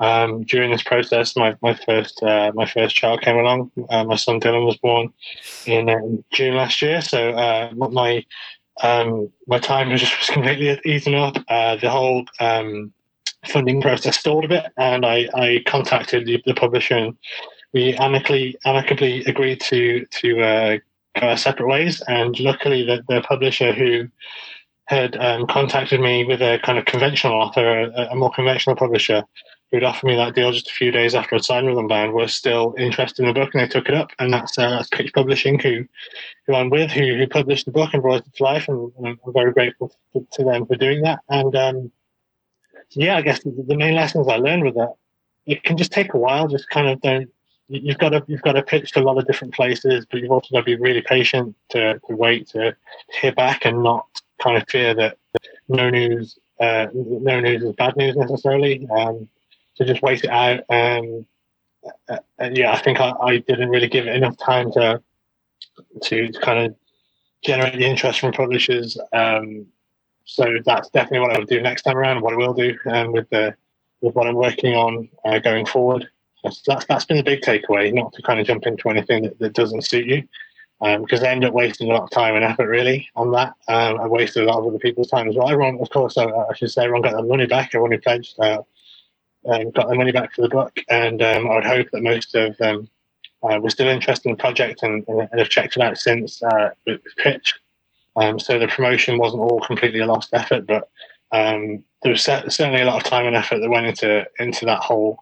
um, 0.00 0.42
during 0.42 0.72
this 0.72 0.82
process, 0.82 1.36
my, 1.36 1.54
my 1.62 1.74
first 1.74 2.20
uh, 2.22 2.50
my 2.54 2.66
first 2.66 2.96
child 2.96 3.22
came 3.22 3.36
along. 3.36 3.70
Uh, 3.88 4.04
my 4.04 4.16
son 4.16 4.40
Dylan 4.40 4.66
was 4.66 4.76
born 4.78 5.12
in 5.66 5.88
um, 5.88 6.24
June 6.32 6.56
last 6.56 6.82
year, 6.82 7.00
so 7.00 7.30
uh, 7.30 7.70
my 7.74 8.24
um, 8.82 9.30
my 9.46 9.58
time 9.58 9.90
was 9.90 10.00
just 10.00 10.30
completely 10.32 10.80
eaten 10.84 11.14
up. 11.14 11.36
Uh, 11.48 11.76
the 11.76 11.90
whole 11.90 12.24
um, 12.40 12.92
funding 13.46 13.80
process 13.80 14.18
stalled 14.18 14.44
a 14.44 14.48
bit, 14.48 14.66
and 14.76 15.06
I, 15.06 15.28
I 15.34 15.62
contacted 15.66 16.26
the, 16.26 16.42
the 16.44 16.54
publisher 16.54 16.96
and 16.96 17.16
we 17.74 17.94
amicably 17.96 18.56
amicably 18.64 19.24
agreed 19.24 19.60
to 19.62 20.06
to 20.06 20.40
uh, 20.40 20.78
go 21.20 21.26
our 21.28 21.36
separate 21.36 21.68
ways. 21.68 22.02
And 22.08 22.38
luckily, 22.40 22.84
the, 22.84 23.04
the 23.08 23.20
publisher 23.20 23.72
who 23.72 24.08
had 24.86 25.16
um, 25.16 25.46
contacted 25.46 26.00
me 26.00 26.24
with 26.24 26.40
a 26.42 26.60
kind 26.62 26.78
of 26.78 26.84
conventional 26.84 27.40
offer, 27.40 27.80
a, 27.80 28.08
a 28.10 28.14
more 28.14 28.30
conventional 28.30 28.76
publisher, 28.76 29.24
who'd 29.70 29.82
offered 29.82 30.06
me 30.06 30.16
that 30.16 30.34
deal 30.34 30.52
just 30.52 30.70
a 30.70 30.74
few 30.74 30.90
days 30.90 31.14
after 31.14 31.34
I'd 31.34 31.44
signed 31.44 31.66
with 31.66 31.76
them, 31.76 31.88
Bound, 31.88 32.12
was 32.12 32.34
still 32.34 32.74
interested 32.78 33.22
in 33.22 33.28
the 33.28 33.40
book, 33.40 33.54
and 33.54 33.62
they 33.62 33.68
took 33.68 33.88
it 33.88 33.94
up. 33.94 34.10
And 34.18 34.32
that's 34.32 34.56
uh, 34.56 34.70
that's 34.70 34.88
Pitch 34.88 35.12
Publishing, 35.12 35.58
who 35.58 35.84
who 36.46 36.54
I'm 36.54 36.70
with, 36.70 36.90
who 36.90 37.16
who 37.16 37.26
published 37.26 37.66
the 37.66 37.72
book 37.72 37.90
and 37.92 38.02
brought 38.02 38.26
it 38.26 38.34
to 38.34 38.44
life, 38.44 38.68
and, 38.68 38.92
and 38.98 39.06
I'm 39.08 39.32
very 39.32 39.52
grateful 39.52 39.92
to, 40.12 40.26
to 40.32 40.44
them 40.44 40.66
for 40.66 40.76
doing 40.76 41.02
that. 41.02 41.20
And 41.28 41.56
um, 41.56 41.92
yeah, 42.90 43.16
I 43.16 43.22
guess 43.22 43.42
the, 43.42 43.50
the 43.66 43.76
main 43.76 43.94
lessons 43.94 44.28
I 44.28 44.36
learned 44.36 44.64
with 44.64 44.74
that, 44.74 44.94
it 45.46 45.64
can 45.64 45.76
just 45.76 45.92
take 45.92 46.14
a 46.14 46.18
while. 46.18 46.46
Just 46.46 46.70
kind 46.70 46.88
of 46.88 47.00
don't 47.00 47.30
you've 47.68 47.98
got 47.98 48.10
to 48.10 48.24
you've 48.26 48.42
got 48.42 48.52
to 48.52 48.62
pitch 48.62 48.92
to 48.92 49.00
a 49.00 49.02
lot 49.04 49.18
of 49.18 49.26
different 49.26 49.54
places, 49.54 50.06
but 50.10 50.20
you've 50.20 50.30
also 50.30 50.48
got 50.52 50.60
to 50.60 50.64
be 50.64 50.76
really 50.76 51.02
patient 51.02 51.54
to, 51.70 51.98
to 52.06 52.16
wait 52.16 52.48
to 52.48 52.76
hear 53.20 53.32
back 53.32 53.64
and 53.64 53.82
not 53.82 54.06
kind 54.42 54.56
of 54.56 54.68
fear 54.68 54.94
that 54.94 55.16
no 55.68 55.90
news 55.90 56.38
uh, 56.60 56.86
no 56.94 57.40
news 57.40 57.62
is 57.62 57.74
bad 57.76 57.96
news 57.96 58.16
necessarily. 58.16 58.86
Um, 58.96 59.28
so 59.74 59.84
just 59.84 60.02
wait 60.02 60.24
it 60.24 60.30
out. 60.30 60.60
Um, 60.68 61.26
uh, 62.08 62.18
uh, 62.40 62.50
yeah, 62.52 62.72
I 62.72 62.78
think 62.78 63.00
I, 63.00 63.10
I 63.10 63.38
didn't 63.38 63.70
really 63.70 63.88
give 63.88 64.06
it 64.06 64.14
enough 64.14 64.36
time 64.38 64.70
to 64.72 65.02
to 66.02 66.32
kind 66.40 66.66
of 66.66 66.76
generate 67.44 67.78
the 67.78 67.86
interest 67.86 68.20
from 68.20 68.32
publishers. 68.32 68.98
Um, 69.12 69.66
so 70.24 70.46
that's 70.64 70.88
definitely 70.90 71.20
what 71.20 71.36
I 71.36 71.38
would 71.38 71.48
do 71.48 71.60
next 71.60 71.82
time 71.82 71.96
around. 71.96 72.22
What 72.22 72.32
I 72.32 72.36
will 72.36 72.54
do 72.54 72.76
um, 72.86 73.12
with 73.12 73.28
the 73.30 73.54
with 74.00 74.14
what 74.14 74.26
I'm 74.26 74.34
working 74.34 74.74
on 74.74 75.08
uh, 75.24 75.38
going 75.38 75.66
forward. 75.66 76.08
That's, 76.44 76.60
that's 76.62 76.84
that's 76.86 77.06
been 77.06 77.16
the 77.16 77.22
big 77.22 77.40
takeaway, 77.40 77.92
not 77.92 78.12
to 78.12 78.22
kind 78.22 78.38
of 78.38 78.46
jump 78.46 78.66
into 78.66 78.90
anything 78.90 79.22
that, 79.22 79.38
that 79.38 79.54
doesn't 79.54 79.86
suit 79.86 80.06
you, 80.06 80.22
um, 80.82 81.02
because 81.02 81.22
I 81.22 81.28
end 81.28 81.44
up 81.44 81.54
wasting 81.54 81.90
a 81.90 81.94
lot 81.94 82.02
of 82.04 82.10
time 82.10 82.36
and 82.36 82.44
effort 82.44 82.68
really 82.68 83.08
on 83.16 83.32
that. 83.32 83.54
Um, 83.66 83.98
I 84.00 84.06
wasted 84.06 84.44
a 84.44 84.46
lot 84.46 84.58
of 84.58 84.66
other 84.66 84.78
people's 84.78 85.08
time 85.08 85.28
as 85.28 85.36
well. 85.36 85.50
Everyone, 85.50 85.78
of 85.80 85.88
course, 85.90 86.18
I, 86.18 86.26
I 86.26 86.54
should 86.54 86.70
say, 86.70 86.82
everyone 86.84 87.02
got 87.02 87.14
their 87.14 87.24
money 87.24 87.46
back. 87.46 87.70
Everyone 87.74 87.92
who 87.92 87.98
pledged 87.98 88.38
uh, 88.38 88.62
um, 89.46 89.70
got 89.70 89.88
their 89.88 89.96
money 89.96 90.12
back 90.12 90.34
for 90.34 90.42
the 90.42 90.48
book, 90.48 90.78
and 90.90 91.22
um, 91.22 91.50
I 91.50 91.54
would 91.56 91.64
hope 91.64 91.88
that 91.92 92.02
most 92.02 92.34
of 92.34 92.56
them 92.58 92.88
uh, 93.42 93.58
were 93.60 93.70
still 93.70 93.88
interested 93.88 94.28
in 94.28 94.36
the 94.36 94.40
project 94.40 94.82
and, 94.82 95.04
and 95.08 95.38
have 95.38 95.48
checked 95.48 95.76
it 95.76 95.82
out 95.82 95.98
since 95.98 96.42
uh, 96.42 96.70
it 96.86 97.02
was 97.02 97.14
pitched. 97.16 97.58
Um, 98.16 98.38
so 98.38 98.58
the 98.58 98.68
promotion 98.68 99.18
wasn't 99.18 99.42
all 99.42 99.60
completely 99.60 100.00
a 100.00 100.06
lost 100.06 100.30
effort, 100.34 100.66
but 100.66 100.88
um, 101.32 101.82
there 102.02 102.12
was 102.12 102.22
certainly 102.22 102.82
a 102.82 102.84
lot 102.84 103.02
of 103.02 103.10
time 103.10 103.26
and 103.26 103.34
effort 103.34 103.60
that 103.60 103.70
went 103.70 103.86
into 103.86 104.24
into 104.38 104.66
that 104.66 104.80
whole 104.80 105.18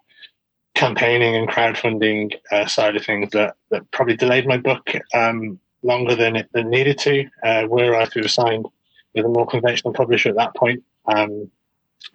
campaigning 0.75 1.35
and 1.35 1.47
crowdfunding 1.47 2.33
uh, 2.51 2.65
side 2.65 2.95
of 2.95 3.05
things 3.05 3.31
that, 3.31 3.55
that 3.69 3.89
probably 3.91 4.15
delayed 4.15 4.47
my 4.47 4.57
book 4.57 4.89
um, 5.13 5.59
longer 5.83 6.15
than 6.15 6.35
it 6.35 6.49
than 6.53 6.69
needed 6.69 6.97
to. 6.99 7.25
Uh, 7.43 7.67
were 7.69 7.95
I 7.95 8.05
to 8.05 8.21
have 8.21 8.31
signed 8.31 8.65
with 9.13 9.25
a 9.25 9.29
more 9.29 9.45
conventional 9.45 9.93
publisher 9.93 10.29
at 10.29 10.35
that 10.35 10.55
point. 10.55 10.83
Um, 11.05 11.51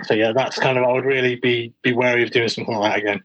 so 0.03 0.15
yeah, 0.15 0.33
that's 0.33 0.59
kind 0.59 0.77
of 0.79 0.85
I 0.85 0.93
would 0.93 1.05
really 1.05 1.37
be 1.37 1.73
be 1.83 1.93
wary 1.93 2.23
of 2.23 2.31
doing 2.31 2.49
something 2.49 2.75
like 2.75 2.93
that 2.93 2.99
again. 2.99 3.23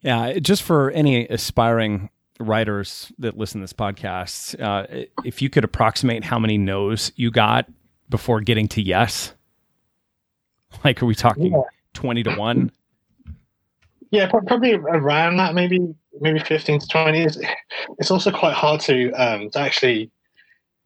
Yeah, 0.00 0.38
just 0.38 0.62
for 0.62 0.90
any 0.90 1.26
aspiring 1.28 2.10
writers 2.38 3.10
that 3.18 3.36
listen 3.38 3.60
to 3.60 3.64
this 3.64 3.72
podcast, 3.72 4.60
uh, 4.60 5.06
if 5.24 5.40
you 5.40 5.48
could 5.48 5.64
approximate 5.64 6.22
how 6.24 6.38
many 6.38 6.58
no's 6.58 7.10
you 7.16 7.30
got 7.30 7.66
before 8.10 8.40
getting 8.40 8.68
to 8.68 8.82
yes, 8.82 9.32
like 10.84 11.02
are 11.02 11.06
we 11.06 11.14
talking 11.14 11.52
Yeah. 11.52 11.62
twenty 11.94 12.22
to 12.24 12.34
one? 12.36 12.70
Yeah, 14.10 14.28
probably 14.28 14.74
around 14.74 15.36
that, 15.38 15.54
maybe 15.54 15.94
maybe 16.20 16.38
fifteen 16.38 16.78
to 16.78 16.86
twenty. 16.86 17.22
It's, 17.22 17.38
it's 17.98 18.10
also 18.10 18.30
quite 18.30 18.54
hard 18.54 18.80
to 18.82 19.12
um, 19.12 19.50
to 19.50 19.58
actually 19.58 20.10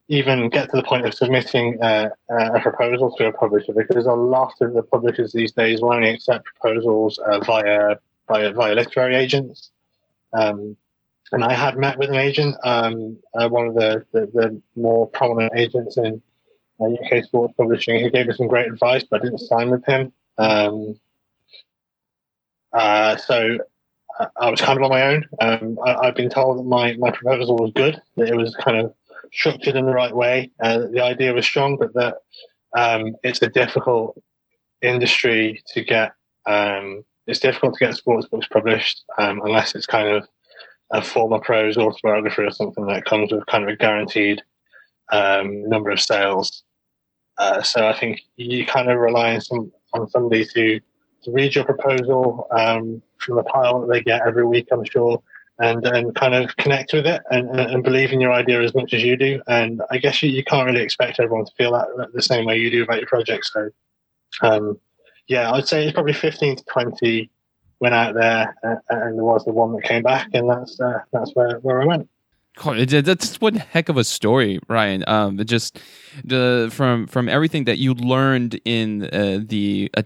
even 0.08 0.48
get 0.48 0.68
to 0.70 0.76
the 0.76 0.82
point 0.82 1.06
of 1.06 1.14
submitting 1.14 1.78
uh, 1.82 2.08
uh, 2.32 2.50
a 2.54 2.60
proposal 2.60 3.14
to 3.16 3.26
a 3.26 3.32
publisher 3.32 3.72
because 3.72 4.06
a 4.06 4.12
lot 4.12 4.52
of 4.60 4.74
the 4.74 4.82
publishers 4.82 5.32
these 5.32 5.52
days 5.52 5.80
will 5.80 5.92
only 5.92 6.10
accept 6.10 6.44
proposals 6.44 7.18
uh, 7.18 7.38
via 7.40 7.96
via 8.28 8.52
via 8.52 8.74
literary 8.74 9.14
agents. 9.14 9.70
Um, 10.32 10.76
and 11.32 11.44
I 11.44 11.54
had 11.54 11.78
met 11.78 11.98
with 11.98 12.10
an 12.10 12.16
agent, 12.16 12.56
um, 12.64 13.16
uh, 13.34 13.48
one 13.48 13.68
of 13.68 13.74
the, 13.74 14.04
the, 14.12 14.26
the 14.34 14.62
more 14.74 15.06
prominent 15.08 15.52
agents 15.56 15.96
in 15.96 16.20
uh, 16.80 16.86
UK 16.86 17.24
sports 17.24 17.54
publishing, 17.56 18.00
who 18.00 18.10
gave 18.10 18.26
me 18.26 18.34
some 18.34 18.48
great 18.48 18.66
advice, 18.66 19.04
but 19.08 19.20
I 19.20 19.24
didn't 19.24 19.38
sign 19.38 19.70
with 19.70 19.84
him. 19.84 20.12
Um, 20.38 20.98
uh, 22.72 23.16
so 23.16 23.58
I, 24.18 24.26
I 24.36 24.50
was 24.50 24.60
kind 24.60 24.78
of 24.78 24.84
on 24.84 24.90
my 24.90 25.02
own. 25.02 25.26
Um, 25.40 25.78
I, 25.84 25.94
I've 26.06 26.14
been 26.14 26.30
told 26.30 26.58
that 26.58 26.64
my, 26.64 26.94
my 26.96 27.10
proposal 27.10 27.56
was 27.56 27.72
good, 27.74 28.00
that 28.16 28.28
it 28.28 28.36
was 28.36 28.54
kind 28.56 28.78
of 28.78 28.94
structured 29.32 29.76
in 29.76 29.86
the 29.86 29.92
right 29.92 30.14
way. 30.14 30.50
Uh, 30.62 30.86
the 30.92 31.02
idea 31.02 31.32
was 31.32 31.46
strong, 31.46 31.76
but 31.76 31.94
that 31.94 32.16
um, 32.76 33.16
it's 33.22 33.42
a 33.42 33.48
difficult 33.48 34.20
industry 34.82 35.62
to 35.68 35.84
get. 35.84 36.12
Um, 36.46 37.04
it's 37.26 37.40
difficult 37.40 37.74
to 37.74 37.84
get 37.84 37.96
sports 37.96 38.26
books 38.26 38.48
published 38.48 39.04
um, 39.18 39.40
unless 39.44 39.74
it's 39.74 39.86
kind 39.86 40.08
of 40.08 40.26
a 40.90 41.02
former 41.02 41.38
prose 41.38 41.76
autobiography 41.76 42.42
or 42.42 42.50
something 42.50 42.86
that 42.86 43.04
comes 43.04 43.30
with 43.30 43.46
kind 43.46 43.62
of 43.62 43.70
a 43.70 43.76
guaranteed 43.76 44.42
um, 45.12 45.68
number 45.68 45.90
of 45.90 46.00
sales. 46.00 46.64
Uh, 47.38 47.62
so 47.62 47.86
I 47.86 47.98
think 47.98 48.22
you 48.36 48.66
kind 48.66 48.90
of 48.90 48.98
rely 48.98 49.34
on, 49.34 49.40
some, 49.40 49.72
on 49.92 50.08
somebody 50.10 50.44
to 50.46 50.80
to 51.22 51.32
read 51.32 51.54
your 51.54 51.64
proposal 51.64 52.46
um, 52.50 53.02
from 53.18 53.36
the 53.36 53.42
pile 53.44 53.80
that 53.80 53.88
they 53.88 54.02
get 54.02 54.26
every 54.26 54.44
week, 54.44 54.68
I'm 54.72 54.84
sure, 54.84 55.22
and 55.58 55.86
and 55.86 56.14
kind 56.14 56.34
of 56.34 56.56
connect 56.56 56.92
with 56.92 57.06
it 57.06 57.22
and, 57.30 57.48
and 57.58 57.84
believe 57.84 58.12
in 58.12 58.20
your 58.20 58.32
idea 58.32 58.62
as 58.62 58.74
much 58.74 58.94
as 58.94 59.02
you 59.02 59.16
do. 59.16 59.42
And 59.46 59.82
I 59.90 59.98
guess 59.98 60.22
you, 60.22 60.30
you 60.30 60.44
can't 60.44 60.66
really 60.66 60.82
expect 60.82 61.20
everyone 61.20 61.46
to 61.46 61.52
feel 61.56 61.72
that 61.72 62.12
the 62.12 62.22
same 62.22 62.46
way 62.46 62.58
you 62.58 62.70
do 62.70 62.82
about 62.82 62.98
your 62.98 63.08
project. 63.08 63.46
So, 63.46 63.70
um, 64.42 64.80
yeah, 65.28 65.52
I'd 65.52 65.68
say 65.68 65.84
it's 65.84 65.92
probably 65.92 66.12
15 66.12 66.56
to 66.56 66.64
20 66.64 67.30
went 67.80 67.94
out 67.94 68.14
there, 68.14 68.54
uh, 68.62 68.76
and 68.90 69.16
there 69.16 69.24
was 69.24 69.44
the 69.44 69.52
one 69.52 69.72
that 69.74 69.82
came 69.84 70.02
back, 70.02 70.28
and 70.34 70.48
that's 70.48 70.78
uh, 70.80 71.00
that's 71.12 71.32
where, 71.34 71.58
where 71.60 71.82
I 71.82 71.86
went. 71.86 72.08
That's 72.56 73.40
one 73.40 73.54
heck 73.54 73.88
of 73.88 73.96
a 73.96 74.04
story, 74.04 74.60
Ryan. 74.68 75.04
Um, 75.06 75.38
just 75.44 75.80
the 76.24 76.68
from 76.72 77.06
from 77.06 77.28
everything 77.28 77.64
that 77.64 77.78
you 77.78 77.94
learned 77.94 78.60
in 78.64 79.04
uh, 79.04 79.40
the 79.42 79.90
uh, 79.96 80.02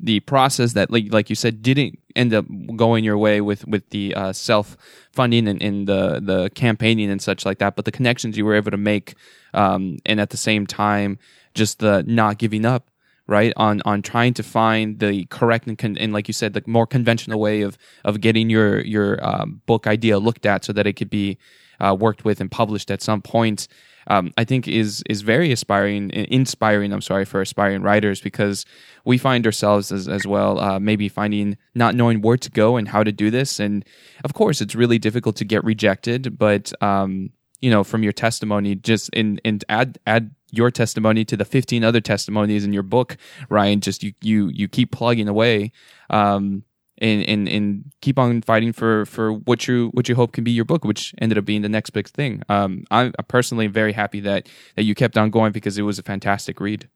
the 0.00 0.20
process 0.20 0.74
that, 0.74 0.90
like 0.90 1.12
like 1.12 1.30
you 1.30 1.36
said, 1.36 1.62
didn't 1.62 1.98
end 2.14 2.32
up 2.32 2.46
going 2.76 3.04
your 3.04 3.18
way 3.18 3.40
with 3.40 3.66
with 3.66 3.88
the 3.90 4.14
uh, 4.14 4.32
self 4.32 4.76
funding 5.12 5.48
and, 5.48 5.62
and 5.62 5.88
the 5.88 6.20
the 6.20 6.50
campaigning 6.50 7.10
and 7.10 7.20
such 7.20 7.44
like 7.44 7.58
that, 7.58 7.76
but 7.76 7.84
the 7.84 7.92
connections 7.92 8.36
you 8.36 8.44
were 8.44 8.54
able 8.54 8.70
to 8.70 8.76
make, 8.76 9.14
um, 9.54 9.98
and 10.06 10.20
at 10.20 10.30
the 10.30 10.36
same 10.36 10.66
time, 10.66 11.18
just 11.54 11.80
the 11.80 12.04
not 12.06 12.38
giving 12.38 12.64
up 12.64 12.90
right 13.26 13.52
on 13.56 13.82
on 13.84 14.02
trying 14.02 14.34
to 14.34 14.42
find 14.42 14.98
the 14.98 15.24
correct 15.26 15.66
and, 15.66 15.78
con- 15.78 15.98
and 15.98 16.12
like 16.12 16.26
you 16.28 16.34
said 16.34 16.54
the 16.54 16.62
more 16.66 16.86
conventional 16.86 17.38
way 17.38 17.62
of 17.62 17.78
of 18.04 18.20
getting 18.20 18.50
your 18.50 18.80
your 18.80 19.24
um, 19.24 19.60
book 19.66 19.86
idea 19.86 20.18
looked 20.18 20.46
at 20.46 20.64
so 20.64 20.72
that 20.72 20.86
it 20.86 20.94
could 20.94 21.10
be 21.10 21.38
uh, 21.80 21.94
worked 21.98 22.24
with 22.24 22.40
and 22.40 22.50
published 22.50 22.90
at 22.90 23.02
some 23.02 23.22
point 23.22 23.68
um, 24.08 24.32
I 24.36 24.44
think 24.44 24.66
is 24.66 25.02
is 25.08 25.20
very 25.22 25.52
aspiring, 25.52 26.10
inspiring. 26.10 26.92
I'm 26.92 27.02
sorry 27.02 27.24
for 27.24 27.40
aspiring 27.40 27.82
writers 27.82 28.20
because 28.20 28.64
we 29.04 29.18
find 29.18 29.46
ourselves 29.46 29.92
as 29.92 30.08
as 30.08 30.26
well 30.26 30.58
uh, 30.58 30.80
maybe 30.80 31.08
finding 31.08 31.56
not 31.74 31.94
knowing 31.94 32.20
where 32.22 32.38
to 32.38 32.50
go 32.50 32.76
and 32.76 32.88
how 32.88 33.04
to 33.04 33.12
do 33.12 33.30
this, 33.30 33.60
and 33.60 33.84
of 34.24 34.34
course 34.34 34.60
it's 34.60 34.74
really 34.74 34.98
difficult 34.98 35.36
to 35.36 35.44
get 35.44 35.62
rejected. 35.62 36.38
But 36.38 36.72
um, 36.82 37.30
you 37.60 37.70
know, 37.70 37.84
from 37.84 38.02
your 38.02 38.12
testimony, 38.12 38.74
just 38.74 39.10
in 39.10 39.40
and 39.44 39.64
add 39.68 39.98
add 40.06 40.34
your 40.50 40.70
testimony 40.70 41.24
to 41.26 41.36
the 41.36 41.44
15 41.44 41.84
other 41.84 42.00
testimonies 42.00 42.64
in 42.64 42.72
your 42.72 42.82
book, 42.82 43.16
Ryan. 43.50 43.80
Just 43.80 44.02
you 44.02 44.12
you 44.22 44.48
you 44.48 44.68
keep 44.68 44.90
plugging 44.92 45.28
away. 45.28 45.72
Um, 46.10 46.64
and, 47.00 47.28
and, 47.28 47.48
and 47.48 47.84
keep 48.00 48.18
on 48.18 48.42
fighting 48.42 48.72
for, 48.72 49.06
for 49.06 49.32
what 49.32 49.66
you 49.68 49.90
what 49.92 50.08
you 50.08 50.14
hope 50.14 50.32
can 50.32 50.44
be 50.44 50.50
your 50.50 50.64
book, 50.64 50.84
which 50.84 51.14
ended 51.20 51.38
up 51.38 51.44
being 51.44 51.62
the 51.62 51.68
next 51.68 51.90
big 51.90 52.08
thing. 52.08 52.42
Um, 52.48 52.84
I'm 52.90 53.12
personally 53.28 53.66
very 53.66 53.92
happy 53.92 54.20
that 54.20 54.48
that 54.76 54.84
you 54.84 54.94
kept 54.94 55.16
on 55.16 55.30
going 55.30 55.52
because 55.52 55.78
it 55.78 55.82
was 55.82 55.98
a 55.98 56.02
fantastic 56.02 56.60
read. 56.60 56.88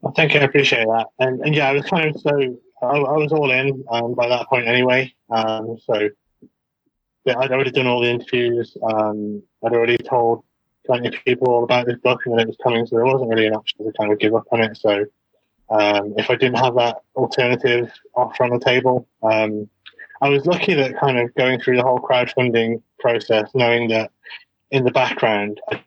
Well, 0.00 0.12
thank 0.14 0.34
you, 0.34 0.40
I 0.40 0.44
appreciate 0.44 0.86
that. 0.86 1.06
And, 1.18 1.40
and 1.40 1.54
yeah, 1.54 1.68
I 1.68 1.72
was 1.72 1.84
kind 1.86 2.14
of 2.14 2.20
so 2.20 2.58
I, 2.82 2.86
I 2.86 3.16
was 3.16 3.32
all 3.32 3.50
in 3.50 3.84
um, 3.90 4.14
by 4.14 4.28
that 4.28 4.48
point 4.48 4.68
anyway. 4.68 5.12
Um, 5.30 5.76
so 5.84 6.08
yeah, 7.24 7.38
I'd 7.38 7.52
already 7.52 7.70
done 7.70 7.86
all 7.86 8.00
the 8.00 8.10
interviews. 8.10 8.76
Um, 8.82 9.42
I'd 9.64 9.72
already 9.72 9.98
told 9.98 10.44
plenty 10.86 11.08
of 11.08 11.14
people 11.24 11.48
all 11.48 11.64
about 11.64 11.86
this 11.86 11.98
book 11.98 12.20
and 12.24 12.38
that 12.38 12.42
it 12.42 12.46
was 12.48 12.56
coming, 12.62 12.86
so 12.86 12.96
there 12.96 13.04
wasn't 13.04 13.28
really 13.28 13.46
an 13.46 13.54
option 13.54 13.84
to 13.84 13.92
kind 13.98 14.12
of 14.12 14.18
give 14.18 14.34
up 14.34 14.44
on 14.52 14.62
it. 14.62 14.76
So 14.76 15.04
um, 15.70 16.14
if 16.16 16.30
I 16.30 16.36
didn't 16.36 16.58
have 16.58 16.74
that 16.76 17.02
alternative 17.16 17.92
offer 18.14 18.44
on 18.44 18.50
the 18.50 18.64
table, 18.64 19.06
um, 19.22 19.68
I 20.20 20.28
was 20.28 20.46
lucky 20.46 20.74
that 20.74 20.98
kind 20.98 21.18
of 21.18 21.34
going 21.34 21.60
through 21.60 21.76
the 21.76 21.82
whole 21.82 22.00
crowdfunding 22.00 22.82
process, 22.98 23.50
knowing 23.54 23.88
that 23.88 24.10
in 24.70 24.84
the 24.84 24.90
background, 24.90 25.60
I 25.70 25.82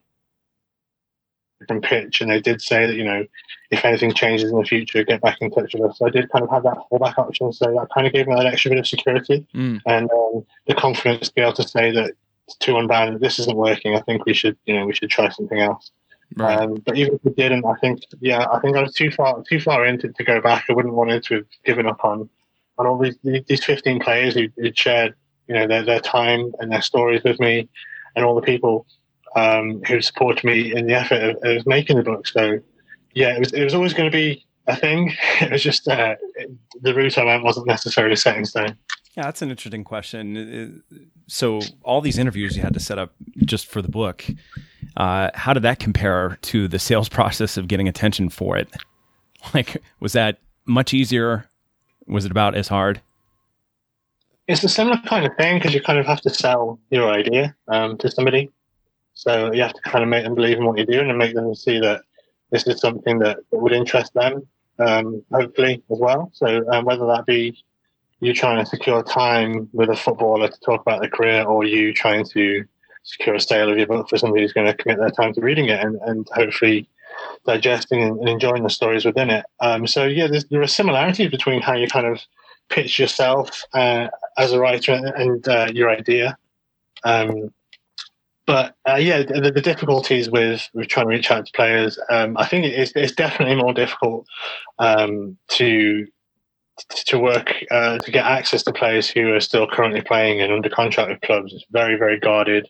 from 1.68 1.82
pitch, 1.82 2.22
and 2.22 2.32
they 2.32 2.42
did 2.42 2.62
say 2.62 2.86
that 2.86 2.96
you 2.96 3.04
know 3.04 3.26
if 3.70 3.86
anything 3.86 4.14
changes 4.14 4.52
in 4.52 4.58
the 4.58 4.66
future, 4.66 5.04
get 5.04 5.22
back 5.22 5.38
in 5.42 5.52
touch 5.52 5.74
with 5.74 5.84
us. 5.84 5.98
So 5.98 6.08
I 6.08 6.10
did 6.10 6.30
kind 6.30 6.44
of 6.44 6.50
have 6.50 6.64
that 6.64 6.78
fallback 6.92 7.18
option, 7.18 7.52
so 7.54 7.66
that 7.66 7.88
kind 7.94 8.08
of 8.08 8.14
gave 8.14 8.28
me 8.28 8.36
that 8.36 8.46
extra 8.46 8.72
bit 8.72 8.80
of 8.80 8.88
security 8.88 9.46
mm. 9.56 9.80
and 9.86 10.10
um, 10.12 10.46
the 10.68 10.76
confidence 10.76 11.30
to 11.30 11.34
be 11.34 11.42
able 11.42 11.54
to 11.54 11.68
say 11.68 11.92
that 11.92 12.14
to 12.60 12.78
Unbound 12.78 13.20
this 13.20 13.40
isn't 13.40 13.56
working. 13.56 13.96
I 13.96 14.02
think 14.02 14.26
we 14.26 14.34
should 14.34 14.58
you 14.66 14.76
know 14.76 14.86
we 14.86 14.94
should 14.94 15.10
try 15.10 15.30
something 15.30 15.60
else. 15.60 15.92
Right. 16.36 16.60
Um, 16.60 16.76
but 16.86 16.98
even 16.98 17.16
if 17.16 17.24
we 17.24 17.32
didn't, 17.32 17.66
I 17.66 17.76
think 17.76 18.02
yeah, 18.20 18.46
I 18.52 18.60
think 18.60 18.78
I 18.78 18.82
was 18.82 18.94
too 18.94 19.12
far 19.12 19.44
too 19.48 19.60
far 19.60 19.86
into 19.86 20.10
to 20.10 20.24
go 20.24 20.42
back. 20.42 20.66
I 20.70 20.74
wouldn't 20.74 20.94
want 20.94 21.24
to 21.24 21.36
have 21.36 21.46
given 21.66 21.88
up 21.88 22.04
on 22.06 22.30
on 22.78 22.88
all 22.88 22.98
these 22.98 23.18
these 23.24 23.64
15 23.64 24.00
players 24.00 24.34
who, 24.34 24.48
who 24.58 24.72
shared 24.74 25.14
you 25.48 25.56
know 25.56 25.68
their 25.68 25.84
their 25.84 26.00
time 26.00 26.54
and 26.60 26.72
their 26.72 26.82
stories 26.82 27.24
with 27.24 27.40
me, 27.40 27.68
and 28.16 28.24
all 28.24 28.36
the 28.36 28.42
people 28.42 28.86
um, 29.36 29.82
who 29.88 30.02
supported 30.02 30.44
me 30.44 30.74
in 30.74 30.88
the 30.88 30.94
effort 30.94 31.22
of, 31.22 31.38
of, 31.44 31.66
making 31.66 31.98
the 31.98 32.04
book. 32.04 32.28
So 32.28 32.60
yeah, 33.14 33.36
it 33.36 33.40
was 33.40 33.54
it 33.54 33.64
was 33.64 33.74
always 33.74 33.94
going 33.94 34.10
to 34.10 34.16
be 34.16 34.46
a 34.68 34.76
thing. 34.76 35.14
It 35.42 35.52
was 35.52 35.64
just 35.64 35.88
uh, 35.88 36.16
the 36.82 36.94
route 36.94 37.18
I 37.18 37.26
went 37.26 37.44
wasn't 37.44 37.68
necessarily 37.68 38.16
set 38.16 38.38
in 38.38 38.46
stone. 38.46 38.78
Yeah, 39.16 39.24
that's 39.24 39.42
an 39.42 39.50
interesting 39.50 39.84
question. 39.84 40.84
So 41.28 41.60
all 41.84 42.00
these 42.00 42.18
interviews 42.18 42.56
you 42.56 42.64
had 42.64 42.74
to 42.74 42.80
set 42.80 42.98
up 42.98 43.14
just 43.44 43.68
for 43.68 43.82
the 43.82 43.90
book. 43.90 44.26
Uh, 44.98 45.30
how 45.34 45.54
did 45.54 45.64
that 45.64 45.80
compare 45.80 46.38
to 46.42 46.68
the 46.68 46.80
sales 46.80 47.10
process 47.10 47.58
of 47.58 47.68
getting 47.68 47.88
attention 47.88 48.30
for 48.30 48.58
it? 48.58 48.70
Like, 49.56 49.82
was 50.00 50.14
that 50.14 50.38
much 50.68 50.94
easier? 50.94 51.50
Was 52.06 52.26
it 52.26 52.32
about 52.32 52.54
as 52.54 52.68
hard? 52.68 53.02
It's 54.48 54.64
a 54.64 54.70
similar 54.70 55.02
kind 55.08 55.26
of 55.26 55.36
thing 55.36 55.58
because 55.58 55.74
you 55.74 55.82
kind 55.82 55.98
of 55.98 56.06
have 56.06 56.22
to 56.22 56.30
sell 56.30 56.80
your 56.92 57.10
idea 57.12 57.56
um, 57.68 57.98
to 57.98 58.12
somebody. 58.12 58.52
So 59.16 59.52
you 59.52 59.64
have 59.64 59.74
to 59.74 59.82
kind 59.82 60.04
of 60.04 60.10
make 60.10 60.26
them 60.26 60.36
believe 60.36 60.58
in 60.58 60.66
what 60.66 60.78
you're 60.78 60.86
doing 60.86 61.10
and 61.10 61.18
make 61.18 61.34
them 61.34 61.56
see 61.56 61.80
that 61.80 62.04
this 62.52 62.68
is 62.68 62.80
something 62.80 63.18
that, 63.20 63.40
would 63.52 63.72
interest 63.72 64.14
them, 64.14 64.48
um, 64.78 65.24
hopefully, 65.32 65.82
as 65.92 65.98
well. 66.00 66.30
So 66.34 66.64
um, 66.72 66.86
whether 66.86 67.08
that 67.08 67.26
be 67.26 67.64
you 68.20 68.34
trying 68.34 68.64
to 68.64 68.66
secure 68.70 69.02
time 69.04 69.70
with 69.74 69.90
a 69.90 69.96
footballer 69.96 70.48
to 70.48 70.60
talk 70.60 70.82
about 70.82 71.02
their 71.02 71.10
career 71.10 71.44
or 71.44 71.64
you 71.64 71.94
trying 71.94 72.26
to 72.26 72.64
secure 73.04 73.36
a 73.36 73.40
sale 73.40 73.70
of 73.70 73.78
your 73.78 73.88
book 73.88 74.10
for 74.10 74.18
somebody 74.18 74.44
who's 74.44 74.54
going 74.54 74.68
to 74.68 74.74
commit 74.74 75.00
their 75.00 75.10
time 75.10 75.34
to 75.34 75.42
reading 75.42 75.70
it 75.70 75.84
and, 75.84 76.00
and 76.02 76.28
hopefully 76.34 76.88
digesting 77.46 78.02
and, 78.02 78.28
enjoying 78.30 78.64
the 78.64 78.70
stories 78.70 79.06
within 79.06 79.30
it. 79.30 79.46
Um, 79.60 79.88
so 79.88 80.06
yeah, 80.06 80.28
there 80.50 80.62
are 80.62 80.68
similarities 80.68 81.32
between 81.32 81.62
how 81.62 81.74
you 81.74 81.88
kind 81.88 82.08
of 82.08 82.22
pitch 82.70 83.00
yourself 83.00 83.64
uh, 83.74 84.08
as 84.38 84.54
a 84.54 84.60
writer 84.60 84.94
and 84.94 85.48
uh, 85.48 85.70
your 85.74 85.90
idea. 85.90 86.38
Um, 87.04 87.54
but 88.46 88.76
uh, 88.88 88.96
yeah, 88.96 89.24
the, 89.24 89.52
the, 89.54 89.62
difficulties 89.62 90.30
with, 90.30 90.68
with 90.74 90.88
trying 90.88 91.06
to 91.06 91.10
reach 91.10 91.32
out 91.32 91.46
to 91.46 91.52
players, 91.54 91.98
um, 92.10 92.38
I 92.38 92.46
think 92.46 92.66
it's, 92.66 92.92
it's 92.96 93.14
definitely 93.14 93.56
more 93.56 93.74
difficult 93.74 94.28
um, 94.80 95.38
to 95.50 96.08
to 97.06 97.20
work 97.20 97.54
uh, 97.70 98.00
to 98.00 98.12
get 98.12 98.26
access 98.26 98.64
to 98.64 98.74
players 98.74 99.08
who 99.08 99.34
are 99.34 99.40
still 99.40 99.68
currently 99.68 100.02
playing 100.02 100.42
and 100.42 100.52
under 100.52 100.70
contract 100.70 101.10
with 101.10 101.22
clubs. 101.22 101.54
It's 101.54 101.66
very 101.72 101.96
very 101.96 102.20
guarded 102.20 102.68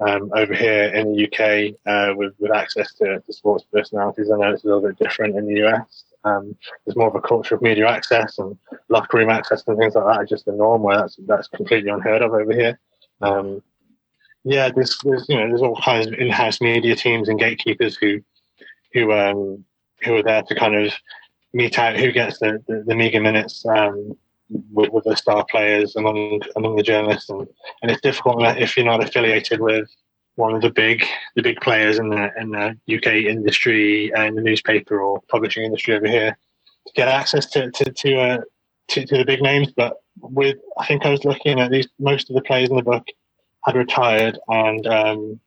um, 0.00 0.30
over 0.34 0.54
here 0.54 0.84
in 0.94 1.12
the 1.12 1.24
UK 1.26 1.74
uh, 1.86 2.14
with, 2.16 2.34
with 2.38 2.52
access 2.52 2.92
to, 2.94 3.20
to, 3.20 3.32
sports 3.32 3.64
personalities. 3.72 4.30
I 4.30 4.36
know 4.36 4.50
it's 4.50 4.64
a 4.64 4.66
little 4.66 4.82
bit 4.82 4.98
different 4.98 5.36
in 5.36 5.46
the 5.46 5.64
US. 5.66 6.04
Um, 6.24 6.56
there's 6.84 6.96
more 6.96 7.08
of 7.08 7.14
a 7.14 7.20
culture 7.20 7.54
of 7.54 7.62
media 7.62 7.88
access 7.88 8.38
and 8.38 8.56
locker 8.88 9.18
room 9.18 9.30
access 9.30 9.62
and 9.66 9.78
things 9.78 9.94
like 9.94 10.04
that 10.04 10.20
are 10.22 10.26
just 10.26 10.46
the 10.46 10.52
norm 10.52 10.82
where 10.82 10.98
that's 10.98 11.18
that's 11.26 11.48
completely 11.48 11.90
unheard 11.90 12.22
of 12.22 12.32
over 12.32 12.52
here. 12.52 12.78
Um, 13.20 13.62
yeah, 14.42 14.70
there's, 14.74 14.98
there's 15.04 15.26
you 15.28 15.36
know 15.36 15.48
there's 15.48 15.62
all 15.62 15.80
kinds 15.80 16.06
of 16.06 16.14
in-house 16.14 16.60
media 16.60 16.96
teams 16.96 17.28
and 17.28 17.38
gatekeepers 17.38 17.96
who 17.96 18.20
who 18.92 19.12
um, 19.12 19.64
who 20.02 20.16
are 20.16 20.22
there 20.22 20.42
to 20.42 20.54
kind 20.54 20.74
of 20.74 20.92
mete 21.52 21.78
out 21.78 21.96
who 21.96 22.10
gets 22.10 22.38
the, 22.38 22.62
the, 22.66 22.84
the 22.86 22.94
meager 22.94 23.20
minutes 23.20 23.64
um, 23.66 24.16
with, 24.50 24.90
with, 24.90 25.04
the 25.04 25.16
star 25.16 25.44
players 25.50 25.96
among 25.96 26.40
among 26.56 26.76
the 26.76 26.82
journalists, 26.82 27.30
and, 27.30 27.46
and 27.82 27.90
it's 27.90 28.00
difficult 28.00 28.42
if 28.58 28.76
you're 28.76 28.86
not 28.86 29.02
affiliated 29.02 29.60
with 29.60 29.88
one 30.36 30.54
of 30.54 30.62
the 30.62 30.70
big 30.70 31.04
the 31.36 31.42
big 31.42 31.60
players 31.60 31.98
in 31.98 32.08
the 32.08 32.30
in 32.38 32.50
the 32.50 32.76
UK 32.96 33.30
industry 33.30 34.12
and 34.14 34.36
the 34.36 34.42
newspaper 34.42 35.00
or 35.00 35.20
publishing 35.28 35.64
industry 35.64 35.94
over 35.94 36.06
here 36.06 36.36
to 36.86 36.92
get 36.94 37.08
access 37.08 37.46
to 37.46 37.70
to 37.70 37.92
to, 37.92 38.18
uh, 38.18 38.40
to, 38.88 39.06
to 39.06 39.18
the 39.18 39.24
big 39.24 39.42
names. 39.42 39.72
But 39.74 39.96
with 40.20 40.58
I 40.78 40.86
think 40.86 41.04
I 41.04 41.10
was 41.10 41.24
looking 41.24 41.60
at 41.60 41.70
these 41.70 41.88
most 41.98 42.30
of 42.30 42.36
the 42.36 42.42
players 42.42 42.70
in 42.70 42.76
the 42.76 42.82
book 42.82 43.06
had 43.64 43.76
retired 43.76 44.38
and 44.48 44.86
um, 44.86 45.40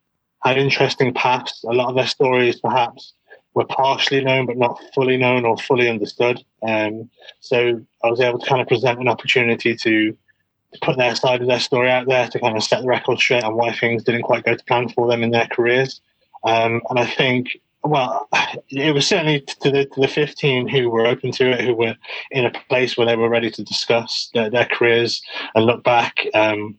had 0.43 0.57
interesting 0.57 1.13
paths. 1.13 1.63
A 1.63 1.73
lot 1.73 1.89
of 1.89 1.95
their 1.95 2.07
stories 2.07 2.59
perhaps 2.59 3.13
were 3.57 3.65
partially 3.65 4.23
known 4.23 4.45
but 4.45 4.55
not 4.55 4.79
fully 4.93 5.17
known 5.17 5.43
or 5.43 5.57
fully 5.57 5.89
understood. 5.89 6.43
Um, 6.61 7.09
so 7.39 7.81
I 8.03 8.07
was 8.07 8.21
able 8.21 8.37
to 8.37 8.47
kind 8.47 8.61
of 8.61 8.67
present 8.67 8.99
an 8.99 9.07
opportunity 9.07 9.75
to, 9.75 10.11
to 10.11 10.79
put 10.83 10.95
their 10.95 11.15
side 11.15 11.41
of 11.41 11.47
their 11.47 11.59
story 11.59 11.89
out 11.89 12.05
there 12.05 12.27
to 12.27 12.39
kind 12.39 12.55
of 12.55 12.63
set 12.63 12.81
the 12.81 12.87
record 12.87 13.17
straight 13.17 13.43
on 13.43 13.55
why 13.55 13.73
things 13.73 14.03
didn't 14.03 14.21
quite 14.21 14.45
go 14.45 14.53
to 14.55 14.63
plan 14.65 14.89
for 14.89 15.07
them 15.07 15.23
in 15.23 15.31
their 15.31 15.47
careers. 15.47 16.01
Um, 16.43 16.83
and 16.91 16.99
I 16.99 17.07
think, 17.07 17.57
well, 17.83 18.29
it 18.69 18.93
was 18.93 19.07
certainly 19.07 19.41
to 19.41 19.71
the, 19.71 19.85
to 19.85 20.01
the 20.01 20.07
15 20.07 20.67
who 20.67 20.91
were 20.91 21.07
open 21.07 21.31
to 21.31 21.49
it, 21.49 21.61
who 21.61 21.73
were 21.73 21.95
in 22.29 22.45
a 22.45 22.51
place 22.69 22.95
where 22.95 23.07
they 23.07 23.15
were 23.15 23.27
ready 23.27 23.49
to 23.49 23.63
discuss 23.63 24.29
their, 24.35 24.51
their 24.51 24.65
careers 24.65 25.23
and 25.55 25.65
look 25.65 25.83
back 25.83 26.27
um, 26.35 26.77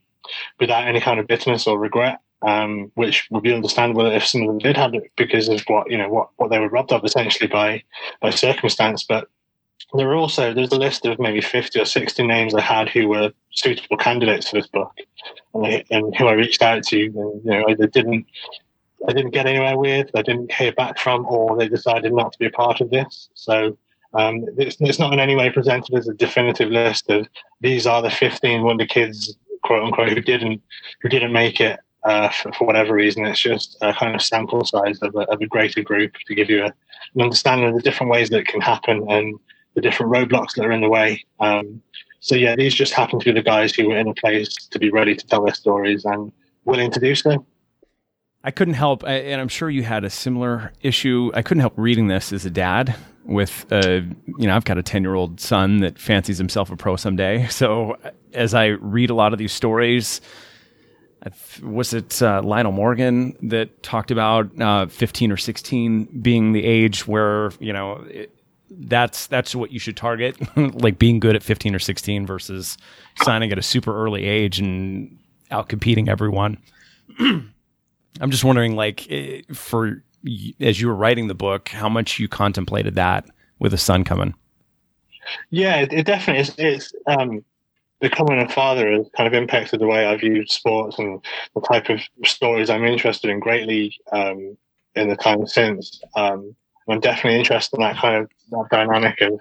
without 0.60 0.86
any 0.86 1.00
kind 1.00 1.18
of 1.18 1.26
bitterness 1.26 1.66
or 1.66 1.76
regret 1.76 2.20
um, 2.42 2.90
which 2.94 3.26
would 3.30 3.42
be 3.42 3.52
understandable 3.52 4.06
if 4.06 4.26
some 4.26 4.42
of 4.42 4.48
them 4.48 4.58
did 4.58 4.76
have 4.76 4.94
it 4.94 5.10
because 5.16 5.48
of 5.48 5.60
what 5.66 5.90
you 5.90 5.98
know 5.98 6.08
what, 6.08 6.28
what 6.36 6.50
they 6.50 6.58
were 6.58 6.68
robbed 6.68 6.92
of 6.92 7.04
essentially 7.04 7.48
by 7.48 7.82
by 8.20 8.30
circumstance. 8.30 9.02
But 9.02 9.28
there 9.94 10.06
were 10.06 10.14
also 10.14 10.54
there's 10.54 10.72
a 10.72 10.78
list 10.78 11.04
of 11.04 11.18
maybe 11.18 11.40
fifty 11.40 11.80
or 11.80 11.84
sixty 11.84 12.26
names 12.26 12.54
I 12.54 12.60
had 12.60 12.88
who 12.88 13.08
were 13.08 13.32
suitable 13.50 13.96
candidates 13.96 14.50
for 14.50 14.56
this 14.56 14.68
book, 14.68 14.92
and, 15.54 15.84
and 15.90 16.16
who 16.16 16.26
I 16.26 16.32
reached 16.32 16.62
out 16.62 16.84
to, 16.84 17.04
and 17.04 17.14
you 17.44 17.50
know 17.50 17.64
either 17.68 17.86
didn't 17.86 18.26
I 19.08 19.12
didn't 19.12 19.32
get 19.32 19.46
anywhere 19.46 19.76
with, 19.76 20.10
I 20.14 20.22
didn't 20.22 20.52
hear 20.52 20.72
back 20.72 20.98
from, 20.98 21.26
or 21.26 21.56
they 21.56 21.68
decided 21.68 22.12
not 22.12 22.32
to 22.32 22.38
be 22.38 22.46
a 22.46 22.50
part 22.50 22.80
of 22.80 22.90
this. 22.90 23.28
So. 23.34 23.76
Um, 24.14 24.46
it's, 24.56 24.78
it's 24.80 24.98
not 24.98 25.12
in 25.12 25.20
any 25.20 25.36
way 25.36 25.50
presented 25.50 25.94
as 25.94 26.08
a 26.08 26.14
definitive 26.14 26.70
list 26.70 27.10
of 27.10 27.28
these 27.60 27.86
are 27.86 28.00
the 28.00 28.08
15 28.08 28.62
wonder 28.62 28.86
kids, 28.86 29.36
quote 29.62 29.84
unquote, 29.84 30.08
who 30.08 30.22
didn't 30.22 30.62
who 31.02 31.10
didn't 31.10 31.30
make 31.30 31.60
it 31.60 31.78
uh, 32.04 32.28
for, 32.28 32.66
whatever 32.66 32.94
reason. 32.94 33.24
It's 33.26 33.40
just 33.40 33.76
a 33.80 33.92
kind 33.92 34.14
of 34.14 34.22
sample 34.22 34.64
size 34.64 34.98
of 35.02 35.14
a, 35.14 35.20
of 35.30 35.40
a 35.40 35.46
greater 35.46 35.82
group 35.82 36.14
to 36.26 36.34
give 36.34 36.50
you 36.50 36.64
a, 36.64 36.66
an 36.66 37.22
understanding 37.22 37.68
of 37.68 37.74
the 37.74 37.82
different 37.82 38.10
ways 38.10 38.30
that 38.30 38.40
it 38.40 38.46
can 38.46 38.60
happen 38.60 39.06
and 39.10 39.38
the 39.74 39.80
different 39.80 40.12
roadblocks 40.12 40.54
that 40.54 40.64
are 40.64 40.72
in 40.72 40.80
the 40.80 40.88
way. 40.88 41.24
Um, 41.40 41.82
so 42.20 42.34
yeah, 42.34 42.56
these 42.56 42.74
just 42.74 42.92
happen 42.92 43.18
to 43.20 43.24
be 43.24 43.32
the 43.32 43.42
guys 43.42 43.74
who 43.74 43.88
were 43.88 43.96
in 43.96 44.08
a 44.08 44.14
place 44.14 44.54
to 44.70 44.78
be 44.78 44.90
ready 44.90 45.14
to 45.14 45.26
tell 45.26 45.44
their 45.44 45.54
stories 45.54 46.04
and 46.04 46.32
willing 46.64 46.90
to 46.90 47.00
do 47.00 47.14
so. 47.14 47.44
I 48.44 48.50
couldn't 48.50 48.74
help, 48.74 49.02
and 49.04 49.40
I'm 49.40 49.48
sure 49.48 49.68
you 49.68 49.82
had 49.82 50.04
a 50.04 50.10
similar 50.10 50.72
issue. 50.80 51.30
I 51.34 51.42
couldn't 51.42 51.60
help 51.60 51.74
reading 51.76 52.06
this 52.06 52.32
as 52.32 52.46
a 52.46 52.50
dad 52.50 52.94
with, 53.24 53.66
uh, 53.70 54.00
you 54.38 54.46
know, 54.46 54.56
I've 54.56 54.64
got 54.64 54.78
a 54.78 54.82
10 54.82 55.02
year 55.02 55.14
old 55.14 55.40
son 55.40 55.78
that 55.78 55.98
fancies 55.98 56.38
himself 56.38 56.70
a 56.70 56.76
pro 56.76 56.96
someday. 56.96 57.46
So 57.58 57.96
as 58.32 58.54
I 58.54 58.66
read 58.66 59.10
a 59.10 59.14
lot 59.14 59.32
of 59.32 59.38
these 59.38 59.52
stories, 59.52 60.20
was 61.62 61.92
it 61.94 62.22
uh, 62.22 62.42
Lionel 62.42 62.72
Morgan 62.72 63.36
that 63.42 63.82
talked 63.82 64.10
about 64.10 64.60
uh, 64.60 64.86
15 64.86 65.32
or 65.32 65.36
16 65.36 66.20
being 66.20 66.52
the 66.52 66.64
age 66.64 67.06
where 67.06 67.50
you 67.60 67.72
know 67.72 68.04
it, 68.08 68.34
that's 68.70 69.26
that's 69.26 69.54
what 69.54 69.72
you 69.72 69.78
should 69.78 69.96
target, 69.96 70.36
like 70.56 70.98
being 70.98 71.20
good 71.20 71.36
at 71.36 71.42
15 71.42 71.74
or 71.74 71.78
16 71.78 72.26
versus 72.26 72.76
signing 73.22 73.50
at 73.52 73.58
a 73.58 73.62
super 73.62 74.04
early 74.04 74.24
age 74.24 74.58
and 74.58 75.18
out 75.50 75.68
competing 75.68 76.08
everyone. 76.08 76.58
I'm 77.18 78.30
just 78.30 78.44
wondering, 78.44 78.76
like, 78.76 79.10
eh, 79.10 79.42
for 79.52 80.02
as 80.60 80.80
you 80.80 80.88
were 80.88 80.94
writing 80.94 81.28
the 81.28 81.34
book, 81.34 81.68
how 81.68 81.88
much 81.88 82.18
you 82.18 82.28
contemplated 82.28 82.94
that 82.96 83.24
with 83.58 83.72
a 83.72 83.78
son 83.78 84.04
coming. 84.04 84.34
Yeah, 85.50 85.80
it, 85.80 85.92
it 85.92 86.06
definitely 86.06 86.40
is. 86.40 86.54
It's 86.58 86.92
um, 87.06 87.44
becoming 88.00 88.38
a 88.38 88.48
father 88.48 88.90
has 88.92 89.06
kind 89.16 89.26
of 89.26 89.34
impacted 89.34 89.80
the 89.80 89.86
way 89.86 90.06
I 90.06 90.16
view 90.16 90.46
sports 90.46 90.98
and 90.98 91.20
the 91.54 91.60
type 91.60 91.88
of 91.88 92.00
stories 92.24 92.70
I'm 92.70 92.84
interested 92.84 93.30
in 93.30 93.40
greatly 93.40 93.98
um, 94.12 94.56
in 94.94 95.08
the 95.08 95.16
time 95.16 95.46
since. 95.46 96.00
Um, 96.14 96.54
I'm 96.88 97.00
definitely 97.00 97.38
interested 97.38 97.76
in 97.76 97.82
that 97.82 97.96
kind 97.96 98.16
of 98.16 98.30
that 98.50 98.68
dynamic 98.70 99.20
of 99.20 99.38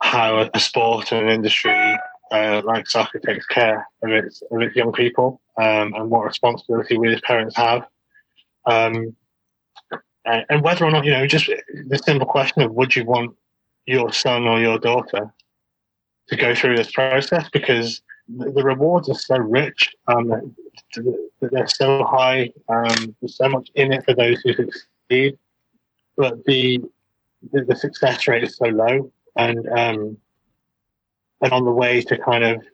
how 0.00 0.50
a 0.52 0.58
sport 0.58 1.12
and 1.12 1.28
an 1.28 1.34
industry 1.34 1.96
uh, 2.32 2.62
like 2.64 2.88
soccer 2.88 3.20
takes 3.20 3.46
care 3.46 3.86
of 4.02 4.10
its 4.10 4.42
of 4.50 4.60
its 4.60 4.74
young 4.74 4.92
people 4.92 5.40
um, 5.58 5.94
and 5.94 6.10
what 6.10 6.24
responsibility 6.24 6.98
we 6.98 7.14
as 7.14 7.20
parents 7.20 7.56
have. 7.56 7.86
Um, 8.66 9.14
and, 10.24 10.44
and 10.48 10.62
whether 10.62 10.84
or 10.84 10.90
not, 10.90 11.04
you 11.04 11.10
know, 11.10 11.26
just 11.26 11.46
the 11.88 11.98
simple 11.98 12.26
question 12.26 12.62
of 12.62 12.72
would 12.72 12.96
you 12.96 13.04
want 13.04 13.36
your 13.86 14.12
son 14.12 14.44
or 14.44 14.60
your 14.60 14.78
daughter 14.78 15.32
to 16.28 16.36
go 16.36 16.54
through 16.54 16.76
this 16.76 16.90
process 16.92 17.48
because 17.52 18.02
the, 18.28 18.62
rewards 18.62 19.08
are 19.08 19.14
so 19.14 19.36
rich, 19.36 19.94
um, 20.06 20.54
they're 21.40 21.66
so 21.66 22.04
high. 22.04 22.50
Um, 22.68 23.14
there's 23.20 23.36
so 23.36 23.48
much 23.48 23.70
in 23.74 23.92
it 23.92 24.04
for 24.04 24.14
those 24.14 24.40
who 24.40 24.54
succeed, 24.54 25.38
but 26.16 26.44
the 26.44 26.80
the, 27.52 27.64
the 27.64 27.76
success 27.76 28.28
rate 28.28 28.44
is 28.44 28.56
so 28.56 28.66
low, 28.66 29.12
and 29.36 29.68
um, 29.68 30.16
and 31.40 31.52
on 31.52 31.64
the 31.64 31.72
way 31.72 32.00
to 32.02 32.18
kind 32.18 32.44
of 32.44 32.64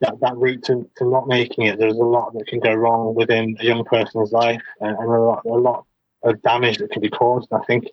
that, 0.00 0.18
that 0.20 0.36
route 0.36 0.62
to, 0.64 0.88
to 0.96 1.08
not 1.08 1.28
making 1.28 1.66
it, 1.66 1.78
there's 1.78 1.96
a 1.96 2.04
lot 2.04 2.32
that 2.34 2.46
can 2.46 2.60
go 2.60 2.72
wrong 2.72 3.14
within 3.14 3.56
a 3.60 3.64
young 3.64 3.84
person's 3.84 4.32
life, 4.32 4.62
and, 4.80 4.96
and 4.96 5.08
a 5.08 5.20
lot 5.20 5.42
a 5.44 5.48
lot 5.48 5.84
of 6.22 6.40
damage 6.42 6.78
that 6.78 6.90
can 6.90 7.02
be 7.02 7.10
caused. 7.10 7.52
I 7.52 7.60
think 7.64 7.86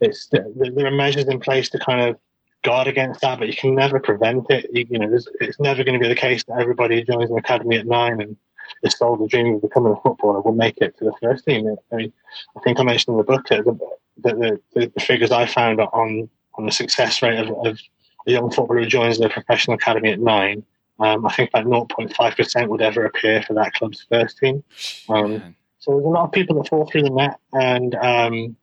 it's 0.00 0.28
there 0.28 0.86
are 0.86 0.90
measures 0.90 1.26
in 1.26 1.40
place 1.40 1.68
to 1.70 1.78
kind 1.78 2.00
of 2.00 2.18
guard 2.64 2.88
against 2.88 3.20
that, 3.20 3.38
but 3.38 3.48
you 3.48 3.54
can 3.54 3.74
never 3.74 4.00
prevent 4.00 4.50
it. 4.50 4.68
You, 4.72 4.86
you 4.90 4.98
know, 4.98 5.18
it's 5.40 5.60
never 5.60 5.84
going 5.84 5.94
to 5.94 6.02
be 6.02 6.08
the 6.08 6.14
case 6.14 6.42
that 6.44 6.58
everybody 6.58 6.96
who 6.96 7.12
joins 7.12 7.30
an 7.30 7.38
academy 7.38 7.76
at 7.76 7.86
nine 7.86 8.20
and 8.20 8.36
is 8.82 8.96
sold 8.96 9.20
the 9.20 9.28
dream 9.28 9.54
of 9.54 9.62
becoming 9.62 9.92
a 9.92 10.00
footballer 10.00 10.40
will 10.40 10.54
make 10.54 10.78
it 10.78 10.96
to 10.98 11.04
the 11.04 11.12
first 11.22 11.44
team. 11.44 11.76
I 11.92 11.96
mean, 11.96 12.12
I 12.56 12.60
think 12.60 12.80
I 12.80 12.82
mentioned 12.82 13.14
in 13.14 13.18
the 13.18 13.24
book 13.24 13.46
that 13.48 13.64
the, 13.64 13.78
the, 14.22 14.60
the, 14.74 14.92
the 14.94 15.00
figures 15.00 15.30
I 15.30 15.46
found 15.46 15.80
on 15.80 16.28
on 16.56 16.66
the 16.66 16.72
success 16.72 17.20
rate 17.22 17.38
of, 17.38 17.50
of 17.66 17.80
a 18.26 18.30
young 18.30 18.50
footballer 18.50 18.80
who 18.80 18.86
joins 18.86 19.18
the 19.18 19.28
professional 19.28 19.76
academy 19.76 20.10
at 20.12 20.20
nine. 20.20 20.64
Um, 21.00 21.26
I 21.26 21.32
think 21.32 21.50
about 21.50 21.66
0.5% 21.66 22.68
would 22.68 22.80
ever 22.80 23.04
appear 23.04 23.42
for 23.42 23.54
that 23.54 23.74
club's 23.74 24.06
first 24.08 24.38
team. 24.38 24.62
Um, 25.08 25.56
so 25.80 25.92
there's 25.92 26.04
a 26.04 26.08
lot 26.08 26.24
of 26.24 26.32
people 26.32 26.56
that 26.62 26.68
fall 26.68 26.86
through 26.86 27.02
the 27.02 27.10
net, 27.10 27.40
and 27.52 27.94
um, 27.96 28.56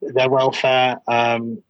their 0.00 0.30
welfare 0.30 1.00
um, 1.08 1.62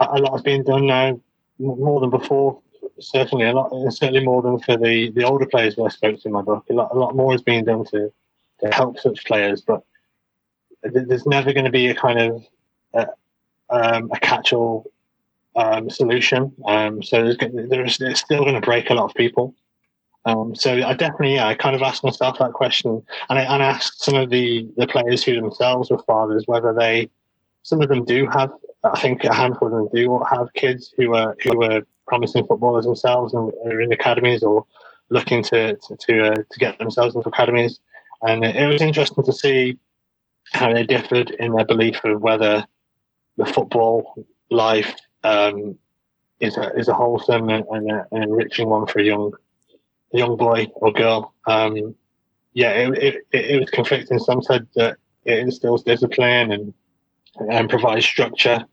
a 0.00 0.18
lot 0.18 0.36
is 0.36 0.42
being 0.42 0.64
done 0.64 0.86
now, 0.86 1.20
more 1.58 2.00
than 2.00 2.10
before. 2.10 2.60
Certainly, 3.00 3.46
a 3.46 3.52
lot, 3.52 3.70
certainly 3.92 4.24
more 4.24 4.42
than 4.42 4.58
for 4.60 4.76
the, 4.76 5.10
the 5.10 5.24
older 5.24 5.46
players 5.46 5.76
that 5.76 5.82
I 5.82 5.88
spoke 5.88 6.20
to 6.20 6.28
in 6.28 6.32
my 6.32 6.42
book. 6.42 6.64
A 6.70 6.72
lot, 6.72 6.92
a 6.92 6.98
lot 6.98 7.14
more 7.14 7.34
is 7.34 7.42
being 7.42 7.64
done 7.64 7.84
to, 7.86 8.12
to 8.60 8.74
help 8.74 8.98
such 8.98 9.24
players, 9.24 9.60
but 9.60 9.82
there's 10.82 11.26
never 11.26 11.52
going 11.52 11.64
to 11.64 11.70
be 11.70 11.88
a 11.88 11.94
kind 11.94 12.18
of 12.18 12.44
uh, 12.94 13.06
um, 13.70 14.10
a 14.12 14.18
catch-all 14.18 14.90
um, 15.56 15.90
solution. 15.90 16.52
Um, 16.64 17.02
so 17.02 17.22
there's, 17.22 17.36
there's 17.68 18.00
it's 18.00 18.20
still 18.20 18.42
going 18.42 18.54
to 18.54 18.60
break 18.60 18.90
a 18.90 18.94
lot 18.94 19.10
of 19.10 19.14
people. 19.14 19.54
Um, 20.24 20.54
so 20.54 20.74
I 20.74 20.94
definitely, 20.94 21.34
yeah, 21.34 21.46
I 21.46 21.54
kind 21.54 21.74
of 21.74 21.82
asked 21.82 22.04
myself 22.04 22.38
that 22.38 22.52
question, 22.52 23.02
and 23.30 23.38
I, 23.38 23.42
and 23.42 23.62
asked 23.62 24.02
some 24.02 24.14
of 24.14 24.30
the 24.30 24.68
the 24.76 24.86
players 24.86 25.24
who 25.24 25.34
themselves 25.40 25.90
were 25.90 26.02
fathers 26.02 26.44
whether 26.46 26.74
they, 26.74 27.08
some 27.62 27.80
of 27.80 27.88
them 27.88 28.04
do 28.04 28.26
have 28.26 28.52
I 28.84 28.98
think 29.00 29.24
a 29.24 29.34
handful 29.34 29.68
of 29.68 29.74
them 29.74 29.88
do 29.92 30.22
have 30.30 30.52
kids 30.54 30.94
who 30.96 31.14
are 31.14 31.36
who 31.42 31.62
are 31.64 31.82
promising 32.06 32.46
footballers 32.46 32.84
themselves 32.84 33.34
and 33.34 33.52
are 33.66 33.80
in 33.80 33.92
academies 33.92 34.42
or 34.42 34.64
looking 35.10 35.42
to 35.44 35.76
to 35.76 35.96
to, 35.96 36.32
uh, 36.32 36.34
to 36.36 36.58
get 36.58 36.78
themselves 36.78 37.14
into 37.14 37.28
academies. 37.28 37.80
And 38.22 38.44
it, 38.44 38.66
was 38.66 38.82
interesting 38.82 39.24
to 39.24 39.32
see 39.32 39.78
how 40.52 40.72
they 40.72 40.84
differed 40.84 41.30
in 41.30 41.52
their 41.52 41.64
belief 41.64 42.02
of 42.04 42.20
whether 42.20 42.66
the 43.36 43.46
football 43.46 44.26
life 44.50 44.94
um, 45.22 45.78
is 46.40 46.56
a 46.56 46.72
is 46.74 46.88
a 46.88 46.94
wholesome 46.94 47.48
and, 47.48 47.64
and 47.70 47.90
a, 47.90 48.06
an 48.12 48.22
enriching 48.22 48.68
one 48.68 48.86
for 48.86 49.00
a 49.00 49.04
young 49.04 49.32
a 50.14 50.18
young 50.18 50.36
boy 50.36 50.66
or 50.74 50.92
girl. 50.92 51.34
Um, 51.46 51.94
yeah, 52.54 52.70
it, 52.70 52.98
it, 52.98 53.24
it 53.32 53.60
was 53.60 53.70
conflicting. 53.70 54.18
Some 54.18 54.42
said 54.42 54.66
that 54.74 54.98
it 55.24 55.38
instills 55.38 55.84
discipline 55.84 56.50
and 56.52 56.74
and 57.50 57.68
provide 57.68 58.02
structure. 58.02 58.64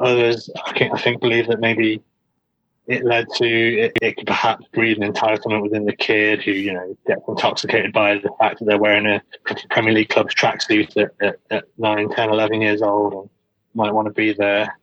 Others, 0.00 0.50
I 0.64 0.78
think, 0.78 0.94
I 0.94 0.98
think 0.98 1.20
believe 1.20 1.46
that 1.48 1.60
maybe 1.60 2.02
it 2.86 3.04
led 3.04 3.26
to 3.36 3.46
it, 3.46 3.92
it, 4.02 4.16
could 4.16 4.26
perhaps 4.26 4.66
breed 4.72 4.98
an 4.98 5.10
entitlement 5.10 5.62
within 5.62 5.86
the 5.86 5.96
kid 5.96 6.42
who 6.42 6.50
you 6.50 6.72
know 6.72 6.96
gets 7.06 7.22
intoxicated 7.26 7.92
by 7.92 8.16
the 8.16 8.30
fact 8.38 8.58
that 8.58 8.66
they're 8.66 8.78
wearing 8.78 9.06
a 9.06 9.22
Premier 9.70 9.92
League 9.92 10.10
club's 10.10 10.34
tracksuit 10.34 10.96
at, 10.96 11.12
at, 11.20 11.36
at 11.50 11.64
9, 11.78 12.10
10, 12.10 12.30
11 12.30 12.60
years 12.60 12.82
old 12.82 13.14
and 13.14 13.30
might 13.74 13.92
want 13.92 14.06
to 14.06 14.12
be 14.12 14.32
there. 14.32 14.76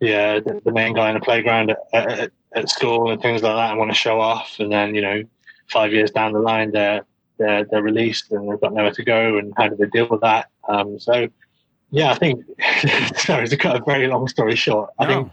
Yeah, 0.00 0.40
the, 0.40 0.60
the 0.64 0.72
main 0.72 0.94
guy 0.94 1.08
in 1.08 1.14
the 1.14 1.20
playground 1.20 1.70
at, 1.70 1.78
at, 1.92 2.32
at, 2.54 2.70
school 2.70 3.10
and 3.10 3.20
things 3.20 3.42
like 3.42 3.56
that 3.56 3.70
and 3.70 3.78
want 3.78 3.90
to 3.90 3.96
show 3.96 4.20
off. 4.20 4.56
And 4.58 4.72
then 4.72 4.94
you 4.94 5.02
know, 5.02 5.22
five 5.66 5.92
years 5.92 6.10
down 6.10 6.32
the 6.32 6.38
line, 6.38 6.70
they're 6.70 7.04
they're 7.38 7.64
they're 7.64 7.82
released 7.82 8.30
and 8.32 8.50
they've 8.50 8.60
got 8.60 8.72
nowhere 8.72 8.92
to 8.92 9.04
go. 9.04 9.38
And 9.38 9.52
how 9.56 9.68
do 9.68 9.76
they 9.76 9.86
deal 9.86 10.08
with 10.08 10.22
that? 10.22 10.48
Um, 10.68 10.98
so 10.98 11.28
yeah, 11.90 12.10
I 12.10 12.14
think 12.14 12.44
sorry 13.16 13.48
to 13.48 13.56
cut 13.56 13.76
a 13.76 13.84
very 13.84 14.06
long 14.06 14.28
story 14.28 14.56
short. 14.56 14.90
I 14.98 15.06
think 15.06 15.30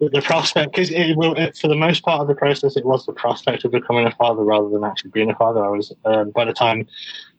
the 0.00 0.22
prospect 0.22 0.72
because 0.72 0.90
it 0.90 1.16
will 1.16 1.34
it, 1.34 1.56
for 1.56 1.68
the 1.68 1.76
most 1.76 2.02
part 2.02 2.20
of 2.20 2.28
the 2.28 2.34
process 2.34 2.76
it 2.76 2.84
was 2.84 3.06
the 3.06 3.12
prospect 3.12 3.64
of 3.64 3.70
becoming 3.70 4.06
a 4.06 4.10
father 4.12 4.42
rather 4.42 4.68
than 4.68 4.84
actually 4.84 5.10
being 5.10 5.30
a 5.30 5.34
father. 5.36 5.64
I 5.64 5.68
was 5.68 5.92
um, 6.04 6.30
by 6.30 6.44
the 6.44 6.52
time 6.52 6.86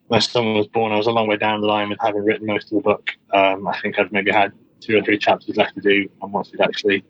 my 0.10 0.20
son 0.20 0.54
was 0.54 0.68
born, 0.68 0.92
I 0.92 0.98
was 0.98 1.08
a 1.08 1.12
long 1.12 1.28
way 1.28 1.38
down 1.38 1.62
the 1.62 1.68
line 1.68 1.90
with 1.90 2.00
having 2.00 2.24
written 2.24 2.46
most 2.46 2.72
of 2.72 2.76
the 2.78 2.82
book. 2.82 3.10
Um, 3.34 3.68
I 3.68 3.80
think 3.80 3.98
I'd 3.98 4.12
maybe 4.12 4.32
had 4.32 4.54
two 4.80 4.98
or 4.98 5.02
three 5.02 5.18
chapters 5.18 5.58
left 5.58 5.76
to 5.76 5.82
do, 5.82 6.10
and 6.22 6.32
once 6.32 6.52
he'd 6.52 6.62
actually 6.62 7.04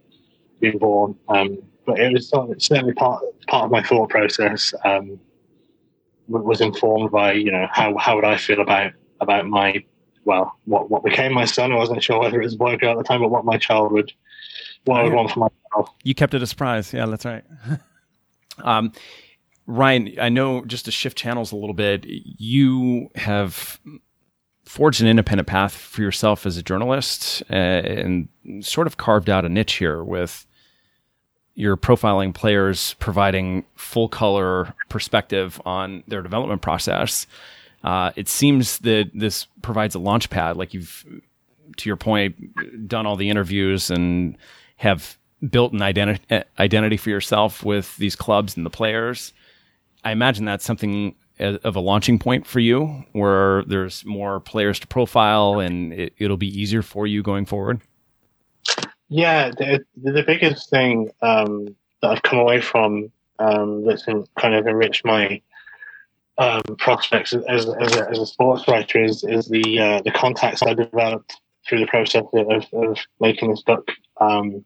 been 0.61 0.77
born. 0.77 1.15
Um, 1.27 1.59
but 1.85 1.99
it 1.99 2.11
was 2.11 2.29
certainly 2.29 2.93
part 2.93 3.23
part 3.47 3.65
of 3.65 3.71
my 3.71 3.83
thought 3.83 4.09
process. 4.09 4.73
Um, 4.83 5.19
was 6.27 6.59
informed 6.59 7.11
by 7.11 7.33
you 7.33 7.51
know 7.51 7.67
how 7.71 7.95
how 7.97 8.15
would 8.15 8.25
I 8.25 8.37
feel 8.37 8.61
about 8.61 8.93
about 9.21 9.45
my 9.45 9.83
well, 10.26 10.57
what 10.65 10.89
what 10.89 11.03
became 11.03 11.34
my 11.34 11.45
son. 11.45 11.71
I 11.71 11.76
wasn't 11.76 12.03
sure 12.03 12.19
whether 12.19 12.41
it 12.41 12.45
was 12.45 12.55
a 12.55 12.57
boy 12.57 12.73
or 12.73 12.78
girl 12.78 12.91
at 12.91 12.97
the 12.97 13.03
time, 13.03 13.21
but 13.21 13.30
what 13.30 13.45
my 13.45 13.57
child 13.57 13.91
would 13.91 14.11
what 14.86 14.99
I 14.99 15.03
would 15.03 15.13
want 15.13 15.32
for 15.32 15.39
myself. 15.39 15.95
You 16.03 16.13
kept 16.13 16.34
it 16.34 16.41
a 16.41 16.47
surprise. 16.47 16.93
Yeah, 16.93 17.05
that's 17.05 17.26
right. 17.26 17.43
um, 18.63 18.91
Ryan, 19.67 20.13
I 20.19 20.30
know 20.30 20.63
just 20.65 20.86
to 20.86 20.91
shift 20.91 21.17
channels 21.17 21.51
a 21.51 21.55
little 21.55 21.73
bit, 21.73 22.05
you 22.05 23.09
have 23.15 23.80
forged 24.65 25.01
an 25.01 25.07
independent 25.07 25.47
path 25.47 25.73
for 25.73 26.01
yourself 26.01 26.45
as 26.45 26.57
a 26.57 26.63
journalist 26.63 27.43
uh, 27.49 27.53
and 27.53 28.28
sort 28.61 28.88
of 28.88 28.97
carved 28.97 29.30
out 29.30 29.45
a 29.45 29.49
niche 29.49 29.73
here 29.73 30.03
with 30.03 30.45
your 31.53 31.78
profiling 31.78 32.34
players 32.34 32.95
providing 32.95 33.65
full 33.76 34.09
color 34.09 34.73
perspective 34.89 35.61
on 35.65 36.03
their 36.07 36.21
development 36.21 36.61
process. 36.61 37.26
Uh, 37.86 38.11
it 38.15 38.27
seems 38.27 38.79
that 38.79 39.11
this 39.13 39.45
provides 39.61 39.93
a 39.93 39.99
launch 39.99 40.31
pad. 40.31 40.57
Like 40.57 40.73
you've, 40.73 41.05
to 41.77 41.89
your 41.89 41.95
point, 41.95 42.36
done 42.88 43.05
all 43.05 43.15
the 43.15 43.29
interviews 43.29 43.91
and 43.91 44.36
have 44.77 45.17
built 45.49 45.71
an 45.71 45.83
identity 45.83 46.43
identity 46.57 46.97
for 46.97 47.11
yourself 47.11 47.63
with 47.63 47.95
these 47.97 48.15
clubs 48.15 48.57
and 48.57 48.65
the 48.65 48.71
players. 48.71 49.33
I 50.03 50.11
imagine 50.11 50.45
that's 50.45 50.65
something 50.65 51.15
of 51.39 51.75
a 51.75 51.79
launching 51.79 52.17
point 52.17 52.47
for 52.47 52.59
you, 52.59 53.03
where 53.11 53.63
there's 53.65 54.05
more 54.05 54.39
players 54.39 54.79
to 54.79 54.88
profile, 54.88 55.59
and 55.59 55.93
it, 55.93 56.13
it'll 56.17 56.38
be 56.38 56.47
easier 56.47 56.81
for 56.81 57.05
you 57.05 57.21
going 57.21 57.45
forward? 57.45 57.81
Yeah, 59.09 59.51
the, 59.51 59.86
the 60.01 60.23
biggest 60.23 60.69
thing 60.69 61.11
um, 61.21 61.75
that 62.01 62.11
I've 62.11 62.23
come 62.23 62.39
away 62.39 62.61
from 62.61 63.11
um, 63.39 63.86
that's 63.86 64.07
in, 64.07 64.25
kind 64.39 64.55
of 64.55 64.65
enriched 64.65 65.05
my 65.05 65.41
um, 66.38 66.61
prospects 66.77 67.33
as, 67.33 67.43
as, 67.47 67.95
a, 67.95 68.09
as, 68.09 68.19
a, 68.19 68.25
sports 68.25 68.67
writer 68.67 69.03
is, 69.03 69.23
is 69.23 69.47
the 69.47 69.79
uh, 69.79 70.01
the 70.01 70.11
contacts 70.11 70.61
I 70.61 70.73
developed 70.73 71.39
through 71.67 71.79
the 71.79 71.88
process 71.88 72.25
of, 72.33 72.65
of 72.73 72.97
making 73.19 73.51
this 73.51 73.61
book. 73.61 73.89
Um, 74.19 74.65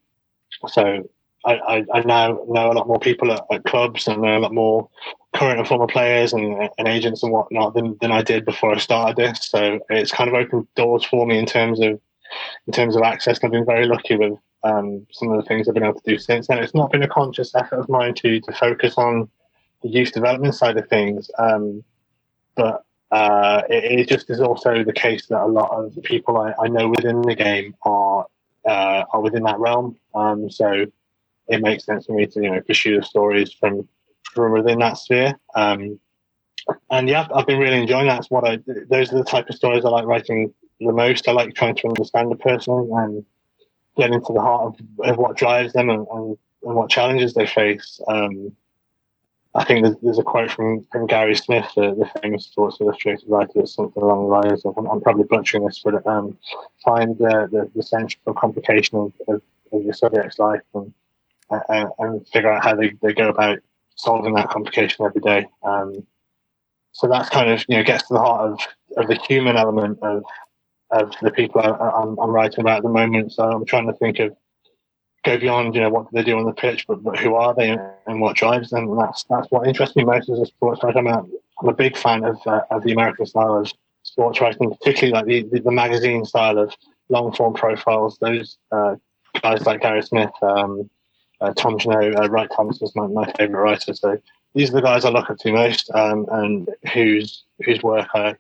so 0.68 1.08
I, 1.46 1.54
I, 1.54 1.86
I, 1.94 2.02
now 2.02 2.40
know 2.48 2.72
a 2.72 2.74
lot 2.74 2.88
more 2.88 3.00
people 3.00 3.32
at, 3.32 3.46
at, 3.52 3.64
clubs 3.64 4.08
and 4.08 4.22
know 4.22 4.38
a 4.38 4.40
lot 4.40 4.54
more 4.54 4.90
current 5.34 5.60
and 5.60 5.68
former 5.68 5.88
players 5.88 6.34
and, 6.34 6.70
and 6.78 6.88
agents 6.88 7.24
and 7.24 7.32
whatnot 7.32 7.74
than, 7.76 7.98
than 8.02 8.12
I 8.12 8.22
did 8.22 8.46
before 8.46 8.74
I 8.74 8.78
started 8.78 9.16
this. 9.16 9.46
So 9.46 9.80
it's 9.90 10.12
kind 10.12 10.30
of 10.30 10.34
opened 10.34 10.68
doors 10.76 11.06
for 11.06 11.26
me 11.26 11.38
in 11.38 11.46
terms 11.46 11.80
of 11.80 12.00
in 12.68 12.74
terms 12.74 12.96
of 12.96 13.04
access. 13.04 13.40
I've 13.44 13.52
been 13.52 13.66
very 13.66 13.86
lucky 13.86 14.16
with 14.16 14.38
um, 14.64 15.08
some 15.12 15.30
of 15.32 15.38
the 15.38 15.48
things 15.48 15.68
I've 15.68 15.74
been 15.74 15.84
able 15.84 16.00
to 16.00 16.12
do 16.12 16.18
since. 16.18 16.50
And 16.50 16.60
it's 16.60 16.76
not 16.76 16.92
been 16.92 17.04
a 17.04 17.08
conscious 17.08 17.56
effort 17.56 17.80
of 17.80 17.90
mine 17.90 18.16
to 18.16 18.42
to 18.42 18.52
focus 18.54 18.96
on 18.98 19.30
the 19.82 19.90
youth 19.90 20.12
development 20.12 20.56
side 20.56 20.78
of 20.78 20.88
things, 20.90 21.30
um, 21.38 21.84
but 22.56 22.84
uh, 23.12 23.64
it, 23.70 24.00
it, 24.00 24.08
just 24.08 24.30
is 24.30 24.40
also 24.40 24.84
the 24.84 24.94
case 24.94 25.28
that 25.28 25.42
a 25.42 25.48
lot 25.48 25.72
of 25.72 25.98
people 26.04 26.38
I, 26.38 26.54
I 26.64 26.68
know 26.68 26.90
within 26.90 27.22
the 27.22 27.36
game 27.36 27.76
are 27.84 28.28
uh, 28.66 29.04
are 29.12 29.22
within 29.22 29.44
that 29.44 29.60
realm. 29.60 29.98
Um, 30.14 30.50
so 30.50 30.86
it 31.48 31.62
makes 31.62 31.86
sense 31.86 32.06
for 32.06 32.14
me 32.14 32.28
to 32.28 32.42
you 32.42 32.52
know 32.52 32.62
pursue 32.62 33.00
the 33.00 33.04
stories 33.04 33.52
from 33.52 33.88
from 34.34 34.52
within 34.52 34.80
that 34.80 34.98
sphere. 34.98 35.34
Um, 35.56 36.00
and 36.92 37.10
yeah, 37.10 37.28
I've 37.34 37.48
been 37.48 37.60
really 37.60 37.82
enjoying 37.82 38.08
that. 38.08 38.20
It's 38.20 38.32
what 38.32 38.48
I 38.48 38.60
those 38.90 39.12
are 39.12 39.18
the 39.18 39.24
type 39.24 39.50
of 39.50 39.56
stories 39.56 39.86
I 39.86 39.90
like 39.90 40.06
writing 40.06 40.54
the 40.80 40.92
most. 40.92 41.28
I 41.28 41.32
like 41.32 41.56
trying 41.56 41.76
to 41.76 41.88
understand 41.88 42.32
the 42.32 42.36
person 42.36 42.90
and 42.94 43.26
get 43.98 44.12
into 44.12 44.34
the 44.34 44.42
heart 44.42 44.76
of, 44.76 45.10
of 45.10 45.18
what 45.18 45.36
drives 45.36 45.74
them 45.74 45.90
and, 45.90 46.06
and, 46.12 46.38
and, 46.64 46.76
what 46.76 46.90
challenges 46.90 47.34
they 47.34 47.48
face. 47.48 48.00
Um, 48.08 48.56
I 49.60 49.66
think 49.66 49.84
there's, 49.84 49.98
there's, 50.02 50.20
a 50.20 50.24
quote 50.24 50.52
from, 50.52 50.88
from 50.90 51.06
Gary 51.06 51.36
Smith, 51.36 51.70
the, 51.76 51.94
the 51.94 52.10
famous 52.22 52.46
Sports 52.46 52.78
Illustrated 52.80 53.26
writer, 53.28 53.66
something 53.66 54.02
along 54.02 54.22
the 54.22 54.50
lines 54.50 54.64
of, 54.64 54.78
I'm, 54.78 55.02
probably 55.02 55.26
butchering 55.26 55.66
this, 55.66 55.82
but 55.84 56.08
um, 56.08 56.38
find 56.86 57.18
the, 57.18 57.50
the, 57.52 57.70
the, 57.76 57.84
central 57.84 58.34
complication 58.34 58.98
of, 58.98 59.14
of, 59.28 59.42
of, 59.74 59.84
your 59.84 59.94
subject's 59.94 60.40
life 60.40 60.62
and, 60.74 60.94
and, 61.68 61.90
and, 62.00 62.28
figure 62.30 62.50
out 62.50 62.64
how 62.64 62.74
they, 62.74 62.94
they 63.02 63.14
go 63.14 63.28
about 63.28 63.60
solving 63.96 64.34
that 64.36 64.48
complication 64.48 65.06
every 65.06 65.20
day. 65.20 65.46
Um, 65.64 66.08
so 66.94 67.10
that's 67.10 67.28
kind 67.28 67.50
of, 67.50 67.66
you 67.68 67.76
know, 67.76 67.84
gets 67.84 68.08
to 68.08 68.14
the 68.14 68.22
heart 68.22 68.52
of, 68.52 68.60
of 68.96 69.08
the 69.10 69.16
human 69.28 69.58
element 69.58 70.00
of, 70.02 70.24
of 70.92 71.12
the 71.22 71.32
people 71.32 71.60
I, 71.62 72.02
am 72.02 72.16
writing 72.32 72.62
about 72.62 72.78
at 72.78 72.84
the 72.84 72.90
moment. 72.90 73.34
So 73.34 73.44
I'm 73.44 73.66
trying 73.66 73.88
to 73.88 73.94
think 73.94 74.20
of 74.20 74.38
go 75.30 75.38
beyond, 75.38 75.76
you 75.76 75.82
know, 75.82 75.90
what 75.90 76.12
they 76.12 76.24
do 76.24 76.38
on 76.38 76.46
the 76.46 76.54
pitch, 76.54 76.86
but, 76.88 77.04
but 77.04 77.18
who 77.20 77.36
are 77.36 77.54
they 77.54 77.78
and 78.08 78.22
what 78.22 78.36
drives 78.36 78.70
them? 78.72 78.90
And 78.90 79.00
that's 79.00 79.24
that's 79.30 79.50
what 79.52 79.68
interests 79.68 79.96
me 79.96 80.04
most 80.04 80.30
as 80.30 80.40
a 80.40 80.46
sports 80.46 80.84
writer. 80.84 81.00
I'm 81.00 81.08
a, 81.08 81.24
I'm 81.62 81.70
a 81.70 81.74
big 81.74 81.96
fan 81.96 82.24
of 82.24 82.38
uh, 82.46 82.62
of 82.72 82.84
the 82.84 82.94
American 82.94 83.26
style 83.26 83.56
of 83.56 83.72
sports 84.04 84.42
writing, 84.42 84.70
particularly 84.72 85.14
like 85.14 85.26
the, 85.26 85.50
the, 85.52 85.64
the 85.64 85.72
magazine 85.72 86.26
style 86.26 86.58
of 86.58 86.74
long 87.10 87.32
form 87.34 87.54
profiles. 87.54 88.18
Those 88.18 88.58
uh, 88.72 88.96
guys 89.42 89.66
like 89.66 89.82
Gary 89.82 90.02
Smith, 90.02 90.32
um, 90.42 90.90
uh, 91.42 91.54
Tom 91.54 91.78
Junod, 91.78 92.20
uh, 92.20 92.30
Wright 92.30 92.50
Thompson 92.56 92.86
is 92.86 92.96
my, 92.96 93.08
my 93.08 93.32
favorite 93.34 93.62
writer. 93.62 93.94
So 93.94 94.18
these 94.56 94.70
are 94.70 94.78
the 94.78 94.82
guys 94.82 95.06
I 95.06 95.10
look 95.10 95.30
up 95.30 95.38
to 95.40 95.52
most, 95.52 95.92
um, 95.94 96.26
and 96.32 96.70
whose 96.94 97.44
whose 97.66 97.84
work 97.84 98.08
I 98.16 98.36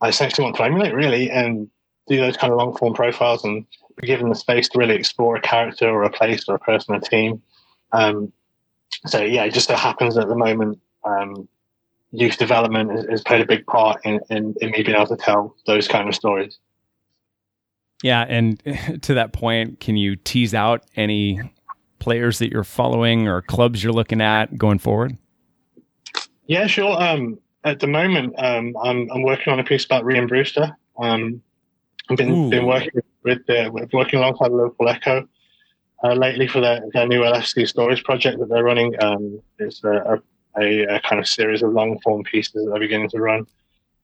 I 0.00 0.08
essentially 0.08 0.44
want 0.44 0.56
to 0.56 0.64
emulate, 0.64 0.94
really, 0.94 1.30
and 1.30 1.70
do 2.08 2.16
those 2.18 2.36
kind 2.36 2.52
of 2.52 2.58
long 2.58 2.76
form 2.76 2.92
profiles 2.92 3.44
and 3.44 3.64
given 4.02 4.28
the 4.28 4.34
space 4.34 4.68
to 4.70 4.78
really 4.78 4.94
explore 4.94 5.36
a 5.36 5.40
character 5.40 5.88
or 5.88 6.02
a 6.02 6.10
place 6.10 6.44
or 6.48 6.54
a 6.54 6.58
person 6.58 6.94
or 6.94 6.98
a 6.98 7.00
team. 7.00 7.42
Um, 7.92 8.32
so 9.06 9.20
yeah, 9.22 9.44
it 9.44 9.54
just 9.54 9.68
so 9.68 9.76
happens 9.76 10.16
at 10.16 10.28
the 10.28 10.34
moment, 10.34 10.80
um, 11.04 11.48
youth 12.10 12.38
development 12.38 13.10
has, 13.10 13.22
played 13.22 13.40
a 13.40 13.46
big 13.46 13.66
part 13.66 14.00
in, 14.04 14.20
in, 14.30 14.54
in 14.60 14.70
me 14.70 14.82
being 14.82 14.96
able 14.96 15.06
to 15.06 15.16
tell 15.16 15.54
those 15.66 15.88
kind 15.88 16.08
of 16.08 16.14
stories. 16.14 16.58
Yeah, 18.02 18.24
and 18.28 18.62
to 19.02 19.14
that 19.14 19.32
point, 19.32 19.80
can 19.80 19.96
you 19.96 20.16
tease 20.16 20.54
out 20.54 20.84
any 20.96 21.40
players 21.98 22.38
that 22.38 22.50
you're 22.50 22.64
following 22.64 23.26
or 23.28 23.42
clubs 23.42 23.82
you're 23.82 23.92
looking 23.92 24.20
at 24.20 24.56
going 24.56 24.78
forward? 24.78 25.16
Yeah, 26.46 26.66
sure. 26.66 27.00
Um, 27.02 27.38
at 27.64 27.80
the 27.80 27.86
moment, 27.86 28.34
um, 28.38 28.76
I'm, 28.82 29.10
I'm 29.10 29.22
working 29.22 29.52
on 29.52 29.58
a 29.58 29.64
piece 29.64 29.84
about 29.84 30.04
Rhian 30.04 30.28
Brewster. 30.28 30.76
Um, 30.98 31.42
I've 32.10 32.16
been, 32.16 32.50
been 32.50 32.66
working 32.66 33.02
with, 33.22 33.48
uh, 33.48 33.70
working 33.92 34.18
alongside 34.18 34.52
local 34.52 34.88
Echo 34.88 35.26
uh, 36.02 36.12
lately 36.14 36.46
for 36.46 36.60
their, 36.60 36.84
their 36.92 37.06
new 37.06 37.20
LFC 37.20 37.66
stories 37.66 38.02
project 38.02 38.38
that 38.38 38.48
they're 38.48 38.64
running. 38.64 38.94
Um, 39.02 39.40
it's 39.58 39.82
a, 39.84 40.20
a, 40.58 40.96
a, 40.96 41.00
kind 41.00 41.18
of 41.18 41.26
series 41.26 41.62
of 41.62 41.72
long 41.72 41.98
form 42.00 42.22
pieces 42.24 42.52
that 42.52 42.68
they're 42.70 42.80
beginning 42.80 43.08
to 43.10 43.20
run, 43.20 43.46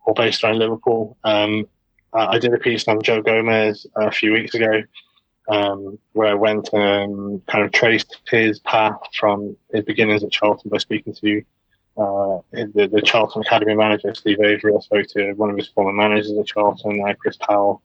all 0.06 0.14
based 0.14 0.42
around 0.42 0.58
Liverpool. 0.58 1.18
Um, 1.24 1.66
I 2.12 2.38
did 2.38 2.52
a 2.52 2.58
piece 2.58 2.88
on 2.88 3.02
Joe 3.02 3.22
Gomez 3.22 3.86
a 3.94 4.10
few 4.10 4.32
weeks 4.32 4.54
ago, 4.54 4.82
um, 5.48 5.98
where 6.12 6.28
I 6.28 6.34
went 6.34 6.70
and 6.72 7.44
kind 7.46 7.64
of 7.64 7.70
traced 7.70 8.16
his 8.28 8.58
path 8.60 8.98
from 9.14 9.56
his 9.72 9.84
beginnings 9.84 10.24
at 10.24 10.32
Charlton 10.32 10.70
by 10.70 10.78
speaking 10.78 11.14
to 11.14 11.42
uh, 11.96 12.40
the, 12.52 12.88
the, 12.90 13.02
Charlton 13.02 13.42
Academy 13.42 13.74
manager, 13.74 14.14
Steve 14.14 14.40
Avery. 14.40 14.74
I 14.74 14.80
spoke 14.80 15.06
to 15.08 15.32
one 15.34 15.50
of 15.50 15.56
his 15.56 15.68
former 15.68 15.92
managers 15.92 16.32
at 16.36 16.46
Charlton, 16.46 17.00
uh, 17.06 17.14
Chris 17.14 17.36
Powell, 17.36 17.82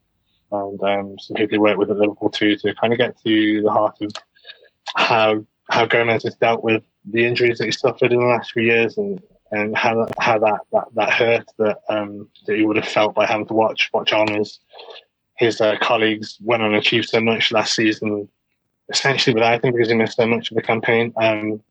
and 0.55 0.83
um, 0.83 1.19
some 1.19 1.35
people 1.35 1.55
he 1.55 1.57
work 1.57 1.77
with 1.77 1.91
at 1.91 1.97
Liverpool 1.97 2.29
too, 2.29 2.55
to 2.57 2.73
kind 2.75 2.93
of 2.93 2.99
get 2.99 3.17
to 3.23 3.61
the 3.61 3.71
heart 3.71 3.97
of 4.01 4.11
how 4.95 5.45
how 5.69 5.85
Gomez 5.85 6.23
has 6.23 6.35
dealt 6.35 6.63
with 6.63 6.83
the 7.05 7.25
injuries 7.25 7.57
that 7.57 7.65
he 7.65 7.71
suffered 7.71 8.11
in 8.11 8.19
the 8.19 8.25
last 8.25 8.51
few 8.51 8.63
years, 8.63 8.97
and 8.97 9.21
and 9.51 9.75
how 9.75 10.07
how 10.19 10.39
that 10.39 10.59
that, 10.71 10.85
that 10.95 11.13
hurt 11.13 11.45
that 11.57 11.79
um, 11.89 12.29
that 12.45 12.57
he 12.57 12.65
would 12.65 12.77
have 12.77 12.87
felt 12.87 13.15
by 13.15 13.25
having 13.25 13.47
to 13.47 13.53
watch 13.53 13.89
watch 13.93 14.13
on 14.13 14.27
his 14.27 14.59
his 15.37 15.59
uh, 15.61 15.75
colleagues 15.81 16.37
went 16.41 16.63
on 16.63 16.69
and 16.73 16.77
achieved 16.77 17.09
so 17.09 17.19
much 17.19 17.51
last 17.51 17.75
season, 17.75 18.29
essentially 18.89 19.33
without 19.33 19.63
him 19.63 19.73
because 19.73 19.89
he 19.89 19.95
missed 19.95 20.17
so 20.17 20.25
much 20.25 20.51
of 20.51 20.55
the 20.55 20.61
campaign. 20.61 21.13
Um, 21.17 21.61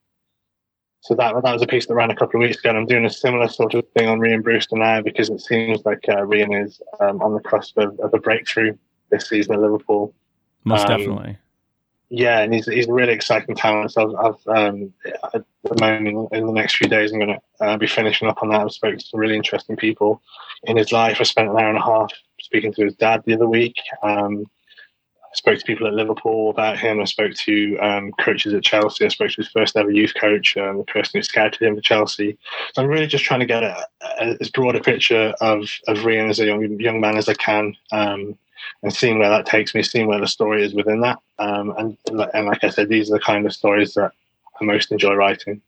so 1.05 1.15
that 1.17 1.35
that 1.35 1.53
was 1.53 1.61
a 1.61 1.67
piece 1.67 1.85
that 1.85 1.95
ran 1.95 2.11
a 2.11 2.17
couple 2.17 2.41
of 2.41 2.49
weeks 2.49 2.59
ago, 2.59 2.71
and 2.71 2.79
I'm 2.79 2.87
doing 2.87 3.05
a 3.05 3.11
similar 3.11 3.47
sort 3.47 3.75
of 3.75 3.85
thing 3.91 4.09
on 4.09 4.21
Rhian 4.21 4.43
Brewster 4.43 4.77
now 4.77 5.03
because 5.03 5.29
it 5.29 5.43
seems 5.43 5.85
like 5.85 6.03
uh, 6.09 6.23
Rhian 6.23 6.65
is 6.65 6.81
um, 6.99 7.21
on 7.21 7.35
the 7.35 7.41
cusp 7.41 7.77
of, 7.77 8.01
of, 8.01 8.15
a 8.15 8.19
breakthrough 8.19 8.75
this 9.11 9.29
season 9.29 9.55
at 9.55 9.61
Liverpool. 9.61 10.15
Most 10.65 10.87
um, 10.87 10.99
definitely. 10.99 11.37
Yeah, 12.09 12.41
and 12.41 12.55
he's 12.55 12.65
he's 12.65 12.89
a 12.89 12.93
really 12.93 13.13
exciting 13.13 13.55
talent. 13.55 13.93
So 13.93 14.17
I've, 14.17 14.35
I've 14.49 14.57
um, 14.57 14.95
at 15.35 15.45
the 15.65 15.79
moment 15.79 16.33
in 16.33 16.47
the 16.47 16.53
next 16.53 16.77
few 16.77 16.89
days 16.89 17.13
I'm 17.13 17.19
going 17.19 17.39
to 17.39 17.65
uh, 17.67 17.77
be 17.77 17.87
finishing 17.87 18.27
up 18.27 18.43
on 18.43 18.49
that. 18.49 18.63
I've 18.63 18.73
spoken 18.73 18.99
to 18.99 19.05
some 19.05 19.21
really 19.21 19.37
interesting 19.37 19.77
people 19.77 20.23
in 20.63 20.79
his 20.79 20.91
life. 20.91 21.19
I 21.21 21.25
spent 21.25 21.51
an 21.51 21.59
hour 21.59 21.69
and 21.69 21.77
a 21.77 21.83
half 21.83 22.13
speaking 22.41 22.73
to 22.73 22.85
his 22.85 22.95
dad 22.95 23.25
the 23.27 23.35
other 23.35 23.49
week. 23.49 23.77
Um, 24.03 24.47
I 25.35 25.37
spoke 25.37 25.59
to 25.59 25.65
people 25.65 25.89
at 25.89 25.95
Liverpool 25.95 26.49
about 26.49 26.79
him. 26.79 27.01
I 27.01 27.05
spoke 27.07 27.35
to 27.35 27.77
um, 27.79 28.13
coaches 28.21 28.55
at 28.55 28.63
Chelsea. 28.63 29.05
I 29.05 29.09
spoke 29.09 29.31
to 29.31 29.37
his 29.39 29.49
first 29.49 29.77
ever 29.77 29.91
youth 29.91 30.15
coach, 30.15 30.57
um, 30.57 30.79
the 30.79 30.85
person 30.85 31.19
who 31.19 31.23
scouted 31.23 31.61
him 31.61 31.75
for 31.75 31.81
Chelsea. 31.81 32.39
So 32.73 32.83
I'm 32.83 32.89
really 32.89 33.09
just 33.09 33.25
trying 33.25 33.41
to 33.41 33.47
get 33.47 33.65
a, 33.65 33.85
a, 34.21 34.37
as 34.41 34.49
broad 34.49 34.77
a 34.77 34.81
picture 34.81 35.35
of 35.41 35.63
of 35.89 35.99
Rhian 35.99 36.31
as 36.31 36.39
a 36.39 36.47
young 36.47 36.79
young 36.79 37.01
man 37.01 37.17
as 37.17 37.29
I 37.29 37.35
can, 37.35 37.75
um, 37.91 38.39
and 38.85 38.95
seeing 38.95 39.19
where 39.19 39.29
that 39.29 39.45
takes 39.45 39.75
me, 39.75 39.83
seeing 39.83 40.07
where 40.07 40.21
the 40.21 40.29
story 40.29 40.65
is 40.65 40.73
within 40.73 41.01
that. 41.01 41.19
Um, 41.41 41.75
and 41.77 41.99
and 42.07 42.47
like 42.47 42.63
I 42.63 42.71
said, 42.71 42.89
these 42.89 43.11
are 43.11 43.15
the 43.15 43.25
kind 43.25 43.45
of 43.45 43.53
stories 43.53 43.95
that 43.95 44.13
I 44.61 44.65
most 44.65 44.93
enjoy 44.93 45.15
writing. 45.15 45.63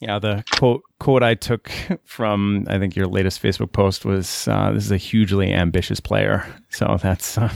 Yeah, 0.00 0.18
the 0.18 0.44
quote 0.52 0.82
quote 1.00 1.22
I 1.22 1.34
took 1.34 1.70
from 2.04 2.66
I 2.68 2.78
think 2.78 2.94
your 2.94 3.06
latest 3.06 3.42
Facebook 3.42 3.72
post 3.72 4.04
was 4.04 4.46
uh, 4.48 4.72
"This 4.72 4.84
is 4.84 4.92
a 4.92 4.98
hugely 4.98 5.54
ambitious 5.54 6.00
player." 6.00 6.46
So 6.68 6.98
that's 7.00 7.38
uh, 7.38 7.50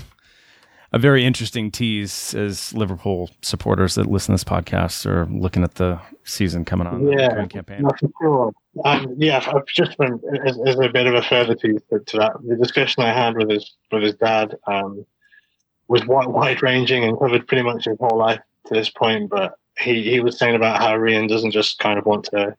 a 0.93 0.99
very 0.99 1.24
interesting 1.24 1.70
tease 1.70 2.34
as 2.34 2.74
Liverpool 2.74 3.30
supporters 3.43 3.95
that 3.95 4.07
listen 4.07 4.32
to 4.32 4.34
this 4.34 4.45
podcast 4.45 5.07
are 5.07 5.26
looking 5.26 5.62
at 5.62 5.76
the 5.76 6.01
season 6.24 6.64
coming 6.64 6.86
on. 6.86 7.07
Yeah, 7.12 7.47
campaign. 7.47 7.82
for 7.82 8.11
sure. 8.20 8.53
Um, 8.84 9.14
yeah, 9.16 9.45
I've 9.53 9.66
just 9.66 9.97
been 9.99 10.20
as, 10.45 10.59
as, 10.66 10.78
a 10.80 10.88
bit 10.88 11.07
of 11.07 11.14
a 11.14 11.22
further 11.22 11.55
tease 11.55 11.82
to, 11.91 12.01
to, 12.01 12.16
that. 12.18 12.32
The 12.45 12.57
discussion 12.57 13.03
I 13.03 13.12
had 13.12 13.36
with 13.36 13.51
his 13.51 13.74
with 13.93 14.03
his 14.03 14.14
dad 14.14 14.57
um, 14.66 15.07
was 15.86 16.05
wide 16.07 16.62
ranging 16.62 17.05
and 17.05 17.18
covered 17.18 17.47
pretty 17.47 17.62
much 17.62 17.84
his 17.84 17.99
whole 17.99 18.18
life 18.18 18.41
to 18.66 18.74
this 18.74 18.91
point. 18.91 19.30
But 19.30 19.55
he, 19.78 20.03
he 20.11 20.20
was 20.20 20.38
saying 20.38 20.55
about 20.55 20.80
how 20.80 20.97
Rhian 20.97 21.28
doesn't 21.28 21.53
just 21.53 21.78
kind 21.78 21.99
of 21.99 22.07
want 22.07 22.24
to 22.26 22.57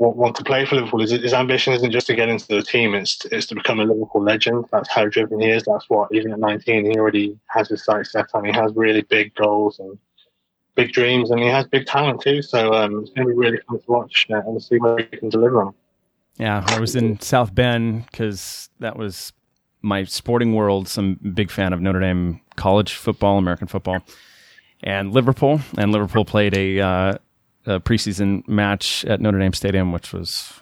want, 0.00 0.34
to 0.36 0.44
play 0.44 0.64
for 0.64 0.76
Liverpool. 0.76 1.00
His, 1.00 1.10
his 1.10 1.34
ambition 1.34 1.74
isn't 1.74 1.90
just 1.90 2.06
to 2.06 2.14
get 2.14 2.28
into 2.28 2.46
the 2.48 2.62
team; 2.62 2.94
it's 2.94 3.24
it's 3.26 3.46
to 3.48 3.54
become 3.54 3.80
a 3.80 3.84
Liverpool 3.84 4.22
legend. 4.22 4.64
That's 4.72 4.90
how 4.90 5.06
driven 5.06 5.40
he 5.40 5.50
is. 5.50 5.64
That's 5.64 5.88
what 5.88 6.12
even 6.12 6.32
at 6.32 6.38
19 6.38 6.90
he 6.90 6.98
already 6.98 7.38
has 7.46 7.68
his 7.68 7.84
sights 7.84 8.12
set 8.12 8.26
on. 8.34 8.44
He 8.44 8.52
has 8.52 8.72
really 8.74 9.02
big 9.02 9.34
goals 9.34 9.78
and 9.78 9.98
big 10.74 10.92
dreams, 10.92 11.30
and 11.30 11.40
he 11.40 11.46
has 11.46 11.66
big 11.66 11.86
talent 11.86 12.22
too. 12.22 12.42
So 12.42 12.74
um, 12.74 13.00
it's 13.00 13.10
going 13.10 13.28
to 13.28 13.34
be 13.34 13.38
really 13.38 13.58
fun 13.68 13.78
to 13.78 13.84
watch 13.88 14.26
uh, 14.30 14.40
and 14.46 14.62
see 14.62 14.78
where 14.78 14.98
he 14.98 15.04
can 15.04 15.28
deliver 15.28 15.62
on. 15.62 15.74
Yeah, 16.38 16.64
I 16.66 16.80
was 16.80 16.96
in 16.96 17.20
South 17.20 17.54
Bend 17.54 18.06
because 18.10 18.70
that 18.78 18.96
was 18.96 19.34
my 19.82 20.04
sporting 20.04 20.54
world. 20.54 20.88
Some 20.88 21.14
big 21.34 21.50
fan 21.50 21.74
of 21.74 21.80
Notre 21.82 22.00
Dame 22.00 22.40
college 22.56 22.94
football, 22.94 23.36
American 23.36 23.66
football, 23.66 24.00
and 24.82 25.12
Liverpool. 25.12 25.60
And 25.76 25.92
Liverpool 25.92 26.24
played 26.24 26.56
a, 26.56 26.80
uh, 26.80 27.14
a 27.70 27.80
preseason 27.80 28.46
match 28.48 29.04
at 29.06 29.20
Notre 29.20 29.38
Dame 29.38 29.52
Stadium, 29.52 29.92
which 29.92 30.12
was 30.12 30.52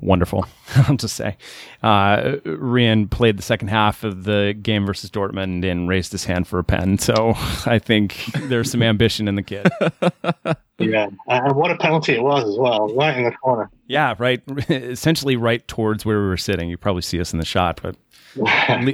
wonderful. 0.00 0.46
I'll 0.76 0.96
just 0.96 1.16
say, 1.16 1.36
uh, 1.82 2.36
Rhian 2.44 3.10
played 3.10 3.36
the 3.38 3.42
second 3.42 3.68
half 3.68 4.04
of 4.04 4.24
the 4.24 4.56
game 4.60 4.86
versus 4.86 5.10
Dortmund 5.10 5.64
and 5.64 5.88
raised 5.88 6.12
his 6.12 6.24
hand 6.24 6.46
for 6.46 6.58
a 6.58 6.64
pen. 6.64 6.98
So 6.98 7.34
I 7.66 7.78
think 7.78 8.16
there's 8.34 8.70
some 8.70 8.82
ambition 8.82 9.28
in 9.28 9.36
the 9.36 9.42
kid. 9.42 9.68
Yeah, 10.82 11.08
and 11.28 11.56
what 11.56 11.70
a 11.70 11.76
penalty 11.76 12.14
it 12.14 12.22
was 12.22 12.48
as 12.48 12.56
well, 12.56 12.88
right 12.94 13.14
in 13.14 13.24
the 13.24 13.32
corner. 13.32 13.70
Yeah, 13.86 14.14
right. 14.18 14.40
Essentially, 14.70 15.36
right 15.36 15.68
towards 15.68 16.06
where 16.06 16.22
we 16.22 16.26
were 16.26 16.38
sitting. 16.38 16.70
You 16.70 16.78
probably 16.78 17.02
see 17.02 17.20
us 17.20 17.34
in 17.34 17.38
the 17.38 17.44
shot, 17.44 17.82
but 17.82 17.96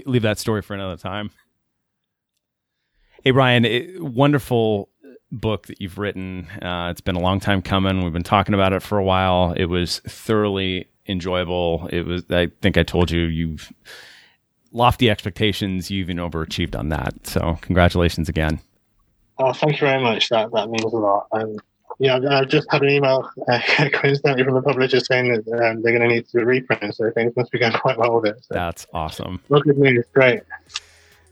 leave 0.04 0.22
that 0.22 0.40
story 0.40 0.62
for 0.62 0.74
another 0.74 0.96
time. 0.96 1.30
Hey, 3.22 3.30
Ryan, 3.30 3.64
it, 3.64 4.02
wonderful 4.02 4.88
book 5.32 5.66
that 5.66 5.80
you've 5.80 5.98
written. 5.98 6.46
Uh, 6.62 6.88
it's 6.90 7.00
been 7.00 7.16
a 7.16 7.20
long 7.20 7.40
time 7.40 7.62
coming. 7.62 8.02
We've 8.02 8.12
been 8.12 8.22
talking 8.22 8.54
about 8.54 8.72
it 8.72 8.82
for 8.82 8.98
a 8.98 9.04
while. 9.04 9.52
It 9.56 9.66
was 9.66 10.00
thoroughly 10.00 10.88
enjoyable. 11.06 11.88
It 11.92 12.06
was. 12.06 12.24
I 12.30 12.50
think 12.62 12.76
I 12.76 12.82
told 12.82 13.10
you 13.10 13.22
you've 13.22 13.72
lofty 14.72 15.10
expectations. 15.10 15.90
You've 15.90 16.10
even 16.10 16.18
overachieved 16.18 16.78
on 16.78 16.90
that. 16.90 17.26
So 17.26 17.58
congratulations 17.62 18.28
again. 18.28 18.60
Oh, 19.38 19.52
thank 19.52 19.74
you 19.74 19.86
very 19.86 20.02
much. 20.02 20.28
That 20.30 20.50
that 20.52 20.70
means 20.70 20.84
a 20.84 20.96
lot. 20.96 21.26
Um, 21.32 21.56
yeah, 21.98 22.18
I 22.30 22.44
just 22.44 22.70
had 22.70 22.82
an 22.82 22.90
email 22.90 23.30
uh, 23.48 23.58
coincidentally 23.92 24.44
from 24.44 24.54
the 24.54 24.62
publisher 24.62 25.00
saying 25.00 25.32
that 25.32 25.64
um, 25.64 25.82
they're 25.82 25.96
going 25.96 26.08
to 26.08 26.14
need 26.14 26.28
to 26.28 26.44
reprint, 26.44 26.94
so 26.94 27.10
things 27.12 27.34
must 27.36 27.50
be 27.50 27.58
going 27.58 27.72
quite 27.72 27.98
well 27.98 28.20
with 28.20 28.32
it. 28.32 28.44
So. 28.44 28.54
That's 28.54 28.86
awesome. 28.92 29.40
Look 29.48 29.66
at 29.66 29.78
me, 29.78 29.96
it's 29.96 30.10
great. 30.10 30.40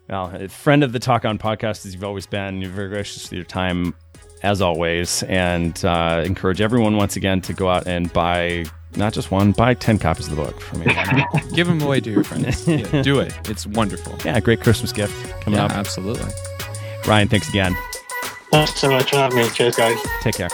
Well, 0.08 0.30
a 0.34 0.48
friend 0.48 0.84
of 0.84 0.92
the 0.92 0.98
Talk 0.98 1.24
On 1.24 1.38
podcast, 1.38 1.86
as 1.86 1.94
you've 1.94 2.04
always 2.04 2.26
been, 2.26 2.60
you're 2.60 2.70
very 2.70 2.88
gracious 2.90 3.24
with 3.24 3.32
your 3.32 3.44
time, 3.44 3.94
as 4.42 4.60
always, 4.60 5.22
and 5.24 5.82
uh, 5.84 6.22
encourage 6.24 6.60
everyone 6.60 6.96
once 6.96 7.16
again 7.16 7.40
to 7.42 7.54
go 7.54 7.68
out 7.68 7.86
and 7.86 8.12
buy 8.12 8.66
not 8.96 9.12
just 9.12 9.30
one, 9.30 9.52
buy 9.52 9.74
10 9.74 9.98
copies 9.98 10.28
of 10.28 10.36
the 10.36 10.42
book 10.42 10.60
for 10.60 10.76
me. 10.76 10.86
Give 11.54 11.66
them 11.66 11.80
away 11.80 12.00
to 12.00 12.10
your 12.10 12.22
friends. 12.22 12.66
Yeah, 12.74 13.02
do 13.02 13.18
it. 13.18 13.32
It's 13.48 13.66
wonderful. 13.66 14.14
yeah, 14.24 14.38
great 14.40 14.60
Christmas 14.60 14.92
gift 14.92 15.12
coming 15.40 15.58
Yeah, 15.58 15.66
up. 15.66 15.72
absolutely. 15.72 16.30
Ryan, 17.06 17.28
thanks 17.28 17.48
again. 17.48 17.74
Thanks 18.50 18.74
so 18.80 18.90
much 18.90 19.10
for 19.10 19.16
having 19.16 19.38
me. 19.38 19.48
Cheers, 19.50 19.74
guys. 19.76 19.98
Take 20.22 20.36
care. 20.36 20.48